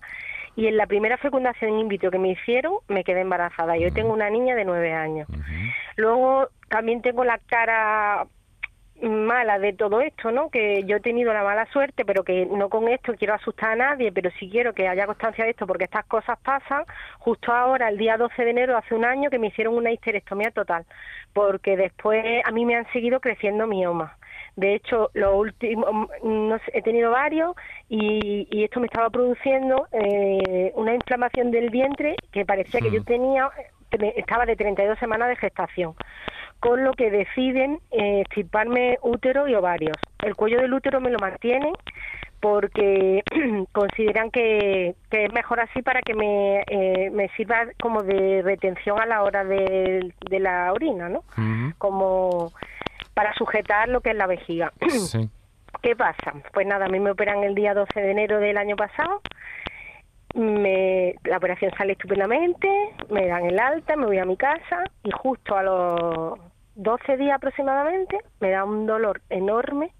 y 0.55 0.67
en 0.67 0.77
la 0.77 0.85
primera 0.85 1.17
fecundación 1.17 1.79
in 1.79 1.87
vitro 1.87 2.11
que 2.11 2.19
me 2.19 2.29
hicieron 2.29 2.75
me 2.87 3.03
quedé 3.03 3.21
embarazada. 3.21 3.77
Yo 3.77 3.91
tengo 3.91 4.13
una 4.13 4.29
niña 4.29 4.55
de 4.55 4.65
nueve 4.65 4.93
años. 4.93 5.27
Luego 5.95 6.49
también 6.69 7.01
tengo 7.01 7.23
la 7.23 7.39
cara 7.39 8.27
mala 9.09 9.59
de 9.59 9.73
todo 9.73 10.01
esto, 10.01 10.31
¿no? 10.31 10.49
Que 10.49 10.83
yo 10.85 10.97
he 10.97 10.99
tenido 10.99 11.33
la 11.33 11.43
mala 11.43 11.65
suerte, 11.67 12.05
pero 12.05 12.23
que 12.23 12.45
no 12.45 12.69
con 12.69 12.87
esto 12.87 13.13
quiero 13.15 13.33
asustar 13.33 13.71
a 13.71 13.75
nadie, 13.75 14.11
pero 14.11 14.29
sí 14.39 14.49
quiero 14.49 14.73
que 14.73 14.87
haya 14.87 15.05
constancia 15.05 15.45
de 15.45 15.51
esto 15.51 15.67
porque 15.67 15.85
estas 15.85 16.05
cosas 16.05 16.39
pasan. 16.39 16.83
Justo 17.19 17.51
ahora, 17.51 17.89
el 17.89 17.97
día 17.97 18.17
12 18.17 18.43
de 18.43 18.51
enero, 18.51 18.77
hace 18.77 18.95
un 18.95 19.05
año, 19.05 19.29
que 19.29 19.39
me 19.39 19.47
hicieron 19.47 19.75
una 19.75 19.91
histerectomía 19.91 20.51
total, 20.51 20.85
porque 21.33 21.77
después 21.77 22.23
a 22.45 22.51
mí 22.51 22.65
me 22.65 22.75
han 22.75 22.91
seguido 22.91 23.19
creciendo 23.19 23.67
miomas. 23.67 24.11
De 24.55 24.75
hecho, 24.75 25.09
lo 25.13 25.35
último, 25.35 26.09
no 26.23 26.59
he 26.71 26.81
tenido 26.83 27.09
varios 27.09 27.55
y, 27.89 28.47
y, 28.51 28.63
esto 28.63 28.79
me 28.79 28.85
estaba 28.85 29.09
produciendo 29.09 29.87
eh, 29.91 30.71
una 30.75 30.93
inflamación 30.93 31.49
del 31.49 31.71
vientre 31.71 32.15
que 32.31 32.45
parecía 32.45 32.79
que 32.79 32.91
yo 32.91 33.01
mm. 33.01 33.05
tenía, 33.05 33.49
estaba 34.15 34.45
de 34.45 34.55
32 34.55 34.99
semanas 34.99 35.29
de 35.29 35.37
gestación, 35.37 35.95
con 36.63 36.81
lo 36.81 36.93
que 36.93 37.11
deciden 37.11 37.81
eh, 37.91 38.21
extirparme 38.21 38.97
útero 39.01 39.49
y 39.49 39.53
ovarios. 39.53 39.97
El 40.19 40.33
cuello 40.33 40.61
del 40.61 40.73
útero 40.73 41.01
me 41.01 41.11
lo 41.11 41.19
mantienen 41.19 41.73
porque 42.39 43.21
consideran 43.73 44.31
que, 44.31 44.95
que, 45.11 45.25
es 45.25 45.33
mejor 45.33 45.59
así 45.59 45.81
para 45.81 46.01
que 46.01 46.13
me, 46.13 46.61
eh, 46.61 47.09
me 47.11 47.27
sirva 47.35 47.65
como 47.81 48.01
de 48.01 48.43
retención 48.43 48.97
a 49.01 49.05
la 49.05 49.23
hora 49.23 49.43
de, 49.43 50.13
de 50.29 50.39
la 50.39 50.71
orina, 50.71 51.09
¿no? 51.09 51.25
Como 51.79 52.53
para 53.13 53.33
sujetar 53.33 53.89
lo 53.89 53.99
que 53.99 54.11
es 54.11 54.15
la 54.15 54.27
vejiga. 54.27 54.71
¿Qué 55.81 55.97
pasa? 55.97 56.33
Pues 56.53 56.65
nada, 56.65 56.85
a 56.85 56.89
mí 56.89 57.01
me 57.01 57.11
operan 57.11 57.43
el 57.43 57.55
día 57.55 57.73
12 57.73 57.99
de 57.99 58.11
enero 58.11 58.39
del 58.39 58.57
año 58.57 58.77
pasado. 58.77 59.21
Me, 60.33 61.15
la 61.25 61.37
operación 61.37 61.71
sale 61.77 61.91
estupendamente, 61.91 62.69
me 63.09 63.27
dan 63.27 63.47
el 63.47 63.59
alta, 63.59 63.97
me 63.97 64.05
voy 64.05 64.19
a 64.19 64.25
mi 64.25 64.37
casa 64.37 64.85
y 65.03 65.11
justo 65.11 65.57
a 65.57 65.63
los 65.63 66.52
12 66.75 67.17
días 67.17 67.35
aproximadamente 67.35 68.17
me 68.39 68.51
da 68.51 68.63
un 68.63 68.85
dolor 68.85 69.21
enorme 69.29 69.91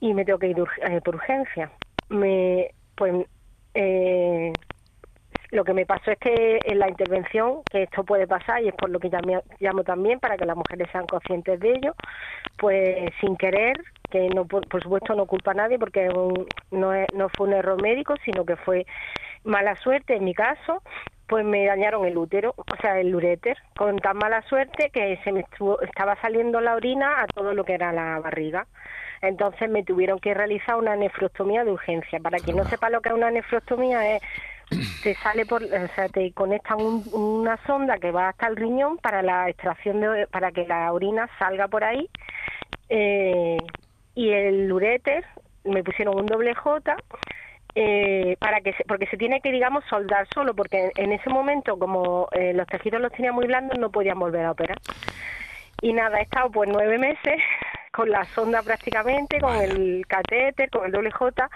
y 0.00 0.14
me 0.14 0.24
tengo 0.24 0.38
que 0.38 0.48
ir 0.48 0.56
eh, 0.88 1.00
por 1.00 1.16
urgencia. 1.16 1.70
Me, 2.08 2.70
pues 2.96 3.26
eh, 3.74 4.52
lo 5.50 5.64
que 5.64 5.72
me 5.72 5.86
pasó 5.86 6.10
es 6.10 6.18
que 6.18 6.58
en 6.64 6.78
la 6.78 6.88
intervención, 6.88 7.62
que 7.70 7.84
esto 7.84 8.04
puede 8.04 8.26
pasar 8.26 8.62
y 8.62 8.68
es 8.68 8.74
por 8.74 8.90
lo 8.90 8.98
que 8.98 9.10
llamo, 9.60 9.84
también 9.84 10.18
para 10.18 10.36
que 10.36 10.44
las 10.44 10.56
mujeres 10.56 10.88
sean 10.90 11.06
conscientes 11.06 11.60
de 11.60 11.70
ello, 11.70 11.94
pues 12.58 13.12
sin 13.20 13.36
querer, 13.36 13.76
que 14.10 14.28
no 14.28 14.46
por, 14.46 14.64
supuesto 14.82 15.14
no 15.14 15.26
culpa 15.26 15.52
a 15.52 15.54
nadie 15.54 15.78
porque 15.78 16.08
no, 16.08 16.92
no 17.14 17.28
fue 17.36 17.46
un 17.46 17.54
error 17.54 17.80
médico, 17.80 18.14
sino 18.24 18.44
que 18.44 18.56
fue 18.56 18.86
mala 19.46 19.76
suerte 19.76 20.16
en 20.16 20.24
mi 20.24 20.34
caso, 20.34 20.82
pues 21.26 21.44
me 21.44 21.64
dañaron 21.64 22.04
el 22.04 22.16
útero, 22.16 22.54
o 22.56 22.76
sea, 22.80 23.00
el 23.00 23.14
uréter, 23.14 23.56
con 23.76 23.98
tan 23.98 24.16
mala 24.18 24.42
suerte 24.42 24.90
que 24.90 25.18
se 25.24 25.32
me 25.32 25.44
estaba 25.82 26.16
saliendo 26.20 26.60
la 26.60 26.74
orina 26.74 27.22
a 27.22 27.26
todo 27.26 27.54
lo 27.54 27.64
que 27.64 27.74
era 27.74 27.92
la 27.92 28.20
barriga. 28.20 28.66
Entonces 29.22 29.70
me 29.70 29.82
tuvieron 29.82 30.18
que 30.18 30.34
realizar 30.34 30.76
una 30.76 30.94
nefrostomía 30.94 31.64
de 31.64 31.72
urgencia. 31.72 32.20
Para 32.20 32.38
quien 32.38 32.56
no 32.56 32.64
sepa 32.64 32.90
lo 32.90 33.00
que 33.00 33.08
es 33.08 33.14
una 33.14 33.30
nefrostomía 33.30 34.16
es 34.16 34.22
te 35.02 35.14
sale 35.14 35.46
por, 35.46 35.62
o 35.62 35.88
sea, 35.94 36.08
te 36.08 36.32
conectan 36.32 36.78
una 37.12 37.56
sonda 37.66 37.98
que 37.98 38.10
va 38.10 38.28
hasta 38.28 38.48
el 38.48 38.56
riñón 38.56 38.98
para 38.98 39.22
la 39.22 39.48
extracción 39.48 40.00
de, 40.00 40.26
para 40.26 40.50
que 40.50 40.66
la 40.66 40.92
orina 40.92 41.28
salga 41.38 41.68
por 41.68 41.84
ahí 41.84 42.08
eh, 42.88 43.58
y 44.14 44.30
el 44.30 44.70
uréter 44.72 45.24
me 45.64 45.84
pusieron 45.84 46.18
un 46.18 46.26
doble 46.26 46.54
J 46.54 46.96
eh, 47.78 48.36
para 48.40 48.62
que 48.62 48.74
porque 48.88 49.06
se 49.08 49.18
tiene 49.18 49.42
que 49.42 49.52
digamos 49.52 49.84
soldar 49.84 50.26
solo 50.32 50.54
porque 50.54 50.90
en 50.96 51.12
ese 51.12 51.28
momento 51.28 51.78
como 51.78 52.26
eh, 52.32 52.54
los 52.54 52.66
tejidos 52.66 53.02
los 53.02 53.12
tenía 53.12 53.32
muy 53.32 53.46
blandos 53.46 53.78
no 53.78 53.90
podían 53.90 54.18
volver 54.18 54.46
a 54.46 54.52
operar. 54.52 54.78
Y 55.82 55.92
nada 55.92 56.18
he 56.18 56.22
estado 56.22 56.50
pues 56.50 56.70
nueve 56.72 56.96
meses 56.96 57.38
con 57.92 58.10
la 58.10 58.24
sonda 58.24 58.62
prácticamente 58.62 59.38
con 59.40 59.54
el 59.56 60.06
catéter 60.08 60.70
con 60.70 60.86
el 60.86 60.92
doble 60.92 61.10
J 61.10 61.50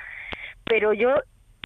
pero 0.65 0.93
yo 0.93 1.15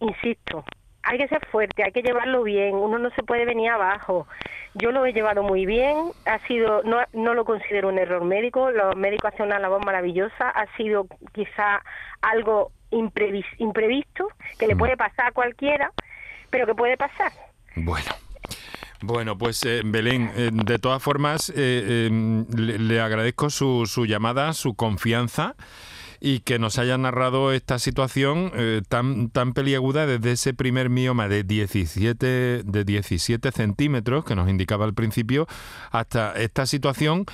insisto 0.00 0.64
hay 1.04 1.18
que 1.18 1.28
ser 1.28 1.46
fuerte, 1.46 1.84
hay 1.84 1.92
que 1.92 2.02
llevarlo 2.02 2.42
bien, 2.42 2.74
uno 2.74 2.98
no 2.98 3.10
se 3.10 3.22
puede 3.22 3.44
venir 3.44 3.70
abajo. 3.70 4.26
Yo 4.74 4.90
lo 4.90 5.04
he 5.06 5.12
llevado 5.12 5.42
muy 5.42 5.66
bien, 5.66 5.96
ha 6.24 6.38
sido, 6.46 6.82
no, 6.82 6.98
no 7.12 7.34
lo 7.34 7.44
considero 7.44 7.88
un 7.88 7.98
error 7.98 8.24
médico, 8.24 8.70
los 8.70 8.96
médicos 8.96 9.32
hacen 9.32 9.46
una 9.46 9.58
labor 9.58 9.84
maravillosa, 9.84 10.48
ha 10.50 10.66
sido 10.76 11.06
quizá 11.32 11.82
algo 12.22 12.72
imprevisto, 12.90 14.28
que 14.58 14.66
le 14.66 14.74
mm. 14.74 14.78
puede 14.78 14.96
pasar 14.96 15.26
a 15.26 15.32
cualquiera, 15.32 15.92
pero 16.50 16.66
que 16.66 16.74
puede 16.74 16.96
pasar. 16.96 17.32
Bueno. 17.76 18.10
Bueno, 19.00 19.36
pues 19.36 19.62
eh, 19.66 19.82
Belén, 19.84 20.30
eh, 20.34 20.48
de 20.50 20.78
todas 20.78 21.02
formas, 21.02 21.52
eh, 21.54 22.08
le, 22.56 22.78
le, 22.78 23.00
agradezco 23.00 23.50
su, 23.50 23.84
su 23.84 24.06
llamada, 24.06 24.54
su 24.54 24.74
confianza 24.76 25.56
y 26.24 26.40
que 26.40 26.58
nos 26.58 26.78
haya 26.78 26.96
narrado 26.96 27.52
esta 27.52 27.78
situación 27.78 28.50
eh, 28.54 28.80
tan, 28.88 29.28
tan 29.28 29.52
peliaguda 29.52 30.06
desde 30.06 30.32
ese 30.32 30.54
primer 30.54 30.88
mioma 30.88 31.28
de 31.28 31.44
17, 31.44 32.62
de 32.64 32.84
17 32.84 33.52
centímetros 33.52 34.24
que 34.24 34.34
nos 34.34 34.48
indicaba 34.48 34.86
al 34.86 34.94
principio 34.94 35.46
hasta 35.90 36.32
esta 36.32 36.64
situación 36.64 37.26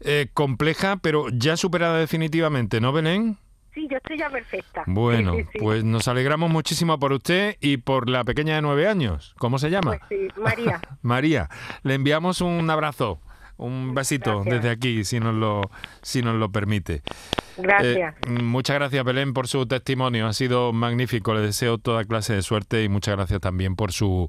eh, 0.00 0.26
compleja 0.34 0.96
pero 0.96 1.28
ya 1.28 1.56
superada 1.56 1.98
definitivamente, 1.98 2.80
¿no, 2.80 2.92
Belén? 2.92 3.38
Sí, 3.74 3.86
yo 3.88 3.98
estoy 3.98 4.18
ya 4.18 4.28
perfecta. 4.28 4.82
Bueno, 4.88 5.36
pues 5.60 5.84
nos 5.84 6.08
alegramos 6.08 6.50
muchísimo 6.50 6.98
por 6.98 7.12
usted 7.12 7.56
y 7.60 7.76
por 7.76 8.10
la 8.10 8.24
pequeña 8.24 8.56
de 8.56 8.62
nueve 8.62 8.88
años. 8.88 9.36
¿Cómo 9.38 9.60
se 9.60 9.70
llama? 9.70 9.98
Pues 9.98 10.00
sí, 10.08 10.40
María. 10.40 10.80
María, 11.02 11.48
le 11.84 11.94
enviamos 11.94 12.40
un 12.40 12.68
abrazo, 12.68 13.20
un 13.56 13.94
besito 13.94 14.42
desde 14.44 14.70
aquí, 14.70 15.04
si 15.04 15.20
nos 15.20 15.34
lo, 15.34 15.62
si 16.02 16.22
nos 16.22 16.36
lo 16.36 16.50
permite. 16.50 17.02
Gracias. 17.56 18.14
Eh, 18.26 18.42
muchas 18.42 18.76
gracias, 18.76 19.04
Belén, 19.04 19.34
por 19.34 19.48
su 19.48 19.66
testimonio. 19.66 20.26
Ha 20.26 20.32
sido 20.32 20.72
magnífico. 20.72 21.34
Le 21.34 21.40
deseo 21.40 21.78
toda 21.78 22.04
clase 22.04 22.34
de 22.34 22.42
suerte 22.42 22.82
y 22.82 22.88
muchas 22.88 23.16
gracias 23.16 23.40
también 23.40 23.76
por 23.76 23.92
su, 23.92 24.28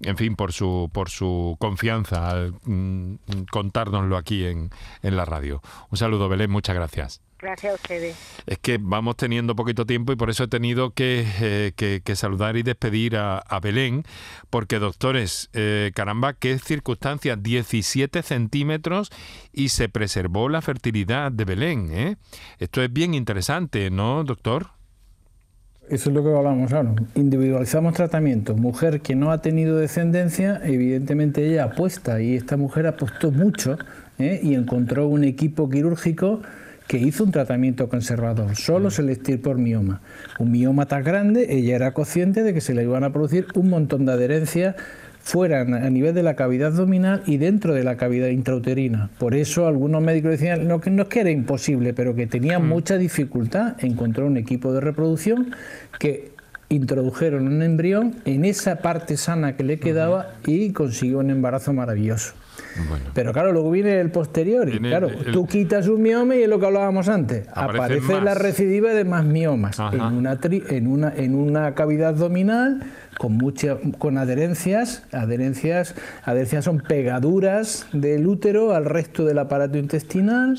en 0.00 0.16
fin, 0.16 0.36
por 0.36 0.52
su, 0.52 0.90
por 0.92 1.10
su 1.10 1.56
confianza 1.58 2.30
al 2.30 2.54
mm, 2.64 3.14
contárnoslo 3.50 4.16
aquí 4.16 4.44
en, 4.44 4.70
en 5.02 5.16
la 5.16 5.24
radio. 5.24 5.62
Un 5.90 5.98
saludo, 5.98 6.28
Belén. 6.28 6.50
Muchas 6.50 6.74
gracias. 6.74 7.20
Gracias 7.42 7.72
a 7.72 7.74
ustedes. 7.74 8.16
Es 8.46 8.58
que 8.58 8.78
vamos 8.80 9.16
teniendo 9.16 9.56
poquito 9.56 9.84
tiempo 9.84 10.12
y 10.12 10.16
por 10.16 10.30
eso 10.30 10.44
he 10.44 10.48
tenido 10.48 10.92
que, 10.92 11.26
eh, 11.40 12.14
saludar 12.14 12.56
y 12.56 12.62
despedir 12.62 13.16
a, 13.16 13.42
Belén, 13.60 14.04
porque 14.48 14.78
doctores, 14.78 15.50
eh, 15.52 15.90
caramba, 15.92 16.34
qué 16.34 16.56
circunstancias, 16.60 17.42
17 17.42 18.22
centímetros 18.22 19.10
y 19.52 19.70
se 19.70 19.88
preservó 19.88 20.48
la 20.48 20.62
fertilidad 20.62 21.32
de 21.32 21.44
Belén. 21.44 21.88
¿eh? 21.90 22.16
Esto 22.60 22.80
es 22.80 22.92
bien 22.92 23.12
interesante, 23.12 23.90
¿no, 23.90 24.22
doctor? 24.22 24.68
Eso 25.88 26.10
es 26.10 26.14
lo 26.14 26.22
que 26.22 26.32
hablamos 26.32 26.72
ahora. 26.72 26.94
Individualizamos 27.16 27.94
tratamiento. 27.94 28.56
Mujer 28.56 29.00
que 29.00 29.16
no 29.16 29.32
ha 29.32 29.42
tenido 29.42 29.78
descendencia, 29.78 30.60
evidentemente 30.62 31.44
ella 31.44 31.64
apuesta 31.64 32.22
y 32.22 32.36
esta 32.36 32.56
mujer 32.56 32.86
apostó 32.86 33.32
mucho 33.32 33.78
y 34.18 34.54
encontró 34.54 35.08
un 35.08 35.24
equipo 35.24 35.68
quirúrgico 35.68 36.40
que 36.86 36.98
hizo 36.98 37.24
un 37.24 37.30
tratamiento 37.30 37.88
conservador, 37.88 38.56
solo 38.56 38.90
se 38.90 39.02
le 39.02 39.16
por 39.38 39.58
mioma. 39.58 40.00
Un 40.38 40.50
mioma 40.50 40.86
tan 40.86 41.04
grande, 41.04 41.46
ella 41.50 41.76
era 41.76 41.92
consciente 41.92 42.42
de 42.42 42.52
que 42.52 42.60
se 42.60 42.74
le 42.74 42.82
iban 42.82 43.04
a 43.04 43.12
producir 43.12 43.46
un 43.54 43.70
montón 43.70 44.04
de 44.04 44.12
adherencias 44.12 44.76
fuera 45.22 45.60
a 45.60 45.90
nivel 45.90 46.14
de 46.14 46.22
la 46.22 46.34
cavidad 46.34 46.72
abdominal 46.72 47.22
y 47.26 47.36
dentro 47.36 47.74
de 47.74 47.84
la 47.84 47.96
cavidad 47.96 48.28
intrauterina. 48.28 49.10
Por 49.18 49.34
eso 49.34 49.66
algunos 49.66 50.02
médicos 50.02 50.32
decían 50.32 50.66
no, 50.66 50.80
que 50.80 50.90
no 50.90 51.02
es 51.02 51.08
que 51.08 51.20
era 51.20 51.30
imposible, 51.30 51.94
pero 51.94 52.14
que 52.14 52.26
tenían 52.26 52.64
mm. 52.64 52.68
mucha 52.68 52.98
dificultad. 52.98 53.76
Encontró 53.78 54.26
un 54.26 54.36
equipo 54.36 54.72
de 54.72 54.80
reproducción 54.80 55.54
que 55.98 56.32
introdujeron 56.68 57.46
un 57.46 57.62
embrión 57.62 58.16
en 58.24 58.44
esa 58.44 58.76
parte 58.76 59.16
sana 59.16 59.56
que 59.56 59.62
le 59.62 59.78
quedaba 59.78 60.34
y 60.44 60.72
consiguió 60.72 61.18
un 61.18 61.30
embarazo 61.30 61.72
maravilloso. 61.72 62.34
Pero 63.14 63.32
claro, 63.32 63.52
luego 63.52 63.70
viene 63.70 64.00
el 64.00 64.10
posterior 64.10 64.68
y 64.68 64.78
claro, 64.78 65.08
tú 65.32 65.46
quitas 65.46 65.88
un 65.88 66.02
mioma 66.02 66.36
y 66.36 66.42
es 66.42 66.48
lo 66.48 66.58
que 66.58 66.66
hablábamos 66.66 67.08
antes. 67.08 67.46
Aparece 67.52 68.20
la 68.20 68.34
recidiva 68.34 68.92
de 68.94 69.04
más 69.04 69.24
miomas 69.24 69.78
en 69.78 70.00
una, 70.00 70.38
en, 70.42 70.86
una, 70.86 71.12
en 71.14 71.34
una 71.34 71.74
cavidad 71.74 72.10
abdominal 72.10 72.82
con 73.18 73.36
mucha, 73.36 73.76
con 73.98 74.18
adherencias, 74.18 75.04
adherencias, 75.12 75.94
adherencias 76.24 76.64
son 76.64 76.80
pegaduras 76.80 77.86
del 77.92 78.26
útero 78.26 78.74
al 78.74 78.84
resto 78.84 79.24
del 79.24 79.38
aparato 79.38 79.78
intestinal 79.78 80.56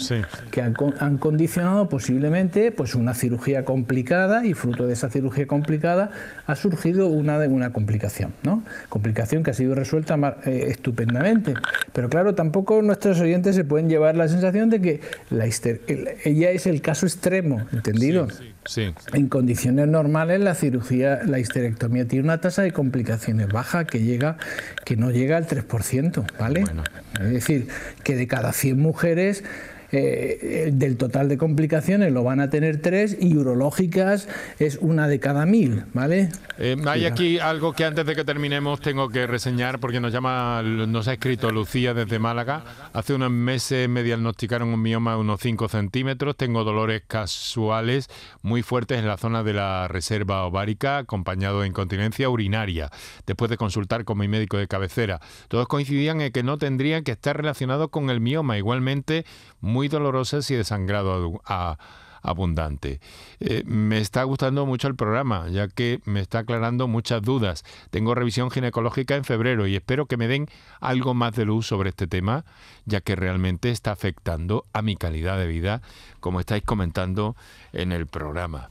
que 0.51 0.61
han, 0.61 0.75
han, 0.99 1.17
condicionado 1.17 1.89
posiblemente 1.89 2.71
pues 2.71 2.95
una 2.95 3.13
cirugía 3.13 3.65
complicada 3.65 4.45
y 4.45 4.53
fruto 4.53 4.87
de 4.87 4.93
esa 4.93 5.09
cirugía 5.09 5.47
complicada 5.47 6.11
ha 6.45 6.55
surgido 6.55 7.07
una, 7.07 7.37
una 7.39 7.71
complicación, 7.71 8.33
¿no? 8.43 8.63
Complicación 8.89 9.43
que 9.43 9.51
ha 9.51 9.53
sido 9.53 9.75
resuelta 9.75 10.37
eh, 10.45 10.65
estupendamente. 10.67 11.53
Pero 11.93 12.09
claro, 12.09 12.35
tampoco 12.35 12.81
nuestros 12.81 13.19
oyentes 13.19 13.55
se 13.55 13.63
pueden 13.63 13.89
llevar 13.89 14.15
la 14.15 14.27
sensación 14.27 14.69
de 14.69 14.81
que 14.81 15.01
la 15.29 15.45
ella 15.45 16.51
es 16.51 16.67
el 16.67 16.81
caso 16.81 17.05
extremo, 17.05 17.65
¿entendido? 17.71 18.27
En 19.13 19.27
condiciones 19.27 19.87
normales 19.87 20.39
la 20.39 20.55
cirugía, 20.55 21.21
la 21.25 21.39
histerectomía 21.39 22.07
tiene 22.07 22.23
una 22.23 22.39
tasa 22.39 22.61
de 22.61 22.71
complicaciones 22.71 23.47
baja 23.49 23.85
que 23.85 23.99
llega 23.99 24.37
que 24.85 24.95
no 24.95 25.11
llega 25.11 25.37
al 25.37 25.47
3%, 25.47 26.25
¿vale? 26.39 26.63
Es 27.19 27.29
decir, 27.31 27.67
que 28.03 28.15
de 28.15 28.27
cada 28.27 28.53
100 28.53 28.79
mujeres 28.79 29.43
eh, 29.95 30.71
del 30.73 30.97
total 30.97 31.29
de 31.29 31.37
complicaciones 31.37 32.11
lo 32.11 32.23
van 32.23 32.39
a 32.39 32.49
tener 32.49 32.81
tres 32.81 33.15
y 33.19 33.37
urológicas 33.37 34.27
es 34.57 34.77
una 34.81 35.07
de 35.07 35.19
cada 35.19 35.45
mil, 35.45 35.83
¿vale? 35.93 36.29
Eh, 36.57 36.75
hay 36.85 37.05
aquí 37.05 37.39
algo 37.39 37.73
que 37.73 37.85
antes 37.85 38.05
de 38.05 38.15
que 38.15 38.23
terminemos 38.23 38.81
tengo 38.81 39.09
que 39.09 39.27
reseñar 39.27 39.79
porque 39.79 39.99
nos 39.99 40.11
llama, 40.11 40.63
nos 40.63 41.07
ha 41.07 41.13
escrito 41.13 41.51
Lucía 41.51 41.93
desde 41.93 42.19
Málaga. 42.19 42.63
Hace 42.93 43.13
unos 43.13 43.31
meses 43.31 43.87
me 43.87 44.03
diagnosticaron 44.03 44.69
un 44.69 44.81
mioma 44.81 45.13
de 45.13 45.19
unos 45.19 45.39
5 45.41 45.69
centímetros. 45.69 46.37
Tengo 46.37 46.63
dolores 46.63 47.03
casuales 47.05 48.09
muy 48.41 48.63
fuertes 48.63 48.97
en 48.97 49.07
la 49.07 49.17
zona 49.17 49.43
de 49.43 49.53
la 49.53 49.87
reserva 49.87 50.45
ovárica, 50.45 50.97
acompañado 50.97 51.61
de 51.61 51.67
incontinencia 51.67 52.29
urinaria, 52.29 52.89
después 53.25 53.49
de 53.49 53.57
consultar 53.57 54.05
con 54.05 54.17
mi 54.17 54.27
médico 54.27 54.57
de 54.57 54.67
cabecera. 54.67 55.19
Todos 55.49 55.67
coincidían 55.67 56.21
en 56.21 56.31
que 56.31 56.43
no 56.43 56.57
tendrían 56.57 57.03
que 57.03 57.11
estar 57.11 57.37
relacionados 57.37 57.89
con 57.89 58.09
el 58.09 58.21
mioma. 58.21 58.57
Igualmente, 58.57 59.25
muy 59.61 59.82
dolorosas 59.87 60.49
y 60.51 60.55
de 60.55 60.63
sangrado 60.63 61.41
abundante. 62.23 62.99
Eh, 63.39 63.63
me 63.65 63.99
está 63.99 64.23
gustando 64.23 64.65
mucho 64.65 64.87
el 64.87 64.95
programa, 64.95 65.47
ya 65.49 65.67
que 65.67 65.99
me 66.05 66.21
está 66.21 66.39
aclarando 66.39 66.87
muchas 66.87 67.21
dudas. 67.21 67.63
Tengo 67.91 68.15
revisión 68.15 68.49
ginecológica 68.49 69.15
en 69.15 69.25
febrero 69.25 69.67
y 69.67 69.75
espero 69.75 70.05
que 70.07 70.17
me 70.17 70.27
den 70.27 70.47
algo 70.79 71.13
más 71.13 71.35
de 71.35 71.45
luz 71.45 71.67
sobre 71.67 71.89
este 71.89 72.07
tema, 72.07 72.45
ya 72.85 73.01
que 73.01 73.15
realmente 73.15 73.69
está 73.69 73.91
afectando 73.91 74.65
a 74.73 74.81
mi 74.81 74.95
calidad 74.95 75.37
de 75.37 75.47
vida, 75.47 75.81
como 76.21 76.39
estáis 76.39 76.63
comentando 76.63 77.35
en 77.73 77.91
el 77.91 78.07
programa. 78.07 78.69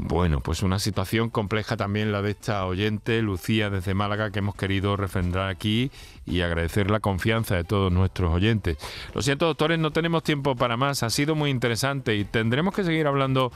Bueno, 0.00 0.40
pues 0.40 0.62
una 0.62 0.78
situación 0.78 1.28
compleja 1.28 1.76
también 1.76 2.12
la 2.12 2.22
de 2.22 2.30
esta 2.30 2.64
oyente, 2.66 3.20
Lucía 3.20 3.68
desde 3.68 3.94
Málaga, 3.94 4.30
que 4.30 4.38
hemos 4.38 4.54
querido 4.54 4.96
refrendar 4.96 5.48
aquí 5.48 5.90
y 6.24 6.40
agradecer 6.40 6.88
la 6.88 7.00
confianza 7.00 7.56
de 7.56 7.64
todos 7.64 7.90
nuestros 7.92 8.32
oyentes. 8.32 8.78
Lo 9.12 9.22
siento, 9.22 9.46
doctores, 9.46 9.76
no 9.80 9.90
tenemos 9.90 10.22
tiempo 10.22 10.54
para 10.54 10.76
más. 10.76 11.02
Ha 11.02 11.10
sido 11.10 11.34
muy 11.34 11.50
interesante 11.50 12.14
y 12.14 12.24
tendremos 12.24 12.74
que 12.74 12.84
seguir 12.84 13.08
hablando 13.08 13.50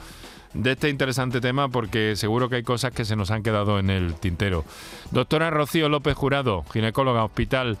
de 0.53 0.73
este 0.73 0.89
interesante 0.89 1.39
tema 1.39 1.69
porque 1.69 2.17
seguro 2.17 2.49
que 2.49 2.57
hay 2.57 2.63
cosas 2.63 2.91
que 2.91 3.05
se 3.05 3.15
nos 3.15 3.31
han 3.31 3.41
quedado 3.41 3.79
en 3.79 3.89
el 3.89 4.15
tintero. 4.15 4.65
Doctora 5.11 5.49
Rocío 5.49 5.87
López 5.87 6.15
Jurado, 6.15 6.65
ginecóloga, 6.73 7.23
hospital 7.23 7.77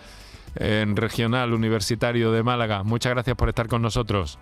en 0.55 0.95
Regional 0.95 1.51
Universitario 1.53 2.31
de 2.31 2.43
Málaga, 2.43 2.83
muchas 2.83 3.11
gracias 3.11 3.35
por 3.35 3.49
estar 3.49 3.67
con 3.67 3.81
nosotros. 3.81 4.39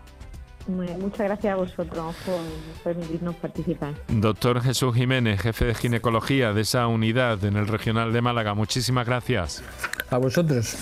Muchas 0.67 1.19
gracias 1.19 1.53
a 1.53 1.55
vosotros 1.55 2.15
por 2.25 2.39
permitirnos 2.83 3.35
participar. 3.35 3.93
Doctor 4.07 4.61
Jesús 4.61 4.95
Jiménez, 4.95 5.41
jefe 5.41 5.65
de 5.65 5.75
ginecología 5.75 6.53
de 6.53 6.61
esa 6.61 6.87
unidad 6.87 7.43
en 7.43 7.57
el 7.57 7.67
Regional 7.67 8.13
de 8.13 8.21
Málaga, 8.21 8.53
muchísimas 8.53 9.05
gracias. 9.05 9.63
A 10.09 10.17
vosotros. 10.17 10.75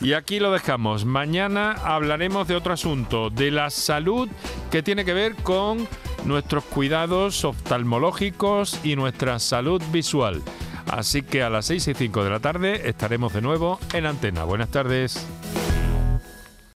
Y 0.00 0.12
aquí 0.12 0.38
lo 0.38 0.52
dejamos. 0.52 1.04
Mañana 1.04 1.72
hablaremos 1.72 2.46
de 2.46 2.54
otro 2.54 2.72
asunto, 2.72 3.30
de 3.30 3.50
la 3.50 3.70
salud 3.70 4.28
que 4.70 4.82
tiene 4.82 5.04
que 5.04 5.12
ver 5.12 5.34
con 5.36 5.88
nuestros 6.24 6.64
cuidados 6.64 7.44
oftalmológicos 7.44 8.78
y 8.84 8.94
nuestra 8.94 9.38
salud 9.40 9.82
visual. 9.90 10.42
Así 10.86 11.22
que 11.22 11.42
a 11.42 11.50
las 11.50 11.66
6 11.66 11.88
y 11.88 11.94
5 11.94 12.24
de 12.24 12.30
la 12.30 12.40
tarde 12.40 12.88
estaremos 12.88 13.32
de 13.32 13.42
nuevo 13.42 13.78
en 13.92 14.06
antena. 14.06 14.44
Buenas 14.44 14.70
tardes. 14.70 15.26